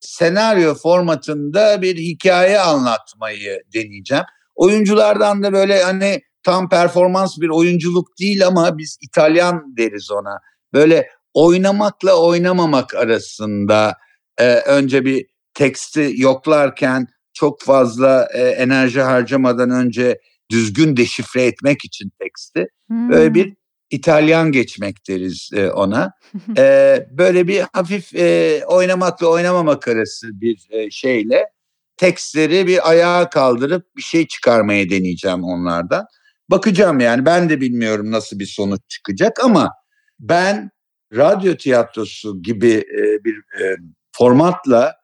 senaryo 0.00 0.74
formatında 0.74 1.82
bir 1.82 1.96
hikaye 1.96 2.60
anlatmayı 2.60 3.60
deneyeceğim. 3.74 4.24
Oyunculardan 4.54 5.42
da 5.42 5.52
böyle 5.52 5.82
hani 5.82 6.20
tam 6.42 6.68
performans 6.68 7.40
bir 7.40 7.48
oyunculuk 7.48 8.08
değil 8.20 8.46
ama 8.46 8.78
biz 8.78 8.98
İtalyan 9.02 9.76
deriz 9.76 10.10
ona. 10.10 10.38
Böyle 10.72 11.08
oynamakla 11.34 12.14
oynamamak 12.14 12.94
arasında 12.94 13.96
e, 14.40 14.54
önce 14.54 15.04
bir 15.04 15.26
teksti 15.54 16.12
yoklarken 16.16 17.06
çok 17.32 17.62
fazla 17.62 18.28
e, 18.34 18.42
enerji 18.42 19.00
harcamadan 19.00 19.70
önce 19.70 20.20
düzgün 20.50 20.96
deşifre 20.96 21.42
etmek 21.42 21.84
için 21.84 22.10
teksti. 22.20 22.66
Hmm. 22.88 23.10
Böyle 23.10 23.34
bir 23.34 23.54
İtalyan 23.90 24.52
geçmek 24.52 25.08
deriz 25.08 25.50
e, 25.54 25.70
ona. 25.70 26.12
e, 26.58 27.06
böyle 27.10 27.48
bir 27.48 27.64
hafif 27.72 28.14
e, 28.14 28.60
oynamakla 28.66 29.26
oynamamak 29.26 29.88
arası 29.88 30.40
bir 30.40 30.68
e, 30.70 30.90
şeyle 30.90 31.44
tekstleri 31.96 32.66
bir 32.66 32.90
ayağa 32.90 33.30
kaldırıp 33.30 33.96
bir 33.96 34.02
şey 34.02 34.26
çıkarmaya 34.26 34.90
deneyeceğim 34.90 35.44
onlardan. 35.44 36.06
Bakacağım 36.50 37.00
yani 37.00 37.26
ben 37.26 37.48
de 37.48 37.60
bilmiyorum 37.60 38.10
nasıl 38.10 38.38
bir 38.38 38.46
sonuç 38.46 38.80
çıkacak 38.88 39.44
ama 39.44 39.70
ben 40.20 40.70
radyo 41.16 41.56
tiyatrosu 41.56 42.42
gibi 42.42 42.70
e, 42.70 43.24
bir 43.24 43.36
e, 43.36 43.76
formatla 44.20 44.94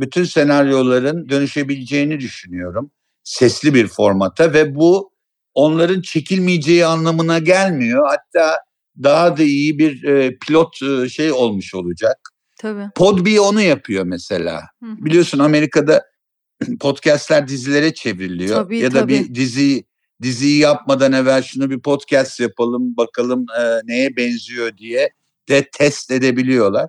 bütün 0.00 0.24
senaryoların 0.24 1.28
dönüşebileceğini 1.28 2.20
düşünüyorum. 2.20 2.90
Sesli 3.24 3.74
bir 3.74 3.86
formata 3.88 4.52
ve 4.52 4.74
bu 4.74 5.12
onların 5.54 6.00
çekilmeyeceği 6.00 6.86
anlamına 6.86 7.38
gelmiyor. 7.38 8.08
Hatta 8.08 8.58
daha 9.02 9.36
da 9.36 9.42
iyi 9.42 9.78
bir 9.78 10.04
e, 10.04 10.38
pilot 10.46 10.82
e, 10.82 11.08
şey 11.08 11.32
olmuş 11.32 11.74
olacak. 11.74 12.16
Tabii. 12.60 12.90
Podbi 12.94 13.40
onu 13.40 13.60
yapıyor 13.60 14.04
mesela. 14.04 14.62
Hı 14.82 14.90
hı. 14.90 15.04
Biliyorsun 15.04 15.38
Amerika'da 15.38 16.02
podcastler 16.80 17.48
dizilere 17.48 17.94
çevriliyor. 17.94 18.64
Tabii, 18.64 18.78
ya 18.78 18.92
da 18.92 19.00
tabii. 19.00 19.12
bir 19.12 19.34
dizi 19.34 19.84
diziyi 20.22 20.58
yapmadan 20.58 21.12
evvel 21.12 21.42
şunu 21.42 21.70
bir 21.70 21.80
podcast 21.80 22.40
yapalım 22.40 22.96
bakalım 22.96 23.46
e, 23.58 23.80
neye 23.84 24.16
benziyor 24.16 24.76
diye 24.76 25.10
de 25.48 25.68
test 25.72 26.10
edebiliyorlar. 26.10 26.88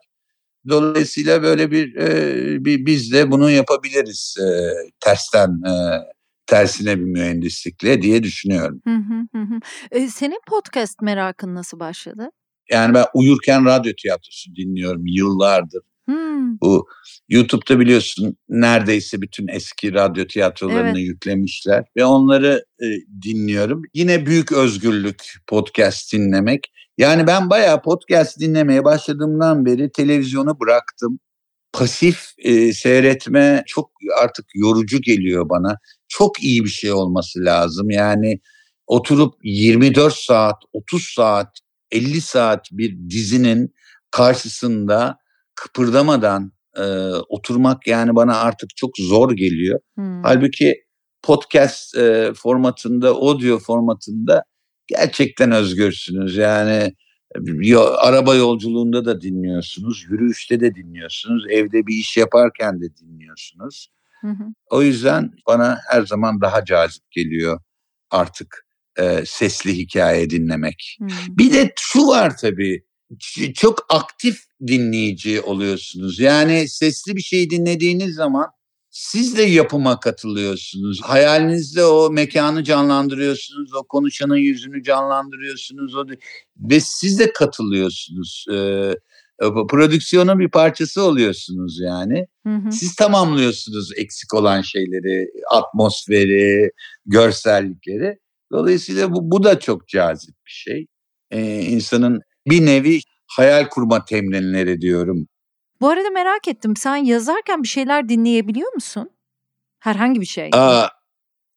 Dolayısıyla 0.69 1.43
böyle 1.43 1.71
bir, 1.71 1.95
e, 1.95 2.65
bir 2.65 2.85
biz 2.85 3.11
de 3.11 3.31
bunu 3.31 3.51
yapabiliriz 3.51 4.35
e, 4.39 4.47
tersten 4.99 5.47
e, 5.47 5.73
tersine 6.47 6.99
bir 6.99 7.03
mühendislikle 7.03 8.01
diye 8.01 8.23
düşünüyorum. 8.23 8.81
Hı 8.87 8.95
hı 8.95 9.41
hı. 9.41 9.59
E, 9.91 10.07
senin 10.07 10.39
podcast 10.47 11.01
merakın 11.01 11.55
nasıl 11.55 11.79
başladı? 11.79 12.29
Yani 12.71 12.93
ben 12.93 13.05
uyurken 13.13 13.65
radyo 13.65 13.93
tiyatrosu 14.01 14.55
dinliyorum 14.55 15.05
yıllardır. 15.05 15.81
Hmm. 16.05 16.59
Bu 16.61 16.87
YouTube'da 17.29 17.79
biliyorsun 17.79 18.37
neredeyse 18.49 19.21
bütün 19.21 19.47
eski 19.47 19.93
radyo 19.93 20.27
tiyatrolarını 20.27 20.89
evet. 20.89 21.07
yüklemişler 21.07 21.85
ve 21.97 22.05
onları 22.05 22.65
e, 22.81 22.85
dinliyorum. 23.21 23.81
Yine 23.93 24.25
büyük 24.25 24.51
özgürlük 24.51 25.23
podcast 25.47 26.13
dinlemek. 26.13 26.71
Yani 26.97 27.27
ben 27.27 27.49
bayağı 27.49 27.81
podcast 27.81 28.39
dinlemeye 28.39 28.83
başladığımdan 28.83 29.65
beri 29.65 29.91
televizyonu 29.91 30.59
bıraktım. 30.59 31.19
Pasif 31.73 32.33
e, 32.37 32.73
seyretme 32.73 33.63
çok 33.67 33.91
artık 34.21 34.45
yorucu 34.55 35.01
geliyor 35.01 35.49
bana. 35.49 35.77
Çok 36.07 36.43
iyi 36.43 36.63
bir 36.63 36.69
şey 36.69 36.91
olması 36.91 37.39
lazım. 37.39 37.89
Yani 37.89 38.39
oturup 38.87 39.33
24 39.43 40.13
saat, 40.13 40.55
30 40.73 41.03
saat, 41.03 41.59
50 41.91 42.21
saat 42.21 42.67
bir 42.71 43.09
dizinin 43.09 43.73
karşısında 44.11 45.17
kıpırdamadan 45.55 46.51
e, 46.77 46.83
oturmak 47.29 47.87
yani 47.87 48.15
bana 48.15 48.37
artık 48.37 48.69
çok 48.75 48.97
zor 48.97 49.31
geliyor. 49.31 49.79
Hmm. 49.95 50.23
Halbuki 50.23 50.85
podcast 51.23 51.97
e, 51.97 52.33
formatında, 52.35 53.09
audio 53.09 53.59
formatında 53.59 54.43
gerçekten 54.87 55.51
özgürsünüz. 55.51 56.35
Yani 56.35 56.93
yo, 57.45 57.81
araba 57.97 58.35
yolculuğunda 58.35 59.05
da 59.05 59.21
dinliyorsunuz, 59.21 60.05
yürüyüşte 60.09 60.59
de 60.59 60.75
dinliyorsunuz, 60.75 61.45
evde 61.49 61.87
bir 61.87 61.93
iş 61.93 62.17
yaparken 62.17 62.81
de 62.81 62.85
dinliyorsunuz. 62.97 63.87
Hı 64.21 64.27
hı. 64.27 64.43
O 64.69 64.81
yüzden 64.81 65.31
bana 65.47 65.79
her 65.89 66.05
zaman 66.05 66.41
daha 66.41 66.65
cazip 66.65 67.11
geliyor 67.11 67.59
artık 68.11 68.65
e, 68.99 69.23
sesli 69.25 69.77
hikaye 69.77 70.29
dinlemek. 70.29 70.97
Hı. 71.01 71.07
Bir 71.29 71.53
de 71.53 71.73
şu 71.79 72.07
var 72.07 72.37
tabii, 72.37 72.84
çok 73.55 73.85
aktif 73.89 74.39
dinleyici 74.67 75.41
oluyorsunuz. 75.41 76.19
Yani 76.19 76.67
sesli 76.67 77.15
bir 77.15 77.21
şey 77.21 77.49
dinlediğiniz 77.49 78.15
zaman 78.15 78.47
siz 78.89 79.37
de 79.37 79.41
yapıma 79.41 79.99
katılıyorsunuz. 79.99 81.01
Hayalinizde 81.01 81.85
o 81.85 82.09
mekanı 82.09 82.63
canlandırıyorsunuz, 82.63 83.73
o 83.73 83.83
konuşanın 83.83 84.35
yüzünü 84.35 84.83
canlandırıyorsunuz 84.83 85.95
o 85.95 86.05
ve 86.57 86.79
siz 86.79 87.19
de 87.19 87.33
katılıyorsunuz. 87.33 88.45
Ee, 88.51 88.93
prodüksiyonun 89.41 90.39
bir 90.39 90.49
parçası 90.49 91.01
oluyorsunuz 91.01 91.79
yani. 91.81 92.27
Hı 92.47 92.55
hı. 92.55 92.71
Siz 92.71 92.95
tamamlıyorsunuz 92.95 93.91
eksik 93.97 94.33
olan 94.33 94.61
şeyleri, 94.61 95.27
atmosferi, 95.51 96.71
görsellikleri. 97.05 98.17
Dolayısıyla 98.51 99.13
bu, 99.13 99.31
bu 99.31 99.43
da 99.43 99.59
çok 99.59 99.87
cazip 99.87 100.35
bir 100.45 100.51
şey. 100.51 100.87
Ee, 101.31 101.61
insanın 101.61 102.21
bir 102.47 102.65
nevi 102.65 102.99
hayal 103.27 103.69
kurma 103.69 104.05
temrinleri 104.05 104.81
diyorum. 104.81 105.27
Bu 105.81 105.89
arada 105.89 106.09
merak 106.09 106.47
ettim. 106.47 106.75
Sen 106.75 106.95
yazarken 106.95 107.63
bir 107.63 107.67
şeyler 107.67 108.09
dinleyebiliyor 108.09 108.73
musun? 108.73 109.09
Herhangi 109.79 110.21
bir 110.21 110.25
şey. 110.25 110.49
Aa, 110.53 110.89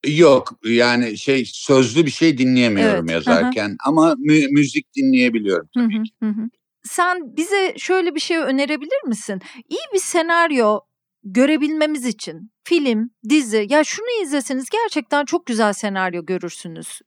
yok 0.07 0.53
yani 0.65 1.19
şey 1.19 1.45
sözlü 1.45 2.07
bir 2.07 2.11
şey 2.11 2.39
dinleyemiyorum 2.39 3.11
evet. 3.11 3.11
yazarken 3.11 3.69
hı 3.69 3.77
ama 3.87 4.15
mü- 4.19 4.49
müzik 4.51 4.95
dinleyebiliyorum 4.97 5.69
tabii 5.75 5.95
hı-hı, 5.95 6.03
ki. 6.03 6.11
Hı-hı. 6.23 6.49
Sen 6.83 7.37
bize 7.37 7.75
şöyle 7.77 8.15
bir 8.15 8.21
şey 8.21 8.37
önerebilir 8.37 9.05
misin? 9.07 9.41
İyi 9.69 9.81
bir 9.95 9.99
senaryo 9.99 10.81
görebilmemiz 11.25 12.07
için 12.07 12.53
film, 12.65 13.11
dizi 13.29 13.67
ya 13.71 13.85
şunu 13.85 14.23
izleseniz 14.23 14.69
gerçekten 14.69 15.25
çok 15.25 15.47
güzel 15.47 15.73
senaryo 15.73 16.27
görürsünüz. 16.27 17.01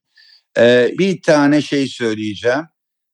Ee, 0.58 0.92
bir 1.00 1.22
tane 1.22 1.62
şey 1.62 1.88
söyleyeceğim. 1.88 2.64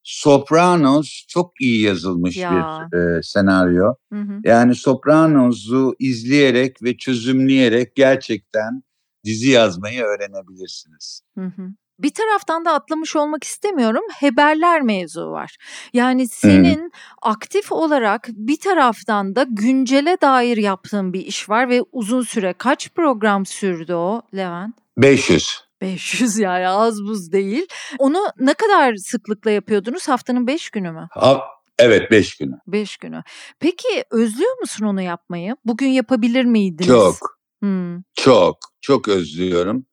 Sopranos 0.10 1.26
çok 1.28 1.62
iyi 1.62 1.82
yazılmış 1.82 2.38
ya. 2.38 2.52
bir 2.92 2.98
e, 2.98 3.24
senaryo. 3.24 3.94
Hı 4.14 4.20
hı. 4.20 4.40
Yani 4.44 4.76
Sopranos'u 4.76 5.96
izleyerek 6.00 6.84
ve 6.84 6.98
çözümleyerek 6.98 7.96
gerçekten 7.96 8.84
dizi 9.26 9.50
yazmayı 9.50 10.04
öğrenebilirsiniz. 10.04 11.22
Hı 11.38 11.46
hı. 11.46 11.62
Bir 12.00 12.14
taraftan 12.14 12.66
da 12.66 12.74
atlamış 12.74 13.16
olmak 13.16 13.44
istemiyorum. 13.44 14.04
Haberler 14.22 14.82
mevzu 14.82 15.32
var. 15.32 15.58
Yani 15.94 16.28
senin 16.28 16.82
hmm. 16.82 16.90
aktif 17.22 17.72
olarak 17.72 18.28
bir 18.28 18.60
taraftan 18.60 19.36
da 19.36 19.46
güncele 19.50 20.18
dair 20.22 20.58
yaptığın 20.58 21.14
bir 21.14 21.26
iş 21.26 21.50
var 21.50 21.70
ve 21.70 21.82
uzun 21.92 22.22
süre 22.22 22.54
kaç 22.54 22.90
program 22.90 23.46
sürdü 23.46 23.94
o 23.94 24.22
Levent? 24.36 24.76
500. 24.98 25.67
500 25.82 26.38
yani 26.40 26.68
az 26.68 27.04
buz 27.04 27.32
değil. 27.32 27.66
Onu 28.00 28.18
ne 28.40 28.54
kadar 28.54 28.96
sıklıkla 28.96 29.52
yapıyordunuz? 29.52 30.08
Haftanın 30.08 30.48
5 30.48 30.70
günü 30.70 30.92
mü? 30.92 31.08
Ha, 31.12 31.42
evet 31.80 32.12
5 32.12 32.38
günü. 32.38 32.54
5 32.68 32.98
günü. 32.98 33.24
Peki 33.60 34.04
özlüyor 34.12 34.60
musun 34.60 34.86
onu 34.86 35.02
yapmayı? 35.02 35.56
Bugün 35.66 35.88
yapabilir 35.88 36.46
miydiniz? 36.46 36.88
Çok. 36.88 37.16
Hmm. 37.62 38.02
Çok. 38.16 38.58
Çok 38.82 39.08
özlüyorum. 39.08 39.86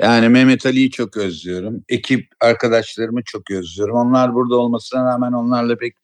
Yani 0.00 0.28
Mehmet 0.28 0.66
Ali'yi 0.66 0.90
çok 0.90 1.16
özlüyorum. 1.16 1.84
Ekip 1.88 2.26
arkadaşlarımı 2.40 3.20
çok 3.24 3.50
özlüyorum. 3.50 3.96
Onlar 3.96 4.34
burada 4.34 4.56
olmasına 4.56 5.04
rağmen 5.04 5.32
onlarla 5.32 5.76
pek 5.76 5.94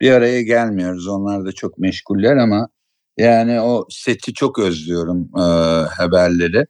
bir 0.00 0.10
araya 0.10 0.42
gelmiyoruz. 0.42 1.08
Onlar 1.08 1.44
da 1.44 1.52
çok 1.52 1.78
meşguller 1.78 2.36
ama 2.36 2.68
yani 3.16 3.60
o 3.60 3.86
seti 3.90 4.34
çok 4.34 4.58
özlüyorum 4.58 5.30
e, 5.36 5.40
haberleri. 5.88 6.66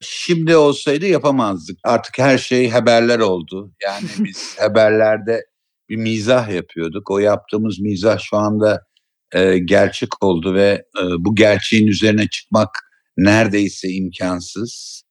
Şimdi 0.00 0.56
olsaydı 0.56 1.06
yapamazdık. 1.06 1.78
Artık 1.84 2.18
her 2.18 2.38
şey 2.38 2.70
haberler 2.70 3.18
oldu. 3.18 3.72
Yani 3.82 4.08
biz 4.18 4.56
haberlerde 4.60 5.44
bir 5.88 5.96
mizah 5.96 6.48
yapıyorduk. 6.48 7.10
O 7.10 7.18
yaptığımız 7.18 7.80
mizah 7.80 8.18
şu 8.18 8.36
anda 8.36 8.82
e, 9.32 9.58
gerçek 9.58 10.24
oldu 10.24 10.54
ve 10.54 10.84
e, 10.98 11.02
bu 11.18 11.34
gerçeğin 11.34 11.86
üzerine 11.86 12.28
çıkmak 12.28 12.68
neredeyse 13.16 13.88
imkansız. 13.88 15.02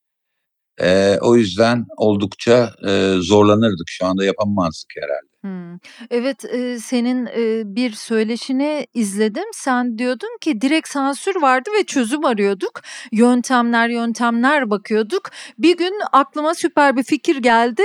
E, 0.82 1.18
o 1.22 1.36
yüzden 1.36 1.86
oldukça 1.98 2.74
e, 2.88 3.14
zorlanırdık. 3.20 3.88
Şu 3.88 4.06
anda 4.06 4.26
yapamazdık 4.26 4.90
herhalde. 5.02 5.30
Hımm. 5.42 5.80
Evet, 6.12 6.44
eee, 6.54 6.80
senin, 6.80 7.26
eee, 7.26 7.64
bir 7.66 7.92
söyleşini 7.92 8.88
izledim. 8.94 9.44
Sen 9.54 9.98
diyordun 9.98 10.38
ki 10.42 10.62
direkt 10.62 10.88
sansür 10.88 11.42
vardı 11.42 11.70
ve 11.80 11.84
çözüm 11.84 12.26
arıyorduk. 12.26 12.82
Yöntemler, 13.12 13.90
yöntemler 13.90 14.70
bakıyorduk. 14.70 15.30
Bir 15.58 15.78
gün 15.78 15.94
aklıma 16.12 16.56
süper 16.56 16.98
bir 16.98 17.04
fikir 17.04 17.36
geldi. 17.36 17.84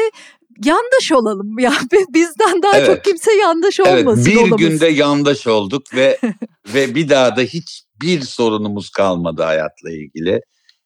Yandaş 0.65 1.13
olalım. 1.13 1.59
Ya 1.59 1.73
bizden 2.15 2.63
daha 2.63 2.85
çok 2.85 3.05
kimse 3.05 3.33
yandaş 3.33 3.81
Evet, 3.81 4.07
olmasın, 4.07 4.25
bir 4.27 4.57
günde 4.57 4.87
yandaş 4.87 5.47
olduk 5.47 5.95
ve 5.95 6.19
ve 6.75 6.95
bir 6.95 7.09
daha 7.09 7.37
da 7.37 7.41
hiçbir 7.41 8.21
sorunumuz 8.21 8.91
kalmadı 8.91 9.43
hayatla 9.43 9.91
ilgili. 9.91 10.41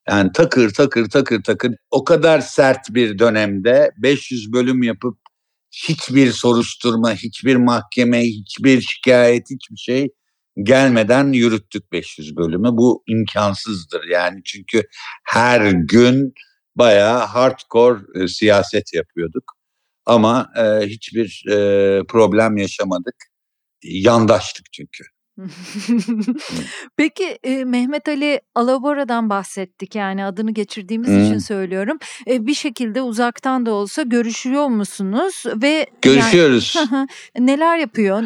Yani 0.09 0.31
takır 0.35 0.71
takır 0.75 1.09
takır 1.11 1.43
takır 1.43 1.75
o 1.91 2.05
kadar 2.05 2.41
sert 2.41 2.95
bir 2.95 3.19
dönemde 3.19 3.91
500 4.03 4.53
bölüm 4.53 4.83
yapıp 4.83 5.19
hiçbir 5.71 6.33
soruşturma, 6.33 7.15
hiçbir 7.15 7.57
mahkeme, 7.57 8.23
hiçbir 8.23 8.81
şikayet, 8.81 9.51
hiçbir 9.51 9.77
şey 9.77 10.09
gelmeden 10.63 11.33
yürüttük 11.33 11.93
500 11.93 12.37
bölümü. 12.37 12.69
Bu 12.73 13.03
imkansızdır 13.09 14.05
yani 14.05 14.41
çünkü 14.45 14.83
her 15.25 15.71
gün 15.71 16.33
bayağı 16.77 17.25
hardcore 17.25 18.01
e, 18.15 18.29
siyaset 18.29 18.95
yapıyorduk. 18.95 19.45
Ama 20.07 20.51
e, 20.57 20.87
hiçbir 20.87 21.45
e, 21.51 22.03
problem 22.09 22.57
yaşamadık. 22.57 23.15
Yandaştık 23.85 24.67
çünkü. 24.73 25.05
Peki 26.97 27.39
e, 27.45 27.65
Mehmet 27.65 28.09
Ali 28.09 28.41
Alabora'dan 28.55 29.31
bahsettik 29.31 29.95
yani 29.95 30.25
adını 30.25 30.51
geçirdiğimiz 30.51 31.09
hmm. 31.09 31.25
için 31.25 31.39
söylüyorum. 31.39 31.99
E, 32.27 32.47
bir 32.47 32.55
şekilde 32.55 33.03
uzaktan 33.03 33.67
da 33.67 33.71
olsa 33.73 34.03
görüşüyor 34.03 34.67
musunuz 34.67 35.45
ve 35.47 35.87
görüşüyoruz. 36.03 36.75
Yani, 36.93 37.09
neler 37.39 37.79
yapıyor? 37.79 38.23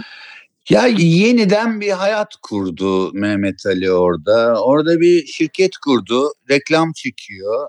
Ya 0.69 0.87
yeniden 0.87 1.81
bir 1.81 1.91
hayat 1.91 2.37
kurdu 2.43 3.13
Mehmet 3.13 3.67
Ali 3.67 3.93
orada. 3.93 4.63
Orada 4.63 5.01
bir 5.01 5.27
şirket 5.27 5.77
kurdu, 5.77 6.33
reklam 6.51 6.93
çekiyor, 6.93 7.69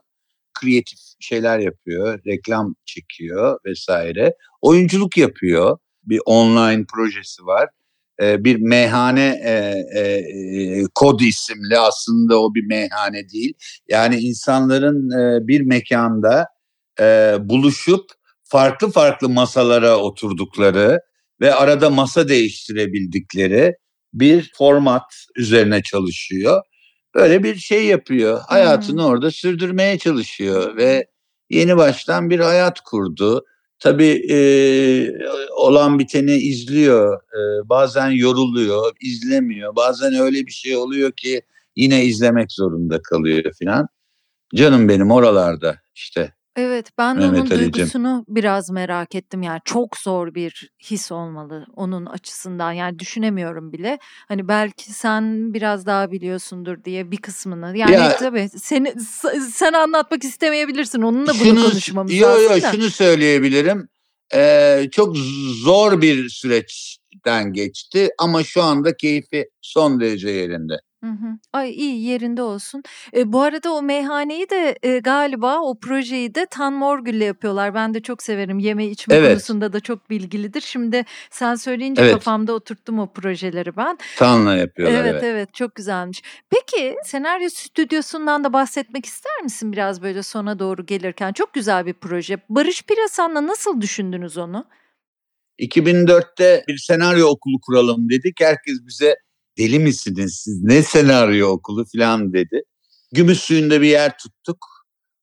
kreatif 0.54 1.00
şeyler 1.20 1.60
yapıyor, 1.60 2.20
reklam 2.28 2.76
çekiyor 2.86 3.60
vesaire. 3.66 4.36
Oyunculuk 4.62 5.18
yapıyor. 5.18 5.78
Bir 6.04 6.20
online 6.26 6.86
projesi 6.94 7.46
var. 7.46 7.70
Ee, 8.22 8.44
bir 8.44 8.56
meyhane 8.56 9.42
e, 9.44 9.52
e, 10.00 10.84
kod 10.96 11.20
isimli 11.20 11.78
aslında 11.78 12.42
o 12.42 12.54
bir 12.56 12.66
meyhane 12.68 13.30
değil. 13.30 13.54
Yani 13.90 14.16
insanların 14.20 15.10
e, 15.12 15.48
bir 15.48 15.62
mekanda 15.62 16.46
e, 17.00 17.36
buluşup 17.40 18.06
farklı 18.44 18.92
farklı 18.92 19.30
masalara 19.30 19.98
oturdukları 19.98 21.00
ve 21.42 21.54
arada 21.54 21.90
masa 21.90 22.28
değiştirebildikleri 22.28 23.74
bir 24.14 24.52
format 24.58 25.26
üzerine 25.36 25.84
çalışıyor. 25.84 26.62
Böyle 27.16 27.44
bir 27.44 27.56
şey 27.56 27.86
yapıyor. 27.86 28.42
Hayatını 28.48 29.02
hmm. 29.02 29.10
orada 29.10 29.32
sürdürmeye 29.32 29.98
çalışıyor 29.98 30.78
ve 30.78 31.06
yeni 31.50 31.78
baştan 31.78 32.30
bir 32.30 32.40
hayat 32.40 32.80
kurdu. 32.82 33.46
Tabii 33.84 34.26
e, 34.30 34.38
olan 35.52 36.00
biteni 36.00 36.36
izliyor. 36.36 37.22
E, 37.22 37.70
bazen 37.70 38.10
yoruluyor, 38.10 38.92
izlemiyor. 39.02 39.76
Bazen 39.76 40.14
öyle 40.14 40.46
bir 40.46 40.52
şey 40.52 40.76
oluyor 40.76 41.12
ki 41.12 41.42
yine 41.76 42.06
izlemek 42.06 42.52
zorunda 42.52 43.02
kalıyor 43.02 43.54
filan. 43.60 43.88
Canım 44.56 44.90
benim 44.90 45.12
oralarda 45.12 45.76
işte. 45.96 46.34
Evet 46.56 46.90
ben 46.98 47.22
de 47.22 47.26
onun 47.26 47.50
duygusunu 47.50 48.26
biraz 48.28 48.70
merak 48.70 49.16
ettim. 49.16 49.42
Yani 49.42 49.60
çok 49.66 49.98
zor 49.98 50.36
bir 50.36 50.70
his 50.84 51.12
olmalı 51.12 51.66
onun 51.76 52.06
açısından. 52.06 52.72
Yani 52.72 53.00
düşünemiyorum 53.00 53.74
bile. 53.74 54.00
Hani 54.28 54.48
belki 54.48 54.94
sen 54.94 55.54
biraz 55.54 55.86
daha 55.86 56.12
biliyorsundur 56.12 56.84
diye 56.84 57.12
bir 57.12 57.18
kısmını. 57.18 57.78
Yani 57.78 57.92
Ya 57.92 58.18
tabii 58.18 58.50
seni 58.50 58.94
sen 59.52 59.74
anlatmak 59.74 60.24
istemeyebilirsin. 60.24 61.02
Onunla 61.02 61.28
bunu 61.28 61.36
şunu 61.36 61.62
konuşmamız 61.62 62.14
yo 62.14 62.28
lazım 62.28 62.44
yo 62.44 62.62
da. 62.62 62.72
şunu 62.72 62.90
söyleyebilirim. 62.90 63.88
Ee, 64.34 64.90
çok 64.92 65.18
zor 65.64 66.02
bir 66.02 66.30
süreçten 66.30 67.54
geçti 67.54 68.10
ama 68.20 68.44
şu 68.44 68.64
anda 68.64 68.98
keyfi 68.98 69.50
son 69.62 70.00
derece 70.00 70.30
yerinde. 70.30 70.80
Hı 71.04 71.10
hı. 71.10 71.38
Ay 71.54 71.72
iyi 71.72 72.06
yerinde 72.06 72.42
olsun. 72.42 72.84
E, 73.16 73.34
bu 73.34 73.42
arada 73.42 73.74
o 73.74 73.82
meyhaneyi 73.82 74.50
de 74.50 74.78
e, 74.84 75.00
galiba 75.00 75.60
o 75.62 75.80
projeyi 75.80 76.36
de 76.36 76.46
Tan 76.46 76.74
Morgül'le 76.74 77.22
yapıyorlar. 77.22 77.74
Ben 77.74 77.94
de 77.94 78.02
çok 78.02 78.24
severim. 78.24 78.60
Yeme 78.60 78.86
içme 78.86 79.16
Evet. 79.16 79.30
konusunda 79.30 79.74
da 79.74 79.80
çok 79.80 80.10
bilgilidir. 80.10 80.62
Şimdi 80.62 81.06
sen 81.30 81.56
söyleyince 81.56 82.02
Evet. 82.02 82.14
kafamda 82.14 82.54
oturttum 82.54 83.00
o 83.00 83.14
projeleri 83.14 83.78
ben. 83.78 83.98
Tan'la 84.18 84.56
yapıyorlar 84.56 85.00
Evet 85.00 85.12
evet. 85.14 85.24
evet 85.24 85.54
çok 85.54 85.76
güzelmiş. 85.76 86.22
Peki 86.50 86.96
senaryo 87.06 87.50
stüdyosundan 87.50 88.44
da 88.44 88.54
bahsetmek 88.54 89.06
ister 89.06 89.42
misin 89.44 89.72
biraz 89.72 90.02
böyle 90.02 90.24
sona 90.24 90.60
doğru 90.60 90.86
gelirken? 90.86 91.34
Çok 91.34 91.54
güzel 91.54 91.86
bir 91.86 91.94
proje. 91.94 92.38
Barış 92.50 92.84
Pirasan'la 92.84 93.48
nasıl 93.48 93.82
düşündünüz 93.82 94.38
onu? 94.38 94.66
2004'te 95.60 96.64
bir 96.68 96.78
senaryo 96.78 97.28
okulu 97.28 97.60
kuralım 97.62 98.10
dedik. 98.10 98.42
Herkes 98.42 98.76
bize 98.88 99.16
deli 99.58 99.80
misiniz 99.80 100.42
siz 100.44 100.64
ne 100.64 100.84
senaryo 100.84 101.48
okulu 101.48 101.86
falan 101.98 102.34
dedi. 102.34 102.62
Gümüş 103.12 103.40
suyunda 103.40 103.82
bir 103.82 103.88
yer 103.88 104.18
tuttuk. 104.18 104.58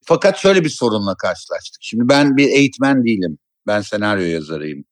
Fakat 0.05 0.39
şöyle 0.39 0.65
bir 0.65 0.69
sorunla 0.69 1.17
karşılaştık. 1.17 1.83
Şimdi 1.83 2.09
ben 2.09 2.37
bir 2.37 2.49
eğitmen 2.49 3.05
değilim. 3.05 3.39
Ben 3.67 3.81
senaryo 3.81 4.25
yazarıyım. 4.25 4.85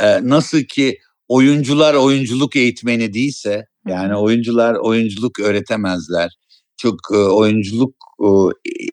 Ee, 0.00 0.28
nasıl 0.28 0.62
ki 0.62 0.98
oyuncular 1.28 1.94
oyunculuk 1.94 2.56
eğitmeni 2.56 3.14
değilse 3.14 3.66
yani 3.86 4.16
oyuncular 4.16 4.74
oyunculuk 4.74 5.40
öğretemezler. 5.40 6.30
Çok 6.76 6.94
e, 7.12 7.16
oyunculuk 7.16 7.94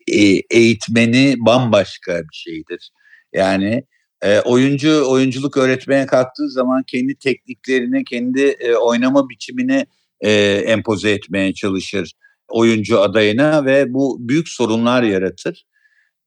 e, 0.08 0.18
e 0.18 0.42
eğitmeni 0.50 1.36
bambaşka 1.40 2.20
bir 2.20 2.36
şeydir. 2.36 2.92
Yani 3.34 3.84
e, 4.22 4.40
oyuncu 4.40 5.10
oyunculuk 5.10 5.58
öğretmeye 5.58 6.06
kalktığı 6.06 6.50
zaman 6.50 6.84
kendi 6.88 7.16
tekniklerini, 7.16 8.04
kendi 8.04 8.42
e, 8.42 8.76
oynama 8.76 9.30
biçimini 9.30 9.86
e, 10.22 10.32
empoze 10.66 11.12
etmeye 11.12 11.54
çalışır 11.54 12.14
oyuncu 12.50 13.00
adayına 13.00 13.66
ve 13.66 13.94
bu 13.94 14.18
büyük 14.20 14.50
sorunlar 14.50 15.04
yaratır. 15.04 15.66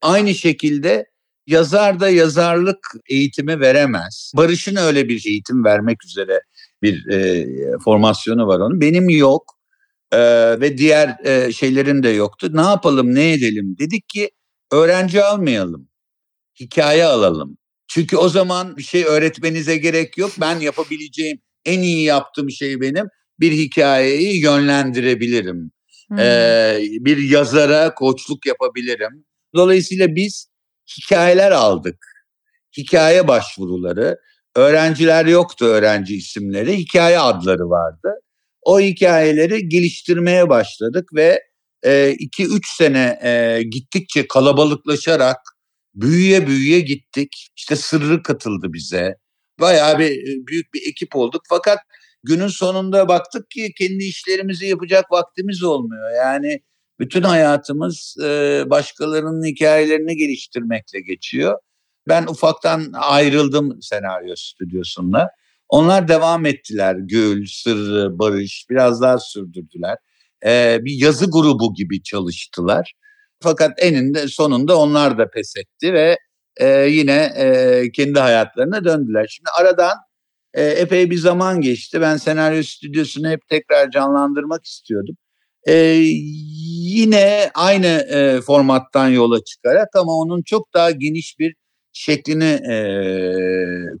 Aynı 0.01 0.35
şekilde 0.35 1.05
yazar 1.47 1.99
da 1.99 2.09
yazarlık 2.09 2.87
eğitimi 3.09 3.59
veremez. 3.59 4.31
Barış'ın 4.37 4.75
öyle 4.75 5.09
bir 5.09 5.23
eğitim 5.27 5.63
vermek 5.63 6.05
üzere 6.05 6.41
bir 6.81 7.07
e, 7.11 7.47
formasyonu 7.83 8.47
var 8.47 8.59
onun. 8.59 8.81
Benim 8.81 9.09
yok 9.09 9.59
e, 10.11 10.19
ve 10.59 10.77
diğer 10.77 11.25
e, 11.25 11.51
şeylerin 11.51 12.03
de 12.03 12.09
yoktu. 12.09 12.49
Ne 12.53 12.61
yapalım, 12.61 13.15
ne 13.15 13.33
edelim? 13.33 13.75
Dedik 13.79 14.09
ki 14.09 14.31
öğrenci 14.71 15.23
almayalım, 15.23 15.89
hikaye 16.59 17.05
alalım. 17.05 17.57
Çünkü 17.93 18.17
o 18.17 18.29
zaman 18.29 18.77
bir 18.77 18.83
şey 18.83 19.03
öğretmenize 19.03 19.77
gerek 19.77 20.17
yok. 20.17 20.31
Ben 20.41 20.59
yapabileceğim 20.59 21.37
en 21.65 21.79
iyi 21.79 22.03
yaptığım 22.03 22.51
şey 22.51 22.81
benim 22.81 23.07
bir 23.39 23.51
hikayeyi 23.51 24.43
yönlendirebilirim. 24.43 25.71
Hmm. 26.07 26.19
Ee, 26.19 26.79
bir 26.81 27.17
yazara 27.17 27.93
koçluk 27.93 28.45
yapabilirim. 28.45 29.25
Dolayısıyla 29.55 30.15
biz 30.15 30.47
hikayeler 30.97 31.51
aldık. 31.51 32.05
Hikaye 32.77 33.27
başvuruları. 33.27 34.17
Öğrenciler 34.55 35.25
yoktu 35.25 35.65
öğrenci 35.65 36.15
isimleri. 36.15 36.77
Hikaye 36.77 37.19
adları 37.19 37.69
vardı. 37.69 38.13
O 38.61 38.79
hikayeleri 38.79 39.69
geliştirmeye 39.69 40.49
başladık 40.49 41.09
ve 41.15 41.41
2-3 41.83 42.55
e, 42.55 42.59
sene 42.77 43.19
e, 43.23 43.63
gittikçe 43.63 44.27
kalabalıklaşarak 44.27 45.37
büyüye 45.95 46.47
büyüye 46.47 46.79
gittik. 46.79 47.49
İşte 47.55 47.75
sırrı 47.75 48.23
katıldı 48.23 48.73
bize. 48.73 49.15
Bayağı 49.59 49.99
bir 49.99 50.11
e, 50.11 50.47
büyük 50.47 50.73
bir 50.73 50.81
ekip 50.89 51.15
olduk. 51.15 51.41
Fakat 51.49 51.79
günün 52.23 52.47
sonunda 52.47 53.07
baktık 53.07 53.51
ki 53.51 53.73
kendi 53.77 54.03
işlerimizi 54.03 54.65
yapacak 54.65 55.11
vaktimiz 55.11 55.63
olmuyor. 55.63 56.11
Yani 56.17 56.61
bütün 56.99 57.23
hayatımız 57.23 58.15
e, 58.23 58.63
başkalarının 58.69 59.45
hikayelerini 59.45 60.15
geliştirmekle 60.15 61.01
geçiyor. 61.01 61.59
Ben 62.07 62.23
ufaktan 62.27 62.91
ayrıldım 62.93 63.81
senaryo 63.81 64.35
stüdyosunda. 64.35 65.29
Onlar 65.69 66.07
devam 66.07 66.45
ettiler. 66.45 66.95
Gül, 66.99 67.45
Sırrı, 67.47 68.19
Barış 68.19 68.65
biraz 68.69 69.01
daha 69.01 69.19
sürdürdüler. 69.19 69.97
Ee, 70.45 70.79
bir 70.81 70.91
yazı 71.01 71.25
grubu 71.31 71.73
gibi 71.73 72.03
çalıştılar. 72.03 72.93
Fakat 73.43 73.71
eninde 73.77 74.27
sonunda 74.27 74.79
onlar 74.79 75.17
da 75.17 75.29
pes 75.29 75.53
etti 75.57 75.93
ve 75.93 76.17
e, 76.57 76.67
yine 76.69 77.33
e, 77.37 77.83
kendi 77.91 78.19
hayatlarına 78.19 78.85
döndüler. 78.85 79.27
Şimdi 79.29 79.49
aradan 79.59 79.97
e, 80.53 80.63
epey 80.63 81.09
bir 81.09 81.17
zaman 81.17 81.61
geçti. 81.61 82.01
Ben 82.01 82.17
senaryo 82.17 82.63
stüdyosunu 82.63 83.29
hep 83.29 83.47
tekrar 83.49 83.91
canlandırmak 83.91 84.65
istiyordum. 84.65 85.17
E, 85.67 85.73
yine 86.93 87.51
aynı 87.55 87.87
e, 87.87 88.41
formattan 88.41 89.09
yola 89.09 89.43
çıkarak 89.43 89.89
ama 89.95 90.11
onun 90.17 90.41
çok 90.43 90.73
daha 90.73 90.91
geniş 90.91 91.39
bir 91.39 91.55
şeklini 91.93 92.59
e, 92.71 92.77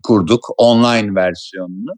kurduk 0.03 0.45
online 0.57 1.15
versiyonunu. 1.15 1.91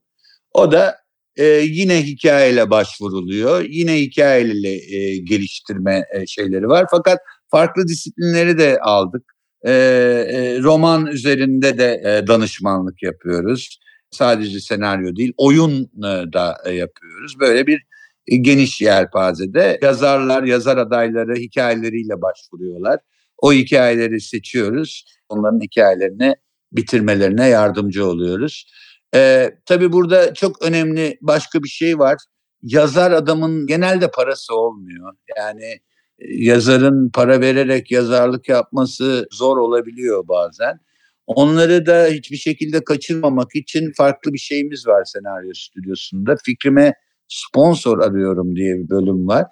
O 0.54 0.72
da 0.72 0.98
e, 1.36 1.46
yine 1.46 2.04
hikayeyle 2.04 2.70
başvuruluyor. 2.70 3.66
Yine 3.70 4.02
hikayeyle 4.02 4.70
e, 4.70 5.18
geliştirme 5.18 6.04
e, 6.14 6.28
şeyleri 6.28 6.68
var. 6.68 6.86
Fakat 6.92 7.20
farklı 7.56 7.88
disiplinleri 7.88 8.58
de 8.58 8.80
aldık. 8.82 9.24
E, 9.66 9.72
e, 9.72 10.60
roman 10.62 11.06
üzerinde 11.06 11.78
de 11.78 12.02
e, 12.06 12.28
danışmanlık 12.28 13.04
yapıyoruz. 13.04 13.80
Sadece 14.12 14.60
senaryo 14.60 15.16
değil, 15.16 15.34
oyun 15.38 15.84
e, 15.98 16.34
da 16.34 16.58
e, 16.66 16.72
yapıyoruz. 16.72 17.40
Böyle 17.40 17.68
bir 17.68 17.82
e, 18.28 18.36
geniş 18.36 18.82
yelpazede 18.82 19.80
yazarlar, 19.82 20.44
yazar 20.44 20.78
adayları 20.78 21.36
hikayeleriyle 21.36 22.22
başvuruyorlar. 22.22 23.00
O 23.38 23.54
hikayeleri 23.54 24.22
seçiyoruz. 24.22 25.06
Onların 25.30 25.60
hikayelerini 25.60 26.36
bitirmelerine 26.72 27.48
yardımcı 27.48 28.08
oluyoruz. 28.08 28.72
Ee, 29.16 29.52
tabii 29.66 29.92
burada 29.92 30.34
çok 30.34 30.62
önemli 30.66 31.18
başka 31.22 31.64
bir 31.64 31.70
şey 31.70 32.00
var. 32.00 32.18
Yazar 32.62 33.12
adamın 33.12 33.68
genelde 33.68 34.12
parası 34.12 34.56
olmuyor. 34.56 35.14
Yani 35.38 35.80
yazarın 36.20 37.10
para 37.10 37.42
vererek 37.42 37.92
yazarlık 37.92 38.50
yapması 38.50 39.28
zor 39.32 39.58
olabiliyor 39.58 40.28
bazen. 40.28 40.80
Onları 41.28 41.86
da 41.86 42.06
hiçbir 42.06 42.38
şekilde 42.38 42.84
kaçırmamak 42.84 43.56
için 43.56 43.92
farklı 43.98 44.34
bir 44.34 44.38
şeyimiz 44.38 44.88
var 44.88 45.04
senaryo 45.06 45.52
stüdyosunda. 45.54 46.36
Fikrime 46.46 46.94
sponsor 47.28 48.00
arıyorum 48.00 48.56
diye 48.56 48.76
bir 48.76 48.90
bölüm 48.90 49.28
var. 49.28 49.46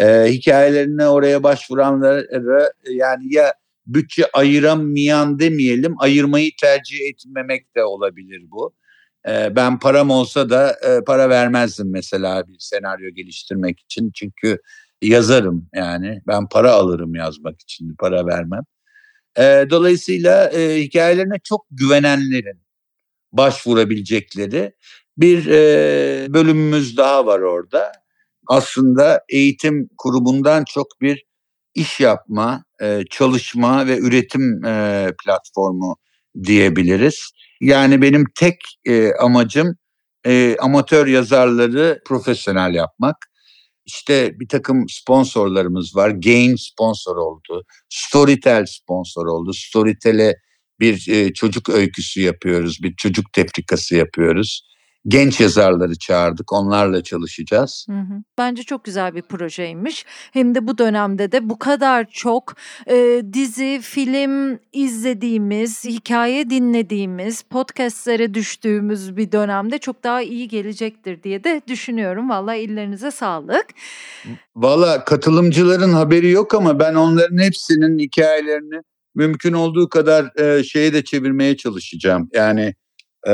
Ee, 0.00 0.26
hikayelerine 0.28 1.08
oraya 1.08 1.42
başvuranlara 1.42 2.72
yani 2.88 3.34
ya 3.34 3.54
bütçe 3.86 4.26
ayıramayan 4.32 5.38
demeyelim, 5.38 5.94
ayırmayı 5.98 6.50
tercih 6.60 6.98
etmemek 7.00 7.76
de 7.76 7.84
olabilir 7.84 8.42
bu. 8.50 8.74
Ee, 9.28 9.56
ben 9.56 9.78
param 9.78 10.10
olsa 10.10 10.50
da 10.50 10.70
e, 10.70 11.04
para 11.04 11.28
vermezdim 11.28 11.90
mesela 11.90 12.48
bir 12.48 12.56
senaryo 12.58 13.10
geliştirmek 13.10 13.80
için. 13.80 14.10
Çünkü 14.14 14.58
yazarım 15.02 15.68
yani 15.74 16.22
ben 16.26 16.48
para 16.48 16.72
alırım 16.72 17.14
yazmak 17.14 17.60
için 17.60 17.94
para 17.98 18.26
vermem. 18.26 18.62
Ee, 19.38 19.66
dolayısıyla 19.70 20.50
e, 20.50 20.80
hikayelerine 20.80 21.38
çok 21.44 21.66
güvenenlerin 21.70 22.60
başvurabilecekleri 23.32 24.72
bir 25.18 25.46
e, 25.46 26.34
bölümümüz 26.34 26.96
daha 26.96 27.26
var 27.26 27.40
orada. 27.40 27.92
Aslında 28.46 29.24
eğitim 29.28 29.88
kurumundan 29.98 30.64
çok 30.64 30.86
bir 31.00 31.24
iş 31.74 32.00
yapma, 32.00 32.64
e, 32.82 33.02
çalışma 33.10 33.86
ve 33.86 33.98
üretim 33.98 34.64
e, 34.64 35.06
platformu 35.24 35.96
diyebiliriz. 36.44 37.30
Yani 37.60 38.02
benim 38.02 38.24
tek 38.34 38.56
e, 38.84 39.12
amacım 39.14 39.76
e, 40.26 40.56
amatör 40.60 41.06
yazarları 41.06 42.00
profesyonel 42.06 42.74
yapmak. 42.74 43.16
İşte 43.94 44.40
bir 44.40 44.48
takım 44.48 44.88
sponsorlarımız 44.88 45.96
var. 45.96 46.10
Gain 46.10 46.56
sponsor 46.56 47.16
oldu. 47.16 47.64
Storytel 47.88 48.66
sponsor 48.66 49.26
oldu. 49.26 49.52
Storytel'e 49.54 50.34
bir 50.80 51.08
e, 51.08 51.32
çocuk 51.32 51.68
öyküsü 51.68 52.20
yapıyoruz. 52.20 52.78
Bir 52.82 52.94
çocuk 52.96 53.32
tefrikası 53.32 53.96
yapıyoruz 53.96 54.69
genç 55.08 55.40
yazarları 55.40 55.98
çağırdık. 55.98 56.52
Onlarla 56.52 57.02
çalışacağız. 57.02 57.86
Hı 57.90 57.96
hı. 57.96 58.22
Bence 58.38 58.62
çok 58.62 58.84
güzel 58.84 59.14
bir 59.14 59.22
projeymiş. 59.22 60.06
Hem 60.32 60.54
de 60.54 60.66
bu 60.66 60.78
dönemde 60.78 61.32
de 61.32 61.48
bu 61.48 61.58
kadar 61.58 62.10
çok 62.10 62.54
e, 62.86 63.22
dizi, 63.32 63.80
film 63.82 64.58
izlediğimiz, 64.72 65.84
hikaye 65.84 66.50
dinlediğimiz, 66.50 67.42
podcastlere 67.42 68.34
düştüğümüz 68.34 69.16
bir 69.16 69.32
dönemde 69.32 69.78
çok 69.78 70.04
daha 70.04 70.22
iyi 70.22 70.48
gelecektir 70.48 71.22
diye 71.22 71.44
de 71.44 71.62
düşünüyorum. 71.68 72.30
Valla 72.30 72.54
ellerinize 72.54 73.10
sağlık. 73.10 73.66
Valla 74.56 75.04
katılımcıların 75.04 75.92
haberi 75.92 76.30
yok 76.30 76.54
ama 76.54 76.78
ben 76.78 76.94
onların 76.94 77.38
hepsinin 77.38 77.98
hikayelerini 77.98 78.82
mümkün 79.14 79.52
olduğu 79.52 79.88
kadar 79.88 80.40
e, 80.40 80.64
şeye 80.64 80.92
de 80.92 81.04
çevirmeye 81.04 81.56
çalışacağım. 81.56 82.28
Yani 82.32 82.74
e, 83.28 83.32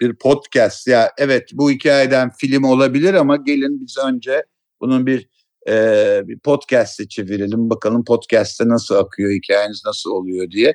bir 0.00 0.14
podcast. 0.14 0.86
Ya 0.86 1.10
evet 1.18 1.50
bu 1.52 1.70
hikayeden 1.70 2.30
film 2.30 2.64
olabilir 2.64 3.14
ama 3.14 3.36
gelin 3.36 3.80
biz 3.80 3.96
önce 4.04 4.44
bunun 4.80 5.06
bir 5.06 5.28
e, 5.68 5.74
bir 6.28 6.38
podcast'e 6.38 7.08
çevirelim. 7.08 7.70
Bakalım 7.70 8.04
podcast'te 8.04 8.68
nasıl 8.68 8.94
akıyor, 8.94 9.32
hikayeniz 9.32 9.82
nasıl 9.86 10.10
oluyor 10.10 10.50
diye. 10.50 10.74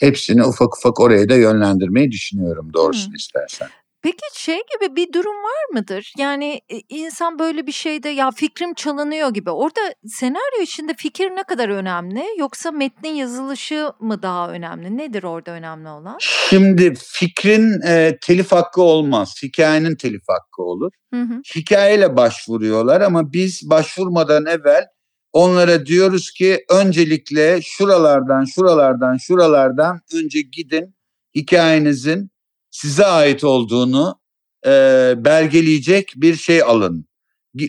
Hepsini 0.00 0.44
ufak 0.44 0.76
ufak 0.76 1.00
oraya 1.00 1.28
da 1.28 1.34
yönlendirmeyi 1.34 2.10
düşünüyorum 2.10 2.72
doğrusunu 2.74 3.08
hmm. 3.08 3.14
istersen. 3.14 3.68
Peki 4.02 4.16
şey 4.34 4.56
gibi 4.56 4.96
bir 4.96 5.12
durum 5.12 5.34
var 5.34 5.74
mıdır? 5.74 6.12
Yani 6.18 6.60
e, 6.72 6.80
insan 6.88 7.38
böyle 7.38 7.66
bir 7.66 7.72
şeyde 7.72 8.08
ya 8.08 8.30
fikrim 8.30 8.74
çalınıyor 8.74 9.34
gibi. 9.34 9.50
Orada 9.50 9.80
senaryo 10.06 10.62
içinde 10.62 10.94
fikir 10.98 11.30
ne 11.30 11.42
kadar 11.42 11.68
önemli? 11.68 12.24
Yoksa 12.38 12.70
metnin 12.70 13.14
yazılışı 13.14 13.92
mı 14.00 14.22
daha 14.22 14.50
önemli? 14.50 14.98
Nedir 14.98 15.22
orada 15.22 15.50
önemli 15.50 15.88
olan? 15.88 16.16
Şimdi 16.20 16.94
fikrin 16.98 17.80
e, 17.86 18.18
telif 18.20 18.52
hakkı 18.52 18.82
olmaz. 18.82 19.34
Hikayenin 19.42 19.96
telif 19.96 20.22
hakkı 20.28 20.62
olur. 20.62 20.92
Hı 21.14 21.20
hı. 21.20 21.40
Hikayeyle 21.56 22.16
başvuruyorlar 22.16 23.00
ama 23.00 23.32
biz 23.32 23.70
başvurmadan 23.70 24.46
evvel 24.46 24.86
onlara 25.32 25.86
diyoruz 25.86 26.30
ki 26.30 26.64
öncelikle 26.70 27.60
şuralardan, 27.62 28.44
şuralardan, 28.44 29.16
şuralardan 29.16 30.00
önce 30.14 30.40
gidin 30.40 30.94
hikayenizin 31.34 32.30
size 32.70 33.06
ait 33.06 33.44
olduğunu 33.44 34.20
e, 34.66 34.70
belgeleyecek 35.16 36.12
bir 36.16 36.36
şey 36.36 36.62
alın. 36.62 37.06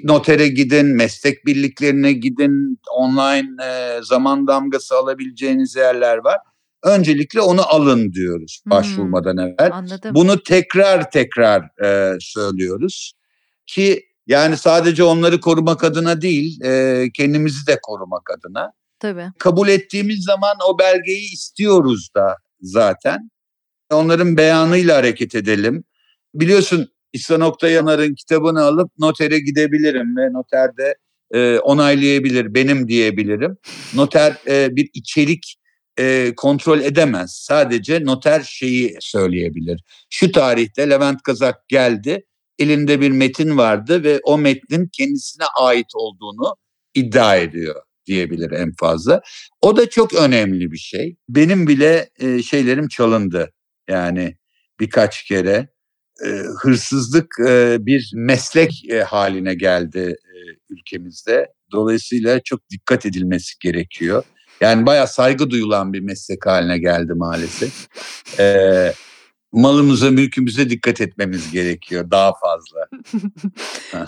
Notere 0.04 0.48
gidin, 0.48 0.86
meslek 0.86 1.46
birliklerine 1.46 2.14
gidin, 2.14 2.80
online 2.98 3.64
e, 3.66 4.00
zaman 4.04 4.48
damgası 4.48 4.96
alabileceğiniz 4.96 5.76
yerler 5.76 6.18
var. 6.18 6.38
Öncelikle 6.84 7.42
onu 7.42 7.62
alın 7.74 8.14
diyoruz 8.14 8.62
hmm, 8.64 8.72
başvurmadan 8.72 9.38
evvel. 9.38 9.72
Anladım. 9.72 10.16
Bunu 10.16 10.44
tekrar 10.44 11.12
tekrar 11.12 11.84
e, 11.84 12.18
söylüyoruz 12.20 13.14
ki 13.68 14.06
yani 14.28 14.58
sadece 14.58 15.04
onları 15.04 15.40
korumak 15.40 15.84
adına 15.84 16.22
değil, 16.22 16.62
e, 16.64 17.06
kendimizi 17.14 17.68
de 17.68 17.80
korumak 17.82 18.30
adına. 18.38 18.72
Tabii. 19.00 19.28
Kabul 19.40 19.68
ettiğimiz 19.68 20.24
zaman 20.24 20.56
o 20.70 20.80
belgeyi 20.80 21.34
istiyoruz 21.34 22.10
da 22.16 22.36
zaten 22.62 23.30
onların 23.96 24.38
beyanıyla 24.38 24.98
hareket 24.98 25.36
edelim. 25.36 25.84
Biliyorsun 26.34 26.90
İhsan 27.14 27.42
Oktayanar'ın 27.42 28.16
kitabını 28.16 28.64
alıp 28.64 28.92
notere 29.00 29.40
gidebilirim 29.40 30.18
ve 30.18 30.34
noterde 30.34 30.96
e, 31.34 31.60
onaylayabilir, 31.60 32.54
benim 32.54 32.88
diyebilirim. 32.88 33.58
Noter 33.94 34.38
e, 34.48 34.76
bir 34.76 34.90
içerik 34.94 35.56
e, 36.00 36.34
kontrol 36.38 36.80
edemez. 36.80 37.32
Sadece 37.32 38.06
noter 38.06 38.42
şeyi 38.42 38.98
söyleyebilir. 39.00 39.84
Şu 40.10 40.32
tarihte 40.32 40.90
Levent 40.90 41.24
Kazak 41.24 41.70
geldi, 41.70 42.26
elinde 42.60 43.02
bir 43.02 43.12
metin 43.12 43.58
vardı 43.58 44.04
ve 44.04 44.20
o 44.24 44.38
metnin 44.38 44.90
kendisine 44.94 45.46
ait 45.60 45.88
olduğunu 45.96 46.56
iddia 46.94 47.36
ediyor 47.36 47.76
diyebilir 48.06 48.52
en 48.52 48.72
fazla. 48.80 49.22
O 49.62 49.78
da 49.78 49.90
çok 49.90 50.14
önemli 50.14 50.72
bir 50.72 50.78
şey. 50.78 51.16
Benim 51.30 51.68
bile 51.68 52.10
e, 52.20 52.44
şeylerim 52.44 52.88
çalındı 52.88 53.52
yani 53.88 54.36
birkaç 54.80 55.24
kere 55.24 55.68
e, 56.26 56.30
hırsızlık 56.62 57.36
e, 57.48 57.78
bir 57.80 58.12
meslek 58.16 58.90
e, 58.90 59.04
haline 59.04 59.54
geldi 59.54 60.16
e, 60.26 60.38
ülkemizde. 60.70 61.48
Dolayısıyla 61.72 62.40
çok 62.40 62.70
dikkat 62.70 63.06
edilmesi 63.06 63.54
gerekiyor. 63.60 64.24
Yani 64.62 64.86
bayağı 64.86 65.08
saygı 65.08 65.50
duyulan 65.50 65.94
bir 65.94 66.00
meslek 66.00 66.46
haline 66.46 66.78
geldi 66.78 67.14
maalesef. 67.14 67.88
E, 68.40 68.94
malımıza, 69.52 70.12
mülkümüze 70.12 70.70
dikkat 70.70 71.02
etmemiz 71.02 71.52
gerekiyor 71.52 72.12
daha 72.12 72.34
fazla. 72.34 72.88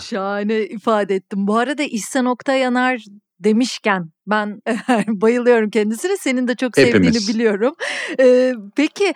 Şahane 0.00 0.66
ifade 0.66 1.14
ettim. 1.14 1.46
Bu 1.46 1.56
arada 1.56 1.82
İhsan 1.82 2.26
Oktayanar 2.26 3.04
demişken 3.40 4.10
ben 4.26 4.62
bayılıyorum 5.06 5.70
kendisine. 5.70 6.16
Senin 6.16 6.48
de 6.48 6.54
çok 6.54 6.76
sevdiğini 6.76 7.06
Hepimiz. 7.06 7.28
biliyorum. 7.28 7.74
Ee, 8.20 8.54
peki 8.76 9.14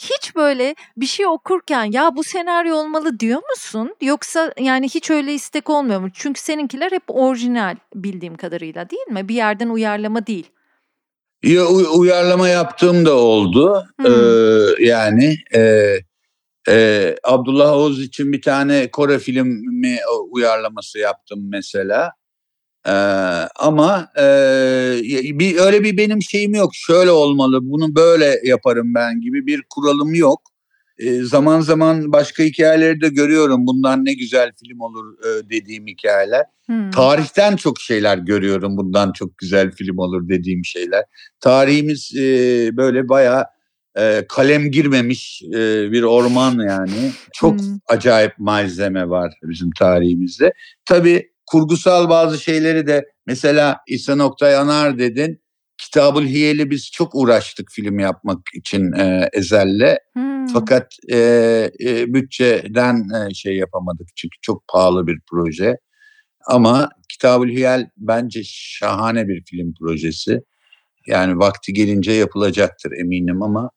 hiç 0.00 0.36
böyle 0.36 0.74
bir 0.96 1.06
şey 1.06 1.26
okurken 1.26 1.84
ya 1.84 2.16
bu 2.16 2.24
senaryo 2.24 2.76
olmalı 2.76 3.20
diyor 3.20 3.42
musun? 3.50 3.96
Yoksa 4.00 4.52
yani 4.58 4.88
hiç 4.88 5.10
öyle 5.10 5.34
istek 5.34 5.70
olmuyor 5.70 6.00
mu? 6.00 6.08
Çünkü 6.14 6.40
seninkiler 6.40 6.92
hep 6.92 7.02
orijinal 7.08 7.76
bildiğim 7.94 8.36
kadarıyla 8.36 8.90
değil 8.90 9.06
mi? 9.08 9.28
Bir 9.28 9.34
yerden 9.34 9.68
uyarlama 9.68 10.26
değil. 10.26 10.50
Ya, 11.42 11.66
uyarlama 11.66 12.48
yaptığım 12.48 13.06
da 13.06 13.14
oldu. 13.14 13.84
Hmm. 13.96 14.06
Ee, 14.06 14.84
yani 14.84 15.36
e, 15.54 15.94
e, 16.68 17.16
Abdullah 17.24 17.72
Oğuz 17.72 18.02
için 18.02 18.32
bir 18.32 18.42
tane 18.42 18.90
Kore 18.90 19.18
filmi 19.18 19.98
uyarlaması 20.30 20.98
yaptım 20.98 21.38
mesela. 21.50 22.12
Ee, 22.86 22.90
ama 23.58 24.08
e, 24.18 24.22
bir 25.38 25.56
öyle 25.58 25.82
bir 25.82 25.96
benim 25.96 26.22
şeyim 26.22 26.54
yok. 26.54 26.70
Şöyle 26.74 27.10
olmalı, 27.10 27.58
bunu 27.62 27.94
böyle 27.94 28.40
yaparım 28.44 28.94
ben 28.94 29.20
gibi 29.20 29.46
bir 29.46 29.62
kuralım 29.70 30.14
yok. 30.14 30.40
E, 30.98 31.22
zaman 31.22 31.60
zaman 31.60 32.12
başka 32.12 32.42
hikayeleri 32.42 33.00
de 33.00 33.08
görüyorum. 33.08 33.66
Bundan 33.66 34.04
ne 34.04 34.14
güzel 34.14 34.52
film 34.64 34.80
olur 34.80 35.04
e, 35.18 35.50
dediğim 35.50 35.86
hikayeler. 35.86 36.44
Hmm. 36.66 36.90
Tarihten 36.90 37.56
çok 37.56 37.80
şeyler 37.80 38.18
görüyorum. 38.18 38.76
Bundan 38.76 39.12
çok 39.12 39.38
güzel 39.38 39.70
film 39.70 39.98
olur 39.98 40.28
dediğim 40.28 40.64
şeyler. 40.64 41.04
Tarihimiz 41.40 42.12
e, 42.16 42.22
böyle 42.76 43.08
bayağı 43.08 43.44
e, 43.98 44.24
kalem 44.28 44.70
girmemiş 44.70 45.42
e, 45.42 45.92
bir 45.92 46.02
orman 46.02 46.58
yani. 46.68 47.10
Çok 47.32 47.60
hmm. 47.60 47.78
acayip 47.88 48.38
malzeme 48.38 49.08
var 49.08 49.34
bizim 49.42 49.70
tarihimizde. 49.78 50.52
Tabii 50.84 51.30
kurgusal 51.50 52.08
bazı 52.08 52.38
şeyleri 52.38 52.86
de 52.86 53.04
mesela 53.26 53.78
İhsan 53.88 54.18
Oktay 54.18 54.56
Anar 54.56 54.98
dedin. 54.98 55.42
Kitabul 55.78 56.26
Hiyel'i 56.26 56.70
biz 56.70 56.90
çok 56.90 57.14
uğraştık 57.14 57.70
film 57.70 57.98
yapmak 57.98 58.38
için 58.54 58.92
e, 58.92 59.28
Ezel'le. 59.32 59.96
Hmm. 60.12 60.46
Fakat 60.46 60.92
e, 61.12 61.16
e, 61.80 62.14
bütçeden 62.14 62.94
e, 62.94 63.34
şey 63.34 63.56
yapamadık 63.56 64.08
çünkü 64.16 64.36
çok 64.42 64.68
pahalı 64.68 65.06
bir 65.06 65.18
proje. 65.30 65.76
Ama 66.46 66.88
Kitabul 67.08 67.48
Hiyel 67.48 67.90
bence 67.96 68.40
şahane 68.44 69.28
bir 69.28 69.44
film 69.44 69.74
projesi. 69.80 70.40
Yani 71.06 71.38
vakti 71.38 71.72
gelince 71.72 72.12
yapılacaktır 72.12 72.92
eminim 72.92 73.42
ama 73.42 73.70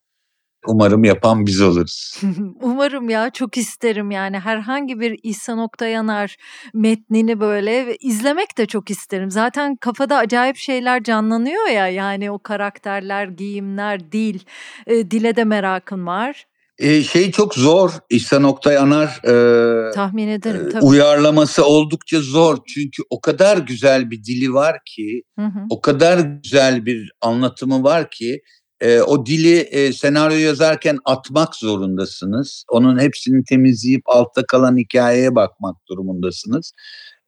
Umarım 0.68 1.04
yapan 1.04 1.46
biz 1.46 1.62
oluruz. 1.62 2.22
Umarım 2.62 3.10
ya 3.10 3.30
çok 3.30 3.58
isterim 3.58 4.12
yani 4.12 4.40
herhangi 4.40 5.00
bir 5.00 5.20
İhsan 5.24 5.60
Oktayanar 5.60 6.36
metnini 6.74 7.40
böyle 7.40 7.98
izlemek 7.98 8.58
de 8.58 8.66
çok 8.66 8.90
isterim. 8.90 9.32
Zaten 9.32 9.76
kafada 9.76 10.18
acayip 10.18 10.58
şeyler 10.58 11.04
canlanıyor 11.04 11.68
ya 11.68 11.88
yani 11.88 12.32
o 12.32 12.40
karakterler, 12.40 13.28
giyimler, 13.28 14.12
dil, 14.12 14.40
e, 14.88 15.12
dile 15.12 15.36
de 15.36 15.44
merakım 15.44 16.08
var. 16.08 16.46
E, 16.78 17.04
şey 17.04 17.32
çok 17.32 17.56
zor 17.56 17.92
İhsan 18.10 18.44
Oktay 18.44 18.78
Anar 18.78 19.22
e, 19.24 19.92
tahmin 19.92 20.28
ederim 20.28 20.70
tabii. 20.72 20.86
uyarlaması 20.86 21.66
oldukça 21.66 22.22
zor 22.22 22.58
çünkü 22.74 23.04
o 23.10 23.22
kadar 23.22 23.58
güzel 23.58 24.12
bir 24.12 24.24
dili 24.24 24.54
var 24.54 24.78
ki 24.86 25.24
hı 25.40 25.46
hı. 25.46 25.60
o 25.70 25.82
kadar 25.82 26.20
güzel 26.20 26.86
bir 26.86 27.12
anlatımı 27.22 27.84
var 27.84 28.10
ki 28.10 28.42
e, 28.84 29.02
o 29.02 29.26
dili 29.26 29.58
e, 29.58 29.94
senaryo 29.94 30.38
yazarken 30.38 31.00
atmak 31.06 31.56
zorundasınız. 31.56 32.66
Onun 32.70 33.00
hepsini 33.00 33.44
temizleyip 33.44 34.02
altta 34.06 34.46
kalan 34.46 34.78
hikayeye 34.78 35.36
bakmak 35.36 35.76
durumundasınız. 35.90 36.74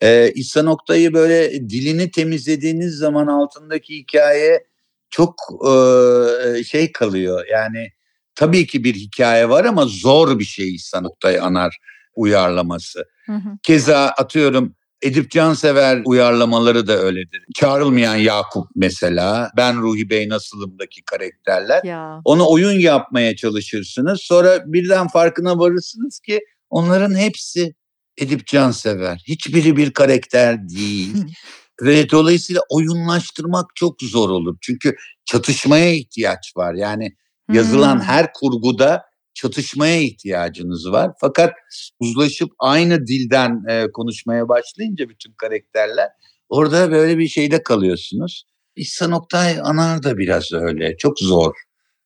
E, 0.02 0.32
İhsan 0.32 0.66
Oktay'ı 0.66 1.14
böyle 1.14 1.52
dilini 1.70 2.12
temizlediğiniz 2.12 2.96
zaman 2.98 3.28
altındaki 3.28 3.98
hikaye 3.98 4.68
çok 5.10 5.36
e, 5.68 6.64
şey 6.64 6.92
kalıyor. 6.92 7.46
Yani 7.52 7.88
tabii 8.36 8.68
ki 8.68 8.84
bir 8.84 8.94
hikaye 8.96 9.50
var 9.50 9.66
ama 9.66 9.86
zor 9.86 10.40
bir 10.40 10.46
şey 10.46 10.76
İhsan 10.76 11.04
Oktay 11.04 11.40
Anar 11.40 11.78
uyarlaması. 12.16 13.06
Hı 13.26 13.34
hı. 13.34 13.50
Keza 13.64 14.06
atıyorum 14.06 14.76
Edip 15.02 15.32
Cansever 15.32 16.02
uyarlamaları 16.06 16.88
da 16.88 16.98
öyledir. 16.98 17.44
Çağrılmayan 17.56 18.16
Yakup 18.16 18.68
mesela, 18.76 19.52
Ben 19.58 19.82
Ruhi 19.82 20.10
Bey 20.10 20.30
Nasılım'daki 20.30 21.04
karakterler. 21.04 21.84
Ya. 21.84 22.22
Onu 22.26 22.50
oyun 22.50 22.80
yapmaya 22.80 23.36
çalışırsınız. 23.36 24.20
Sonra 24.24 24.64
birden 24.66 25.08
farkına 25.08 25.60
varırsınız 25.60 26.20
ki 26.20 26.40
onların 26.70 27.16
hepsi 27.16 27.74
Edip 28.18 28.48
Cansever. 28.48 29.24
Hiçbiri 29.28 29.78
bir 29.78 29.94
karakter 29.94 30.70
değil. 30.70 31.16
Ve 31.82 32.10
dolayısıyla 32.10 32.62
oyunlaştırmak 32.70 33.66
çok 33.76 34.02
zor 34.02 34.30
olur. 34.30 34.58
Çünkü 34.62 34.96
çatışmaya 35.26 35.94
ihtiyaç 35.94 36.54
var. 36.58 36.74
Yani 36.74 37.16
yazılan 37.52 37.96
hmm. 37.96 38.02
her 38.02 38.34
kurguda 38.34 39.04
çatışmaya 39.36 40.02
ihtiyacınız 40.02 40.92
var. 40.92 41.12
Fakat 41.22 41.54
uzlaşıp 42.00 42.50
aynı 42.60 43.08
dilden 43.08 43.64
e, 43.70 43.92
konuşmaya 43.94 44.50
başlayınca 44.50 45.10
bütün 45.10 45.34
karakterler 45.34 46.10
orada 46.50 46.92
böyle 46.92 47.18
bir 47.18 47.28
şeyde 47.28 47.64
kalıyorsunuz. 47.64 48.46
İhsan 48.76 49.12
Oktay 49.12 49.60
Anar 49.64 50.04
da 50.04 50.18
biraz 50.18 50.54
öyle. 50.54 50.98
Çok 50.98 51.20
zor. 51.20 51.54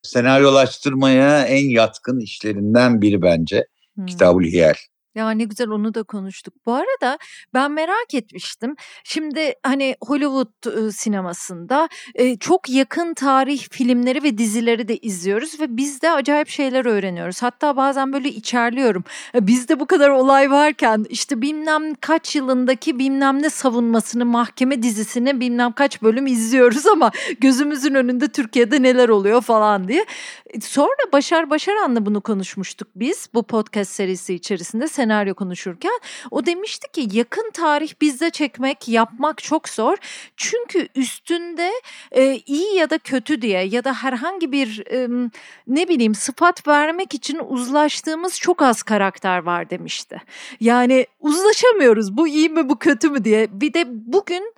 Senaryolaştırmaya 0.03 1.45
en 1.45 1.69
yatkın 1.69 2.19
işlerinden 2.19 3.01
biri 3.01 3.21
bence. 3.21 3.65
Hmm. 3.95 4.05
Kitabul 4.05 4.43
Hiyal. 4.43 4.73
Ya 5.19 5.31
ne 5.31 5.43
güzel 5.43 5.69
onu 5.69 5.93
da 5.93 6.03
konuştuk. 6.03 6.53
Bu 6.65 6.73
arada 6.73 7.17
ben 7.53 7.71
merak 7.71 8.13
etmiştim. 8.13 8.75
Şimdi 9.03 9.53
hani 9.63 9.95
Hollywood 10.01 10.91
sinemasında 10.91 11.89
çok 12.39 12.69
yakın 12.69 13.13
tarih 13.13 13.67
filmleri 13.71 14.23
ve 14.23 14.37
dizileri 14.37 14.87
de 14.87 14.97
izliyoruz 14.97 15.59
ve 15.59 15.77
biz 15.77 16.01
de 16.01 16.11
acayip 16.11 16.47
şeyler 16.49 16.85
öğreniyoruz. 16.85 17.41
Hatta 17.41 17.77
bazen 17.77 18.13
böyle 18.13 18.29
içerliyorum. 18.29 19.03
Bizde 19.35 19.79
bu 19.79 19.85
kadar 19.85 20.09
olay 20.09 20.51
varken 20.51 21.05
işte 21.09 21.41
bilmem 21.41 21.93
kaç 21.95 22.35
yılındaki 22.35 22.99
bilmem 22.99 23.41
ne 23.41 23.49
savunmasını, 23.49 24.25
mahkeme 24.25 24.83
dizisini 24.83 25.39
bilmem 25.39 25.71
kaç 25.71 26.01
bölüm 26.01 26.27
izliyoruz 26.27 26.85
ama 26.85 27.11
gözümüzün 27.39 27.93
önünde 27.93 28.27
Türkiye'de 28.27 28.81
neler 28.81 29.09
oluyor 29.09 29.41
falan 29.41 29.87
diye. 29.87 30.05
Sonra 30.61 31.11
Başar 31.13 31.49
Başaran'la 31.49 32.05
bunu 32.05 32.21
konuşmuştuk 32.21 32.87
biz 32.95 33.29
bu 33.33 33.43
podcast 33.43 33.91
serisi 33.91 34.33
içerisinde 34.33 34.87
senaryo 35.09 35.35
konuşurken. 35.35 35.99
O 36.31 36.45
demişti 36.45 36.91
ki 36.91 37.17
yakın 37.17 37.51
tarih 37.53 37.93
bizde 38.01 38.29
çekmek, 38.29 38.87
yapmak 38.87 39.43
çok 39.43 39.69
zor. 39.69 39.97
Çünkü 40.37 40.87
üstünde 40.95 41.71
e, 42.11 42.35
iyi 42.45 42.75
ya 42.75 42.89
da 42.89 42.97
kötü 42.97 43.41
diye 43.41 43.63
ya 43.63 43.83
da 43.83 43.93
herhangi 43.93 44.51
bir 44.51 44.83
e, 44.91 45.29
ne 45.67 45.87
bileyim 45.87 46.15
sıfat 46.15 46.67
vermek 46.67 47.13
için 47.13 47.39
uzlaştığımız 47.47 48.39
çok 48.39 48.61
az 48.61 48.83
karakter 48.83 49.39
var 49.39 49.69
demişti. 49.69 50.21
Yani 50.59 51.07
uzlaşamıyoruz 51.19 52.17
bu 52.17 52.27
iyi 52.27 52.49
mi 52.49 52.69
bu 52.69 52.79
kötü 52.79 53.09
mü 53.09 53.23
diye. 53.23 53.47
Bir 53.51 53.73
de 53.73 53.83
bugün 53.87 54.53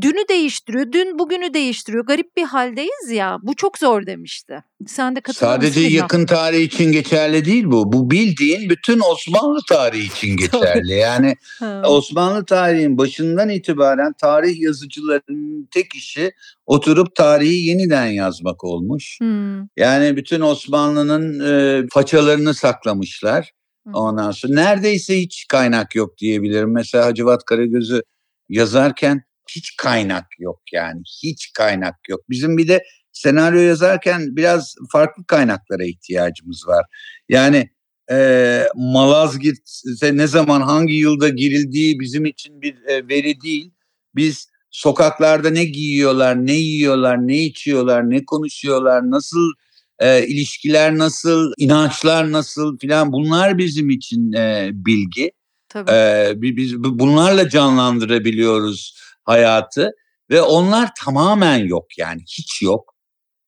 dünü 0.00 0.28
değiştiriyor, 0.28 0.92
dün 0.92 1.18
bugünü 1.18 1.54
değiştiriyor. 1.54 2.06
Garip 2.06 2.36
bir 2.36 2.44
haldeyiz 2.44 3.10
ya. 3.10 3.38
Bu 3.42 3.56
çok 3.56 3.78
zor 3.78 4.06
demişti. 4.06 4.64
Sen 4.86 5.16
de 5.16 5.20
Sadece 5.32 5.80
yakın 5.80 6.26
tarih 6.26 6.60
için 6.60 6.92
geçerli 6.92 7.44
değil 7.44 7.64
bu. 7.66 7.92
Bu 7.92 8.10
bildiğin 8.10 8.70
bütün 8.70 9.00
Osmanlı 9.00 9.60
tarihi 9.68 10.06
için 10.06 10.36
geçerli. 10.36 10.92
yani 10.92 11.36
Osmanlı 11.84 12.44
tarihin 12.44 12.98
başından 12.98 13.48
itibaren 13.48 14.12
tarih 14.20 14.60
yazıcılarının 14.60 15.68
tek 15.70 15.94
işi 15.94 16.32
oturup 16.66 17.14
tarihi 17.14 17.64
yeniden 17.64 18.06
yazmak 18.06 18.64
olmuş. 18.64 19.20
Hmm. 19.20 19.58
Yani 19.76 20.16
bütün 20.16 20.40
Osmanlı'nın 20.40 21.40
e, 21.40 21.86
façalarını 21.92 22.54
saklamışlar. 22.54 23.52
Ondan 23.92 24.30
sonra 24.30 24.54
neredeyse 24.54 25.20
hiç 25.20 25.46
kaynak 25.48 25.94
yok 25.94 26.18
diyebilirim. 26.18 26.72
Mesela 26.72 27.06
Hacivat 27.06 27.44
Karagöz'ü 27.44 28.02
yazarken 28.48 29.22
hiç 29.50 29.76
kaynak 29.76 30.26
yok 30.38 30.60
yani. 30.72 31.00
Hiç 31.22 31.52
kaynak 31.52 31.94
yok. 32.08 32.20
Bizim 32.30 32.58
bir 32.58 32.68
de 32.68 32.82
senaryo 33.12 33.60
yazarken 33.60 34.36
biraz 34.36 34.74
farklı 34.92 35.26
kaynaklara 35.26 35.84
ihtiyacımız 35.84 36.64
var. 36.66 36.86
Yani 37.28 37.70
e, 38.10 38.68
Malazgirt'e 38.74 40.16
ne 40.16 40.26
zaman 40.26 40.60
hangi 40.60 40.94
yılda 40.94 41.28
girildiği 41.28 42.00
bizim 42.00 42.24
için 42.24 42.62
bir 42.62 42.74
e, 42.86 43.08
veri 43.08 43.40
değil. 43.40 43.72
Biz 44.14 44.48
sokaklarda 44.70 45.50
ne 45.50 45.64
giyiyorlar, 45.64 46.46
ne 46.46 46.52
yiyorlar, 46.52 47.28
ne 47.28 47.38
içiyorlar, 47.44 48.10
ne 48.10 48.24
konuşuyorlar, 48.24 49.10
nasıl 49.10 49.52
e, 49.98 50.26
ilişkiler 50.26 50.98
nasıl, 50.98 51.52
inançlar 51.58 52.32
nasıl 52.32 52.78
filan 52.78 53.12
bunlar 53.12 53.58
bizim 53.58 53.90
için 53.90 54.32
e, 54.32 54.70
bilgi. 54.72 55.32
Tabii. 55.68 55.90
E, 55.90 56.32
biz 56.36 56.82
bunlarla 56.82 57.48
canlandırabiliyoruz 57.48 59.05
hayatı 59.26 59.90
ve 60.30 60.42
onlar 60.42 60.90
tamamen 61.04 61.58
yok 61.58 61.98
yani 61.98 62.20
hiç 62.20 62.62
yok. 62.62 62.94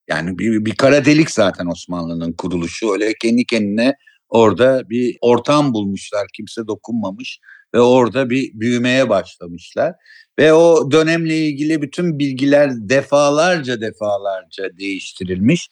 Yani 0.09 0.39
bir, 0.39 0.64
bir 0.64 0.74
kara 0.74 1.05
delik 1.05 1.31
zaten 1.31 1.66
Osmanlı'nın 1.66 2.33
kuruluşu 2.33 2.93
öyle 2.93 3.14
kendi 3.22 3.45
kendine 3.45 3.95
orada 4.29 4.91
bir 4.91 5.16
ortam 5.20 5.74
bulmuşlar 5.74 6.26
kimse 6.37 6.66
dokunmamış 6.66 7.39
ve 7.74 7.81
orada 7.81 8.31
bir 8.31 8.51
büyümeye 8.55 9.09
başlamışlar. 9.09 9.95
Ve 10.39 10.53
o 10.53 10.91
dönemle 10.91 11.39
ilgili 11.39 11.83
bütün 11.83 12.18
bilgiler 12.18 12.70
defalarca 12.74 13.81
defalarca 13.81 14.79
değiştirilmiş. 14.79 15.68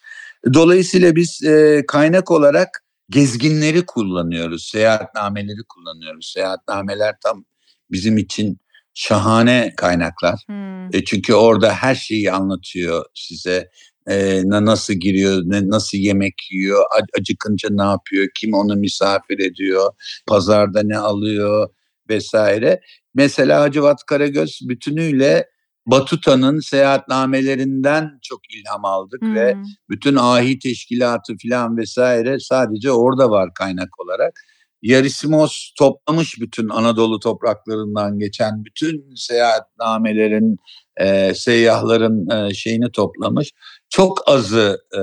Dolayısıyla 0.54 1.16
biz 1.16 1.42
e, 1.42 1.84
kaynak 1.88 2.30
olarak 2.30 2.84
gezginleri 3.10 3.86
kullanıyoruz, 3.86 4.68
seyahatnameleri 4.72 5.60
kullanıyoruz. 5.68 6.32
Seyahatnameler 6.34 7.14
tam 7.22 7.44
bizim 7.90 8.18
için 8.18 8.58
şahane 8.96 9.72
kaynaklar. 9.76 10.40
Hmm. 10.46 10.94
E, 10.94 11.04
çünkü 11.04 11.34
orada 11.34 11.72
her 11.72 11.94
şeyi 11.94 12.32
anlatıyor 12.32 13.04
size. 13.14 13.70
E, 14.08 14.42
nasıl 14.44 14.94
giriyor, 14.94 15.42
ne, 15.44 15.68
nasıl 15.68 15.98
yemek 15.98 16.34
yiyor, 16.50 16.84
acıkınca 17.18 17.68
ne 17.72 17.82
yapıyor, 17.82 18.28
kim 18.40 18.54
onu 18.54 18.76
misafir 18.76 19.38
ediyor, 19.38 19.92
pazarda 20.26 20.82
ne 20.82 20.98
alıyor 20.98 21.68
vesaire. 22.10 22.80
Mesela 23.14 23.60
Hacivat 23.60 24.04
Karagöz 24.06 24.60
bütünüyle 24.62 25.46
Batuta'nın 25.86 26.60
seyahatnamelerinden 26.60 28.18
çok 28.22 28.40
ilham 28.54 28.84
aldık 28.84 29.22
hmm. 29.22 29.34
ve 29.34 29.56
bütün 29.90 30.16
ahi 30.16 30.58
teşkilatı 30.58 31.34
falan 31.42 31.76
vesaire 31.76 32.38
sadece 32.40 32.90
orada 32.90 33.30
var 33.30 33.54
kaynak 33.54 34.00
olarak. 34.00 34.40
Yarisimos 34.86 35.70
toplamış 35.78 36.40
bütün 36.40 36.68
Anadolu 36.68 37.20
topraklarından 37.20 38.18
geçen 38.18 38.64
bütün 38.64 39.14
seyahatnamelerin, 39.16 40.56
e, 40.96 41.34
seyyahların 41.34 42.30
e, 42.30 42.54
şeyini 42.54 42.92
toplamış. 42.92 43.52
çok 43.88 44.28
azı 44.28 44.78
e, 44.94 45.00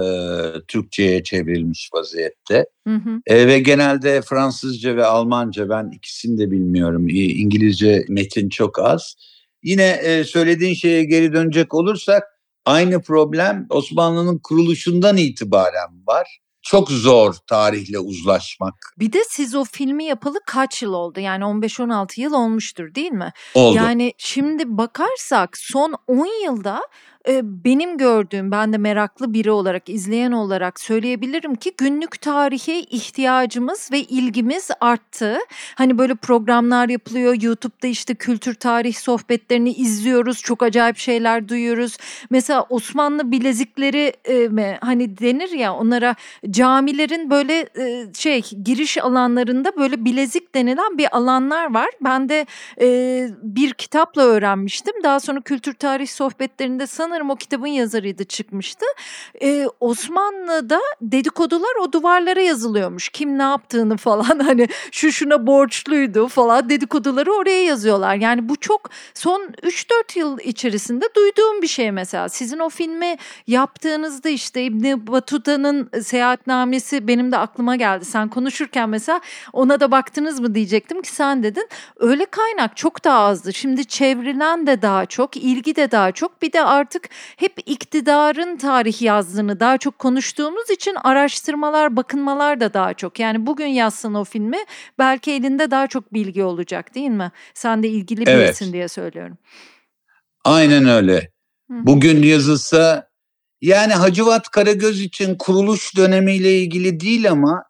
Türkçe'ye 0.67 1.23
çevrilmiş 1.23 1.89
vaziyette. 1.93 2.65
Hı 2.87 2.95
hı. 2.95 3.09
E, 3.27 3.47
ve 3.47 3.59
genelde 3.59 4.21
Fransızca 4.21 4.95
ve 4.95 5.05
Almanca 5.05 5.69
ben 5.69 5.91
ikisini 5.95 6.37
de 6.37 6.51
bilmiyorum. 6.51 7.07
İngilizce 7.09 8.05
metin 8.09 8.49
çok 8.49 8.79
az. 8.79 9.15
Yine 9.63 9.89
e, 9.89 10.23
söylediğin 10.23 10.73
şeye 10.73 11.03
geri 11.03 11.33
dönecek 11.33 11.73
olursak 11.73 12.23
aynı 12.65 13.01
problem 13.01 13.65
Osmanlı'nın 13.69 14.39
kuruluşundan 14.43 15.17
itibaren 15.17 16.07
var 16.07 16.42
çok 16.63 16.91
zor 16.91 17.33
tarihle 17.47 17.99
uzlaşmak. 17.99 18.73
Bir 18.99 19.13
de 19.13 19.23
siz 19.29 19.55
o 19.55 19.63
filmi 19.63 20.03
yapalı 20.03 20.37
kaç 20.47 20.83
yıl 20.83 20.93
oldu? 20.93 21.19
Yani 21.19 21.43
15-16 21.43 22.21
yıl 22.21 22.33
olmuştur 22.33 22.95
değil 22.95 23.11
mi? 23.11 23.31
Oldu. 23.53 23.77
Yani 23.77 24.13
şimdi 24.17 24.77
bakarsak 24.77 25.57
son 25.57 25.95
10 26.07 26.43
yılda 26.43 26.81
benim 27.43 27.97
gördüğüm, 27.97 28.51
ben 28.51 28.73
de 28.73 28.77
meraklı 28.77 29.33
biri 29.33 29.51
olarak, 29.51 29.89
izleyen 29.89 30.31
olarak 30.31 30.79
söyleyebilirim 30.79 31.55
ki 31.55 31.73
günlük 31.77 32.21
tarihe 32.21 32.79
ihtiyacımız 32.79 33.89
ve 33.91 33.99
ilgimiz 33.99 34.69
arttı. 34.81 35.37
Hani 35.75 35.97
böyle 35.97 36.15
programlar 36.15 36.89
yapılıyor, 36.89 37.41
YouTube'da 37.41 37.87
işte 37.87 38.15
kültür 38.15 38.53
tarih 38.53 38.95
sohbetlerini 38.95 39.73
izliyoruz, 39.73 40.41
çok 40.41 40.63
acayip 40.63 40.97
şeyler 40.97 41.47
duyuyoruz. 41.49 41.97
Mesela 42.29 42.65
Osmanlı 42.69 43.31
bilezikleri 43.31 44.13
e, 44.29 44.77
hani 44.81 45.17
denir 45.17 45.51
ya 45.51 45.73
onlara 45.73 46.15
camilerin 46.49 47.29
böyle 47.29 47.69
şey 48.13 48.41
giriş 48.63 48.97
alanlarında 48.97 49.77
böyle 49.77 50.05
bilezik 50.05 50.55
denilen 50.55 50.97
bir 50.97 51.17
alanlar 51.17 51.73
var. 51.73 51.89
Ben 52.01 52.29
de 52.29 52.45
bir 53.43 53.73
kitapla 53.73 54.21
öğrenmiştim. 54.21 54.93
Daha 55.03 55.19
sonra 55.19 55.41
kültür 55.41 55.73
tarih 55.73 56.07
sohbetlerinde 56.07 56.87
sanırım 56.87 57.12
sanırım 57.13 57.29
o 57.29 57.35
kitabın 57.35 57.67
yazarıydı 57.67 58.23
çıkmıştı. 58.23 58.85
Ee, 59.41 59.67
Osmanlı'da 59.79 60.81
dedikodular 61.01 61.75
o 61.81 61.91
duvarlara 61.91 62.41
yazılıyormuş. 62.41 63.09
Kim 63.09 63.37
ne 63.37 63.43
yaptığını 63.43 63.97
falan 63.97 64.39
hani 64.45 64.67
şu 64.91 65.11
şuna 65.11 65.47
borçluydu 65.47 66.27
falan 66.27 66.69
dedikoduları 66.69 67.33
oraya 67.33 67.63
yazıyorlar. 67.63 68.15
Yani 68.15 68.49
bu 68.49 68.55
çok 68.55 68.89
son 69.13 69.41
3-4 69.63 70.19
yıl 70.19 70.39
içerisinde 70.39 71.05
duyduğum 71.15 71.61
bir 71.61 71.67
şey 71.67 71.91
mesela. 71.91 72.29
Sizin 72.29 72.59
o 72.59 72.69
filmi 72.69 73.15
yaptığınızda 73.47 74.29
işte 74.29 74.63
İbni 74.63 75.07
Batuta'nın 75.07 75.89
seyahatnamesi 76.01 77.07
benim 77.07 77.31
de 77.31 77.37
aklıma 77.37 77.75
geldi. 77.75 78.05
Sen 78.05 78.29
konuşurken 78.29 78.89
mesela 78.89 79.21
ona 79.53 79.79
da 79.79 79.91
baktınız 79.91 80.39
mı 80.39 80.55
diyecektim 80.55 81.01
ki 81.01 81.11
sen 81.11 81.43
dedin. 81.43 81.69
Öyle 81.99 82.25
kaynak 82.25 82.77
çok 82.77 83.03
daha 83.03 83.19
azdı. 83.19 83.53
Şimdi 83.53 83.85
çevrilen 83.85 84.67
de 84.67 84.81
daha 84.81 85.05
çok, 85.05 85.37
ilgi 85.37 85.75
de 85.75 85.91
daha 85.91 86.11
çok. 86.11 86.41
Bir 86.41 86.53
de 86.53 86.63
artık 86.63 87.02
artık 87.03 87.11
hep 87.37 87.53
iktidarın 87.65 88.57
tarih 88.57 89.01
yazdığını 89.01 89.59
daha 89.59 89.77
çok 89.77 89.99
konuştuğumuz 89.99 90.69
için 90.69 90.95
araştırmalar, 91.03 91.95
bakınmalar 91.95 92.59
da 92.59 92.73
daha 92.73 92.93
çok. 92.93 93.19
Yani 93.19 93.45
bugün 93.45 93.67
yazsın 93.67 94.13
o 94.13 94.23
filmi 94.23 94.57
belki 94.99 95.31
elinde 95.31 95.71
daha 95.71 95.87
çok 95.87 96.13
bilgi 96.13 96.43
olacak 96.43 96.95
değil 96.95 97.09
mi? 97.09 97.31
Sen 97.53 97.83
de 97.83 97.87
ilgili 97.87 98.23
evet. 98.27 98.47
birisin 98.47 98.73
diye 98.73 98.87
söylüyorum. 98.87 99.37
Aynen 100.45 100.87
öyle. 100.87 101.31
Bugün 101.69 102.23
yazılsa 102.23 103.09
yani 103.61 103.93
Hacivat 103.93 104.49
Karagöz 104.49 105.01
için 105.01 105.35
kuruluş 105.35 105.97
dönemiyle 105.97 106.57
ilgili 106.57 106.99
değil 106.99 107.31
ama 107.31 107.63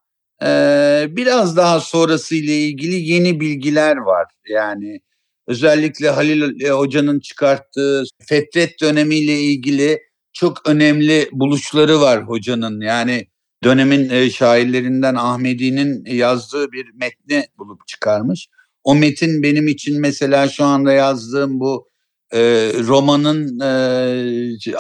e, 0.44 1.06
biraz 1.10 1.58
daha 1.58 1.80
sonrası 1.80 2.36
ile 2.36 2.58
ilgili 2.58 2.96
yeni 2.96 3.40
bilgiler 3.40 3.98
var. 3.98 4.26
Yani 4.48 5.00
özellikle 5.48 6.10
Halil 6.10 6.62
e, 6.62 6.70
Hoca'nın 6.70 7.20
çıkarttığı 7.20 8.04
Fetret 8.28 8.82
dönemiyle 8.82 9.40
ilgili 9.40 10.00
çok 10.34 10.70
önemli 10.70 11.30
buluşları 11.32 12.02
var 12.02 12.24
hocanın. 12.24 12.82
Yani 12.82 13.28
dönemin 13.64 14.10
e, 14.10 14.30
şairlerinden 14.30 15.16
Ahmedi'nin 15.16 16.06
yazdığı 16.06 16.72
bir 16.72 16.86
metni 16.94 17.46
bulup 17.58 17.88
çıkarmış. 17.88 18.48
O 18.84 18.96
metin 18.96 19.44
benim 19.44 19.68
için 19.68 20.02
mesela 20.02 20.48
şu 20.50 20.66
anda 20.66 20.94
yazdığım 20.94 21.60
bu 21.60 21.88
e, 22.34 22.40
romanın 22.88 23.60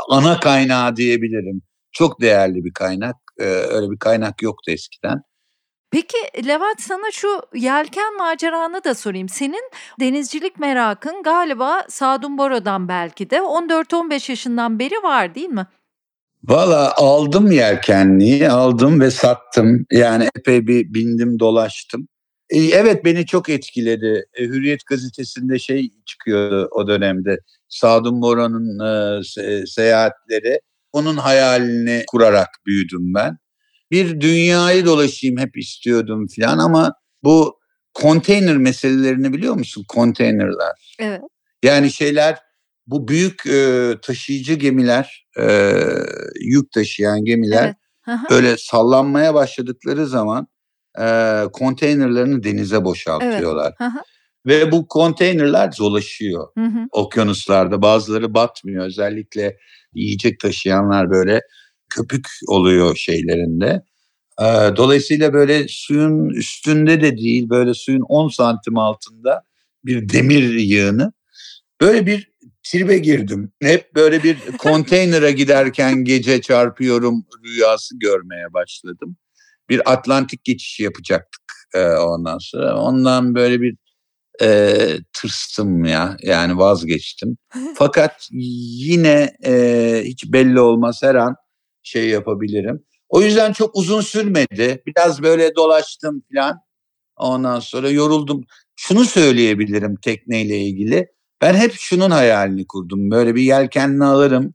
ana 0.09 0.39
kaynağı 0.39 0.95
diyebilirim. 0.95 1.61
Çok 1.91 2.22
değerli 2.22 2.66
bir 2.66 2.74
kaynak. 2.74 3.16
Öyle 3.39 3.91
bir 3.91 3.97
kaynak 3.97 4.41
yoktu 4.41 4.72
eskiden. 4.72 5.22
Peki 5.93 6.47
Levent 6.47 6.81
sana 6.81 7.11
şu 7.11 7.27
yelken 7.53 8.17
maceranı 8.17 8.83
da 8.83 8.95
sorayım. 8.95 9.29
Senin 9.29 9.69
denizcilik 9.99 10.59
merakın 10.59 11.23
galiba 11.23 11.85
Sadun 11.89 12.37
Boro'dan 12.37 12.87
belki 12.87 13.29
de 13.29 13.35
14-15 13.35 14.31
yaşından 14.31 14.79
beri 14.79 15.03
var 15.03 15.35
değil 15.35 15.49
mi? 15.49 15.67
Valla 16.43 16.93
aldım 16.95 17.51
yelkenliği 17.51 18.49
aldım 18.49 19.01
ve 19.01 19.11
sattım. 19.11 19.85
Yani 19.91 20.27
epey 20.35 20.67
bir 20.67 20.93
bindim 20.93 21.39
dolaştım. 21.39 22.07
E, 22.49 22.59
evet 22.59 23.05
beni 23.05 23.25
çok 23.25 23.49
etkiledi. 23.49 24.25
E, 24.33 24.43
Hürriyet 24.43 24.85
gazetesinde 24.85 25.59
şey 25.59 25.91
çıkıyordu 26.05 26.67
o 26.71 26.87
dönemde. 26.87 27.37
Sadun 27.69 28.21
Boro'nun 28.21 28.79
e, 28.79 29.65
seyahatleri. 29.65 30.59
Onun 30.93 31.17
hayalini 31.17 32.03
kurarak 32.07 32.49
büyüdüm 32.65 33.13
ben 33.13 33.37
bir 33.93 34.21
dünyayı 34.21 34.85
dolaşayım 34.85 35.37
hep 35.37 35.57
istiyordum 35.57 36.27
falan 36.35 36.57
ama 36.57 36.93
bu 37.23 37.59
konteyner 37.93 38.57
meselelerini 38.57 39.33
biliyor 39.33 39.53
musun? 39.55 39.85
Konteynerler. 39.87 40.95
Evet. 40.99 41.21
Yani 41.63 41.91
şeyler 41.91 42.37
bu 42.87 43.07
büyük 43.07 43.47
e, 43.47 43.91
taşıyıcı 44.01 44.53
gemiler, 44.53 45.25
e, 45.39 45.73
yük 46.41 46.71
taşıyan 46.71 47.25
gemiler 47.25 47.75
evet. 48.07 48.19
böyle 48.29 48.57
sallanmaya 48.57 49.33
başladıkları 49.33 50.07
zaman 50.07 50.47
e, 50.99 51.05
konteynerlerini 51.53 52.43
denize 52.43 52.85
boşaltıyorlar. 52.85 53.73
Evet. 53.81 53.91
Ve 54.45 54.71
bu 54.71 54.87
konteynerler 54.87 55.77
dolaşıyor 55.79 56.47
hı 56.57 56.65
hı. 56.65 56.87
okyanuslarda. 56.91 57.81
Bazıları 57.81 58.33
batmıyor. 58.33 58.85
Özellikle 58.85 59.57
yiyecek 59.93 60.39
taşıyanlar 60.39 61.09
böyle 61.09 61.41
köpük 61.95 62.27
oluyor 62.47 62.95
şeylerinde. 62.95 63.83
Dolayısıyla 64.77 65.33
böyle 65.33 65.65
suyun 65.67 66.29
üstünde 66.29 67.01
de 67.01 67.17
değil 67.17 67.49
böyle 67.49 67.73
suyun 67.73 68.01
10 68.01 68.29
santim 68.29 68.77
altında 68.77 69.43
bir 69.85 70.09
demir 70.09 70.53
yığını. 70.53 71.13
Böyle 71.81 72.05
bir 72.05 72.31
tribe 72.63 72.97
girdim. 72.97 73.51
Hep 73.61 73.95
böyle 73.95 74.23
bir 74.23 74.37
konteynere 74.57 75.31
giderken 75.31 76.03
gece 76.03 76.41
çarpıyorum 76.41 77.25
rüyası 77.45 77.99
görmeye 77.99 78.53
başladım. 78.53 79.17
Bir 79.69 79.91
Atlantik 79.93 80.43
geçişi 80.43 80.83
yapacaktık 80.83 81.43
ondan 81.99 82.37
sonra. 82.37 82.77
Ondan 82.77 83.35
böyle 83.35 83.61
bir 83.61 83.75
e, 84.41 84.77
tırstım 85.13 85.85
ya 85.85 86.17
yani 86.21 86.57
vazgeçtim. 86.57 87.37
Fakat 87.75 88.29
yine 88.31 89.35
e, 89.45 90.01
hiç 90.05 90.25
belli 90.33 90.59
olmaz 90.59 91.03
her 91.03 91.15
an 91.15 91.36
şey 91.84 92.10
yapabilirim. 92.10 92.84
O 93.10 93.22
yüzden 93.22 93.54
çok 93.54 93.76
uzun 93.76 94.01
sürmedi. 94.01 94.84
Biraz 94.88 95.24
böyle 95.24 95.55
dolaştım 95.55 96.24
falan. 96.34 96.60
Ondan 97.18 97.60
sonra 97.60 97.89
yoruldum. 97.89 98.46
Şunu 98.76 99.05
söyleyebilirim 99.05 99.96
tekneyle 99.96 100.58
ilgili. 100.58 101.08
Ben 101.42 101.54
hep 101.54 101.74
şunun 101.74 102.12
hayalini 102.12 102.68
kurdum. 102.68 103.12
Böyle 103.12 103.36
bir 103.36 103.42
yelkenli 103.42 104.04
alırım. 104.04 104.54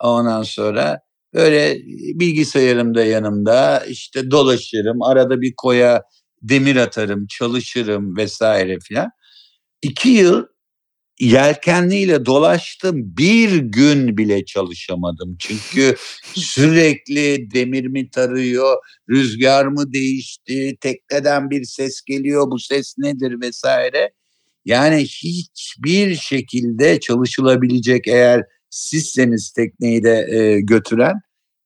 Ondan 0.00 0.42
sonra 0.42 1.00
böyle 1.34 1.76
bilgisayarım 2.20 2.94
da 2.94 3.04
yanımda 3.04 3.84
işte 3.88 4.30
dolaşırım. 4.30 5.02
Arada 5.02 5.40
bir 5.40 5.54
koya 5.56 6.02
demir 6.42 6.76
atarım, 6.76 7.26
çalışırım 7.26 8.16
vesaire 8.16 8.78
filan. 8.80 9.10
İki 9.82 10.08
yıl 10.08 10.46
yelkenliyle 11.20 12.26
dolaştım 12.26 13.16
bir 13.16 13.56
gün 13.56 14.16
bile 14.16 14.44
çalışamadım. 14.44 15.36
Çünkü 15.38 15.96
sürekli 16.34 17.50
demir 17.50 17.86
mi 17.86 18.10
tarıyor, 18.10 18.76
rüzgar 19.10 19.66
mı 19.66 19.92
değişti, 19.92 20.76
tekneden 20.80 21.50
bir 21.50 21.64
ses 21.64 22.02
geliyor, 22.02 22.50
bu 22.50 22.58
ses 22.58 22.94
nedir 22.98 23.40
vesaire. 23.40 24.10
Yani 24.64 25.02
hiçbir 25.02 26.14
şekilde 26.14 27.00
çalışılabilecek 27.00 28.08
eğer 28.08 28.42
sizseniz 28.70 29.52
tekneyi 29.52 30.02
de 30.02 30.26
e, 30.30 30.60
götüren 30.60 31.14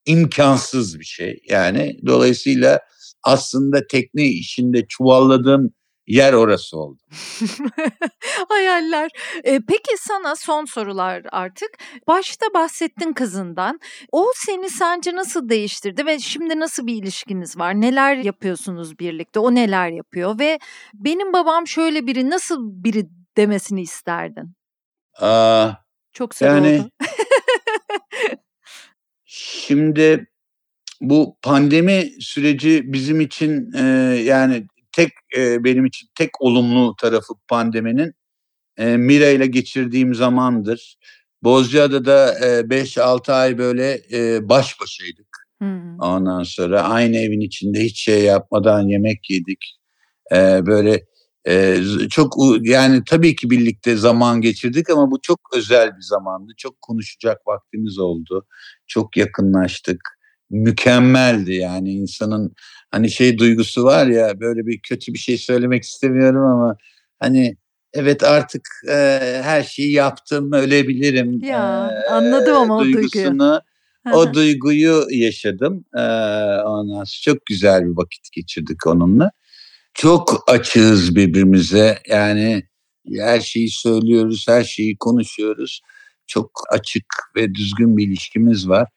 imkansız 0.06 0.98
bir 0.98 1.04
şey. 1.04 1.40
Yani 1.48 1.96
dolayısıyla 2.06 2.80
aslında 3.22 3.86
tekne 3.86 4.26
işinde 4.26 4.86
çuvalladığım 4.88 5.70
yer 6.06 6.32
orası 6.32 6.78
oldu. 6.78 7.02
Hayaller. 8.48 9.10
E, 9.44 9.60
peki 9.68 9.96
sana 9.98 10.36
son 10.36 10.64
sorular 10.64 11.22
artık. 11.32 11.70
Başta 12.06 12.46
bahsettin 12.54 13.12
kızından. 13.12 13.80
O 14.12 14.26
seni 14.34 14.70
sence 14.70 15.14
nasıl 15.14 15.48
değiştirdi 15.48 16.06
ve 16.06 16.18
şimdi 16.18 16.60
nasıl 16.60 16.86
bir 16.86 16.94
ilişkiniz 17.02 17.58
var? 17.58 17.80
Neler 17.80 18.16
yapıyorsunuz 18.16 18.98
birlikte? 18.98 19.40
O 19.40 19.54
neler 19.54 19.88
yapıyor 19.88 20.38
ve 20.38 20.58
benim 20.94 21.32
babam 21.32 21.66
şöyle 21.66 22.06
biri 22.06 22.30
nasıl 22.30 22.58
biri 22.60 23.06
demesini 23.36 23.82
isterdin? 23.82 24.54
Aa, 25.20 25.70
Çok 26.12 26.34
soru 26.34 26.48
yani, 26.48 26.80
oldu. 26.80 26.90
Şimdi 29.24 30.26
bu 31.00 31.36
pandemi 31.42 32.10
süreci 32.20 32.82
bizim 32.92 33.20
için 33.20 33.72
e, 33.72 33.82
yani 34.24 34.66
tek 34.92 35.10
e, 35.36 35.64
benim 35.64 35.84
için 35.84 36.08
tek 36.14 36.40
olumlu 36.40 36.96
tarafı 36.96 37.34
pandeminin 37.48 38.12
e, 38.76 38.96
Mira 38.96 39.26
ile 39.26 39.46
geçirdiğim 39.46 40.14
zamandır. 40.14 40.96
Bozcaada'da 41.42 42.34
5-6 42.68 43.32
ay 43.32 43.58
böyle 43.58 44.02
e, 44.12 44.48
baş 44.48 44.80
başaydık. 44.80 45.48
Hmm. 45.58 46.00
Ondan 46.00 46.42
sonra 46.42 46.82
aynı 46.82 47.16
evin 47.16 47.40
içinde 47.40 47.80
hiç 47.80 48.02
şey 48.04 48.22
yapmadan 48.24 48.88
yemek 48.88 49.30
yedik. 49.30 49.78
E, 50.32 50.66
böyle 50.66 51.06
e, 51.48 51.78
çok 52.10 52.34
yani 52.60 53.02
tabii 53.06 53.36
ki 53.36 53.50
birlikte 53.50 53.96
zaman 53.96 54.40
geçirdik 54.40 54.90
ama 54.90 55.10
bu 55.10 55.20
çok 55.22 55.40
özel 55.56 55.96
bir 55.96 56.02
zamandı. 56.02 56.52
Çok 56.56 56.80
konuşacak 56.80 57.38
vaktimiz 57.46 57.98
oldu. 57.98 58.46
Çok 58.86 59.16
yakınlaştık. 59.16 60.00
Mükemmeldi 60.50 61.54
yani 61.54 61.92
insanın 61.92 62.54
hani 62.92 63.10
şey 63.10 63.38
duygusu 63.38 63.84
var 63.84 64.06
ya 64.06 64.40
böyle 64.40 64.66
bir 64.66 64.80
kötü 64.80 65.12
bir 65.12 65.18
şey 65.18 65.38
söylemek 65.38 65.82
istemiyorum 65.82 66.44
ama 66.44 66.76
hani 67.18 67.56
evet 67.92 68.24
artık 68.24 68.62
e, 68.88 68.94
her 69.42 69.62
şeyi 69.62 69.92
yaptım 69.92 70.52
ölebilirim. 70.52 71.40
Ya 71.44 71.90
e, 72.06 72.10
anladım 72.10 72.56
ama 72.56 72.76
o 72.76 72.84
duygusunu. 72.84 73.60
o 74.12 74.34
duyguyu 74.34 75.06
yaşadım. 75.10 75.84
E, 75.94 76.02
ondan 76.64 77.04
çok 77.22 77.46
güzel 77.46 77.82
bir 77.84 77.96
vakit 77.96 78.32
geçirdik 78.32 78.86
onunla. 78.86 79.30
Çok 79.94 80.44
açığız 80.48 81.16
birbirimize. 81.16 81.98
Yani 82.08 82.62
her 83.18 83.40
şeyi 83.40 83.70
söylüyoruz, 83.70 84.44
her 84.48 84.64
şeyi 84.64 84.96
konuşuyoruz. 84.96 85.80
Çok 86.26 86.50
açık 86.70 87.04
ve 87.36 87.54
düzgün 87.54 87.96
bir 87.96 88.06
ilişkimiz 88.06 88.68
var. 88.68 88.88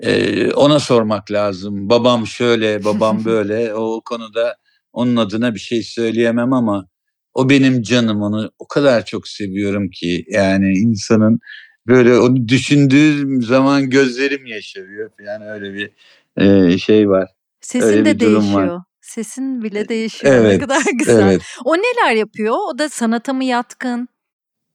Ee, 0.00 0.52
ona 0.52 0.80
sormak 0.80 1.30
lazım. 1.30 1.88
Babam 1.90 2.26
şöyle, 2.26 2.84
babam 2.84 3.24
böyle. 3.24 3.74
O 3.74 4.00
konuda 4.04 4.56
onun 4.92 5.16
adına 5.16 5.54
bir 5.54 5.60
şey 5.60 5.82
söyleyemem 5.82 6.52
ama 6.52 6.88
o 7.34 7.50
benim 7.50 7.82
canım. 7.82 8.22
Onu 8.22 8.50
o 8.58 8.68
kadar 8.68 9.04
çok 9.04 9.28
seviyorum 9.28 9.90
ki 9.90 10.24
yani 10.28 10.72
insanın 10.72 11.38
böyle 11.86 12.18
onu 12.18 12.48
düşündüğüm 12.48 13.42
zaman 13.42 13.90
gözlerim 13.90 14.46
yaşarıyor 14.46 15.10
yani 15.26 15.50
öyle 15.50 15.74
bir 15.74 15.90
e, 16.36 16.78
şey 16.78 17.08
var. 17.08 17.30
Sesin 17.60 17.86
öyle 17.86 18.04
de 18.04 18.20
değişiyor. 18.20 18.68
Var. 18.68 18.82
Sesin 19.00 19.62
bile 19.62 19.80
e, 19.80 19.88
değişiyor. 19.88 20.34
Evet, 20.34 20.52
ne 20.52 20.58
kadar 20.58 20.82
güzel. 20.98 21.22
Evet. 21.22 21.42
O 21.64 21.76
neler 21.76 22.14
yapıyor? 22.14 22.54
O 22.68 22.78
da 22.78 22.88
sanata 22.88 23.32
mı 23.32 23.44
yatkın? 23.44 24.08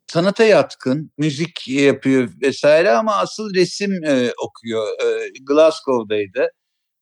Sanata 0.09 0.43
yatkın, 0.43 1.11
müzik 1.17 1.67
yapıyor 1.67 2.29
vesaire 2.41 2.91
ama 2.91 3.15
asıl 3.15 3.53
resim 3.53 4.03
e, 4.03 4.31
okuyor. 4.45 4.87
E, 5.03 5.29
Glasgow'daydı. 5.43 6.47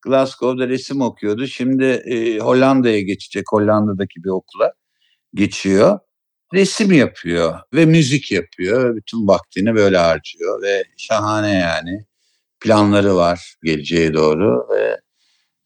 Glasgow'da 0.02 0.68
resim 0.68 1.00
okuyordu. 1.00 1.46
Şimdi 1.46 1.84
e, 1.84 2.38
Hollanda'ya 2.38 3.00
geçecek. 3.00 3.44
Hollanda'daki 3.50 4.24
bir 4.24 4.28
okula 4.28 4.72
geçiyor. 5.34 5.98
Resim 6.54 6.92
yapıyor 6.92 7.58
ve 7.74 7.86
müzik 7.86 8.32
yapıyor. 8.32 8.96
Bütün 8.96 9.28
vaktini 9.28 9.74
böyle 9.74 9.98
harcıyor 9.98 10.62
ve 10.62 10.84
şahane 10.96 11.52
yani. 11.52 12.04
Planları 12.60 13.16
var 13.16 13.54
geleceğe 13.64 14.14
doğru 14.14 14.68
ve 14.70 15.00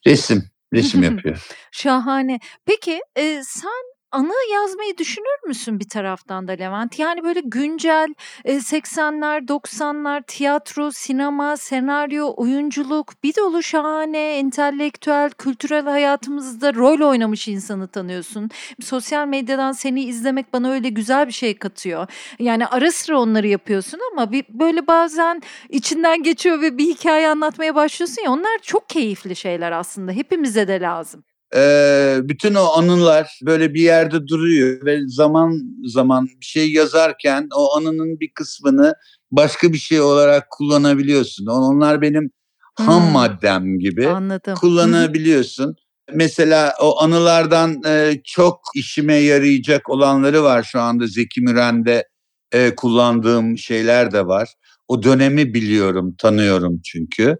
resim 0.06 0.44
resim 0.74 1.02
yapıyor. 1.02 1.46
Şahane. 1.72 2.38
Peki 2.66 3.00
e, 3.16 3.42
sen 3.44 3.91
anı 4.12 4.32
yazmayı 4.52 4.98
düşünür 4.98 5.38
müsün 5.46 5.80
bir 5.80 5.88
taraftan 5.88 6.48
da 6.48 6.52
Levent? 6.52 6.98
Yani 6.98 7.24
böyle 7.24 7.40
güncel 7.44 8.14
e, 8.44 8.56
80'ler, 8.56 9.46
90'lar 9.46 10.22
tiyatro, 10.26 10.90
sinema, 10.90 11.56
senaryo, 11.56 12.34
oyunculuk 12.36 13.22
bir 13.24 13.36
dolu 13.36 13.62
şahane 13.62 14.38
entelektüel, 14.38 15.30
kültürel 15.30 15.84
hayatımızda 15.84 16.74
rol 16.74 17.08
oynamış 17.08 17.48
insanı 17.48 17.88
tanıyorsun. 17.88 18.50
Sosyal 18.80 19.26
medyadan 19.26 19.72
seni 19.72 20.04
izlemek 20.04 20.52
bana 20.52 20.70
öyle 20.70 20.88
güzel 20.88 21.26
bir 21.26 21.32
şey 21.32 21.58
katıyor. 21.58 22.06
Yani 22.38 22.66
ara 22.66 22.92
sıra 22.92 23.20
onları 23.20 23.46
yapıyorsun 23.48 24.00
ama 24.12 24.32
bir 24.32 24.44
böyle 24.48 24.86
bazen 24.86 25.42
içinden 25.68 26.22
geçiyor 26.22 26.60
ve 26.60 26.78
bir 26.78 26.84
hikaye 26.84 27.28
anlatmaya 27.28 27.74
başlıyorsun 27.74 28.22
ya 28.22 28.30
onlar 28.30 28.58
çok 28.62 28.88
keyifli 28.88 29.36
şeyler 29.36 29.72
aslında. 29.72 30.12
Hepimize 30.12 30.68
de 30.68 30.80
lazım 30.80 31.24
e, 31.54 32.16
bütün 32.22 32.54
o 32.54 32.64
anılar 32.76 33.38
böyle 33.42 33.74
bir 33.74 33.80
yerde 33.80 34.26
duruyor 34.26 34.86
ve 34.86 35.00
zaman 35.06 35.60
zaman 35.84 36.26
bir 36.40 36.46
şey 36.46 36.72
yazarken 36.72 37.48
o 37.56 37.76
anının 37.76 38.20
bir 38.20 38.30
kısmını 38.34 38.94
başka 39.30 39.72
bir 39.72 39.78
şey 39.78 40.00
olarak 40.00 40.50
kullanabiliyorsun. 40.50 41.46
Onlar 41.46 42.02
benim 42.02 42.30
hmm. 42.76 42.86
ham 42.86 43.02
maddem 43.02 43.78
gibi 43.78 44.08
Anladım. 44.08 44.54
kullanabiliyorsun. 44.54 45.76
Mesela 46.14 46.74
o 46.80 47.02
anılardan 47.02 47.82
e, 47.86 48.20
çok 48.24 48.60
işime 48.74 49.14
yarayacak 49.14 49.90
olanları 49.90 50.42
var 50.42 50.62
şu 50.62 50.80
anda 50.80 51.06
Zeki 51.06 51.40
Müren'de 51.40 52.08
e, 52.52 52.74
kullandığım 52.74 53.58
şeyler 53.58 54.12
de 54.12 54.26
var. 54.26 54.54
O 54.88 55.02
dönemi 55.02 55.54
biliyorum, 55.54 56.14
tanıyorum 56.18 56.80
çünkü. 56.84 57.36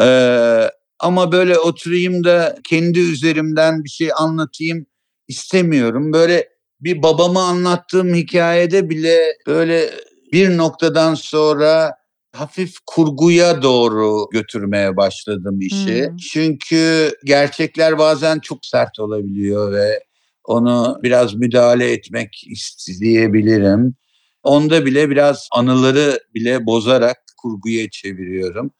Ee, 0.00 0.70
ama 1.02 1.32
böyle 1.32 1.58
oturayım 1.58 2.24
da 2.24 2.56
kendi 2.64 2.98
üzerimden 2.98 3.84
bir 3.84 3.88
şey 3.88 4.10
anlatayım 4.16 4.86
istemiyorum. 5.28 6.12
Böyle 6.12 6.48
bir 6.80 7.02
babama 7.02 7.42
anlattığım 7.42 8.14
hikayede 8.14 8.90
bile 8.90 9.18
böyle 9.46 9.90
bir 10.32 10.56
noktadan 10.56 11.14
sonra 11.14 11.94
hafif 12.32 12.74
kurguya 12.86 13.62
doğru 13.62 14.28
götürmeye 14.32 14.96
başladım 14.96 15.60
işi. 15.60 16.08
Hmm. 16.08 16.16
Çünkü 16.16 17.12
gerçekler 17.24 17.98
bazen 17.98 18.38
çok 18.38 18.66
sert 18.66 18.98
olabiliyor 18.98 19.72
ve 19.72 20.04
onu 20.44 20.98
biraz 21.02 21.34
müdahale 21.34 21.92
etmek 21.92 22.42
isteyebilirim. 22.50 23.94
Onda 24.42 24.86
bile 24.86 25.10
biraz 25.10 25.48
anıları 25.52 26.18
bile 26.34 26.66
bozarak 26.66 27.16
kurguya 27.36 27.90
çeviriyorum. 27.90 28.70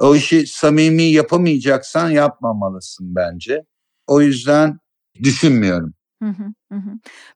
O 0.00 0.14
işi 0.14 0.46
samimi 0.46 1.02
yapamayacaksan 1.02 2.10
yapmamalısın 2.10 3.14
bence. 3.14 3.64
O 4.06 4.20
yüzden 4.20 4.78
düşünmüyorum. 5.22 5.94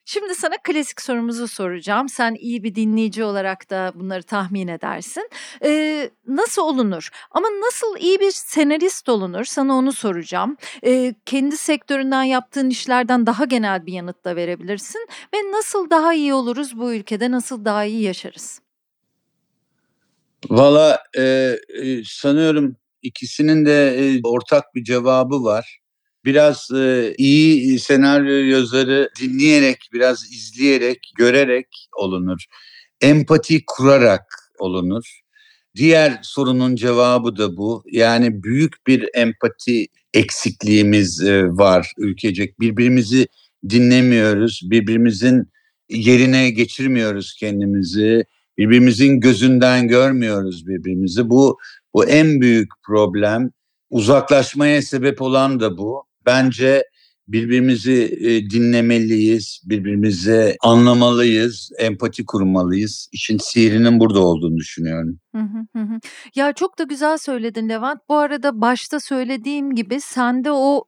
Şimdi 0.04 0.34
sana 0.34 0.54
klasik 0.64 1.02
sorumuzu 1.02 1.48
soracağım. 1.48 2.08
Sen 2.08 2.34
iyi 2.34 2.62
bir 2.62 2.74
dinleyici 2.74 3.24
olarak 3.24 3.70
da 3.70 3.92
bunları 3.94 4.22
tahmin 4.22 4.68
edersin. 4.68 5.30
Ee, 5.64 6.10
nasıl 6.28 6.62
olunur? 6.62 7.08
Ama 7.30 7.48
nasıl 7.48 7.96
iyi 7.96 8.20
bir 8.20 8.30
senarist 8.30 9.08
olunur? 9.08 9.44
Sana 9.44 9.74
onu 9.74 9.92
soracağım. 9.92 10.56
Ee, 10.84 11.14
kendi 11.26 11.56
sektöründen 11.56 12.22
yaptığın 12.22 12.70
işlerden 12.70 13.26
daha 13.26 13.44
genel 13.44 13.86
bir 13.86 13.92
yanıt 13.92 14.24
da 14.24 14.36
verebilirsin. 14.36 15.08
Ve 15.34 15.38
nasıl 15.52 15.90
daha 15.90 16.14
iyi 16.14 16.34
oluruz 16.34 16.78
bu 16.78 16.92
ülkede? 16.94 17.30
Nasıl 17.30 17.64
daha 17.64 17.84
iyi 17.84 18.02
yaşarız? 18.02 18.63
Valla 20.50 21.02
e, 21.16 21.22
e, 21.82 22.04
sanıyorum 22.04 22.76
ikisinin 23.02 23.66
de 23.66 23.96
e, 23.98 24.20
ortak 24.24 24.74
bir 24.74 24.84
cevabı 24.84 25.44
var. 25.44 25.78
Biraz 26.24 26.70
e, 26.70 27.14
iyi 27.18 27.78
senaryo 27.78 28.56
yazarı 28.56 29.10
dinleyerek, 29.20 29.88
biraz 29.92 30.24
izleyerek, 30.32 31.12
görerek 31.18 31.66
olunur. 31.96 32.44
Empati 33.00 33.64
kurarak 33.66 34.24
olunur. 34.58 35.20
Diğer 35.76 36.18
sorunun 36.22 36.76
cevabı 36.76 37.36
da 37.36 37.56
bu. 37.56 37.84
Yani 37.90 38.42
büyük 38.42 38.86
bir 38.86 39.08
empati 39.14 39.86
eksikliğimiz 40.14 41.22
e, 41.22 41.44
var 41.44 41.92
ülkecek. 41.98 42.60
Birbirimizi 42.60 43.28
dinlemiyoruz, 43.68 44.60
birbirimizin 44.64 45.48
yerine 45.88 46.50
geçirmiyoruz 46.50 47.36
kendimizi 47.40 48.24
Birbirimizin 48.58 49.20
gözünden 49.20 49.88
görmüyoruz 49.88 50.66
birbirimizi. 50.66 51.30
Bu 51.30 51.58
bu 51.94 52.06
en 52.06 52.40
büyük 52.40 52.68
problem. 52.82 53.50
Uzaklaşmaya 53.90 54.82
sebep 54.82 55.22
olan 55.22 55.60
da 55.60 55.78
bu. 55.78 56.04
Bence 56.26 56.84
birbirimizi 57.28 58.18
e, 58.20 58.50
dinlemeliyiz, 58.50 59.62
birbirimize 59.64 60.56
anlamalıyız, 60.60 61.70
empati 61.78 62.24
kurmalıyız. 62.24 63.08
İşin 63.12 63.38
sihrinin 63.38 64.00
burada 64.00 64.20
olduğunu 64.20 64.56
düşünüyorum. 64.56 65.18
Ya 66.34 66.52
çok 66.52 66.78
da 66.78 66.82
güzel 66.82 67.18
söyledin 67.18 67.68
Levent. 67.68 67.98
Bu 68.08 68.16
arada 68.16 68.60
başta 68.60 69.00
söylediğim 69.00 69.74
gibi 69.74 70.00
sende 70.00 70.52
o 70.52 70.84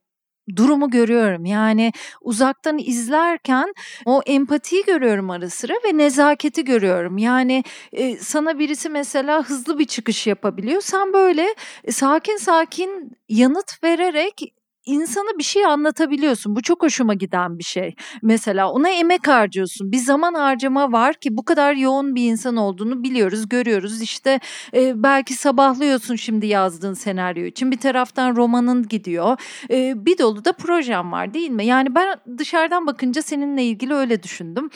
durumu 0.56 0.90
görüyorum. 0.90 1.44
Yani 1.44 1.92
uzaktan 2.20 2.78
izlerken 2.78 3.74
o 4.04 4.22
empatiyi 4.26 4.84
görüyorum 4.84 5.30
ara 5.30 5.50
sıra 5.50 5.74
ve 5.84 5.96
nezaketi 5.98 6.64
görüyorum. 6.64 7.18
Yani 7.18 7.64
e, 7.92 8.16
sana 8.16 8.58
birisi 8.58 8.88
mesela 8.88 9.42
hızlı 9.42 9.78
bir 9.78 9.84
çıkış 9.84 10.26
yapabiliyor. 10.26 10.80
Sen 10.80 11.12
böyle 11.12 11.46
e, 11.84 11.92
sakin 11.92 12.36
sakin 12.36 13.16
yanıt 13.28 13.84
vererek 13.84 14.52
insana 14.86 15.38
bir 15.38 15.42
şey 15.42 15.64
anlatabiliyorsun. 15.66 16.56
Bu 16.56 16.62
çok 16.62 16.82
hoşuma 16.82 17.14
giden 17.14 17.58
bir 17.58 17.64
şey. 17.64 17.94
Mesela 18.22 18.70
ona 18.70 18.88
emek 18.88 19.28
harcıyorsun. 19.28 19.92
Bir 19.92 19.98
zaman 19.98 20.34
harcama 20.34 20.92
var 20.92 21.14
ki 21.14 21.36
bu 21.36 21.44
kadar 21.44 21.74
yoğun 21.74 22.14
bir 22.14 22.30
insan 22.30 22.56
olduğunu 22.56 23.02
biliyoruz, 23.02 23.48
görüyoruz. 23.48 24.02
İşte 24.02 24.40
e, 24.74 25.02
belki 25.02 25.34
sabahlıyorsun 25.34 26.16
şimdi 26.16 26.46
yazdığın 26.46 26.94
senaryo 26.94 27.44
için. 27.44 27.70
Bir 27.70 27.78
taraftan 27.78 28.36
romanın 28.36 28.88
gidiyor. 28.88 29.38
E, 29.70 30.06
bir 30.06 30.18
dolu 30.18 30.44
da 30.44 30.52
projem 30.52 31.12
var 31.12 31.34
değil 31.34 31.50
mi? 31.50 31.66
Yani 31.66 31.94
ben 31.94 32.16
dışarıdan 32.38 32.86
bakınca 32.86 33.22
seninle 33.22 33.64
ilgili 33.64 33.94
öyle 33.94 34.22
düşündüm. 34.22 34.70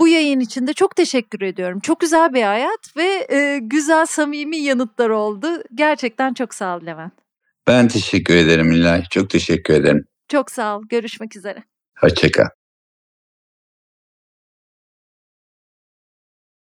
Bu 0.00 0.08
yayın 0.08 0.40
için 0.40 0.66
de 0.66 0.72
çok 0.72 0.96
teşekkür 0.96 1.40
ediyorum. 1.40 1.80
Çok 1.80 2.00
güzel 2.00 2.34
bir 2.34 2.42
hayat 2.42 2.96
ve 2.96 3.26
e, 3.30 3.58
güzel 3.62 4.06
samimi 4.06 4.56
yanıtlar 4.56 5.10
oldu. 5.10 5.48
Gerçekten 5.74 6.34
çok 6.34 6.54
sağ 6.54 6.76
ol 6.76 6.86
Levent. 6.86 7.21
Ben 7.68 7.88
teşekkür 7.88 8.36
ederim 8.36 8.72
İlay. 8.72 9.04
Çok 9.10 9.30
teşekkür 9.30 9.74
ederim. 9.74 10.04
Çok 10.28 10.50
sağ 10.50 10.76
ol. 10.78 10.82
Görüşmek 10.88 11.36
üzere. 11.36 11.62
Hoşçakal. 11.98 12.46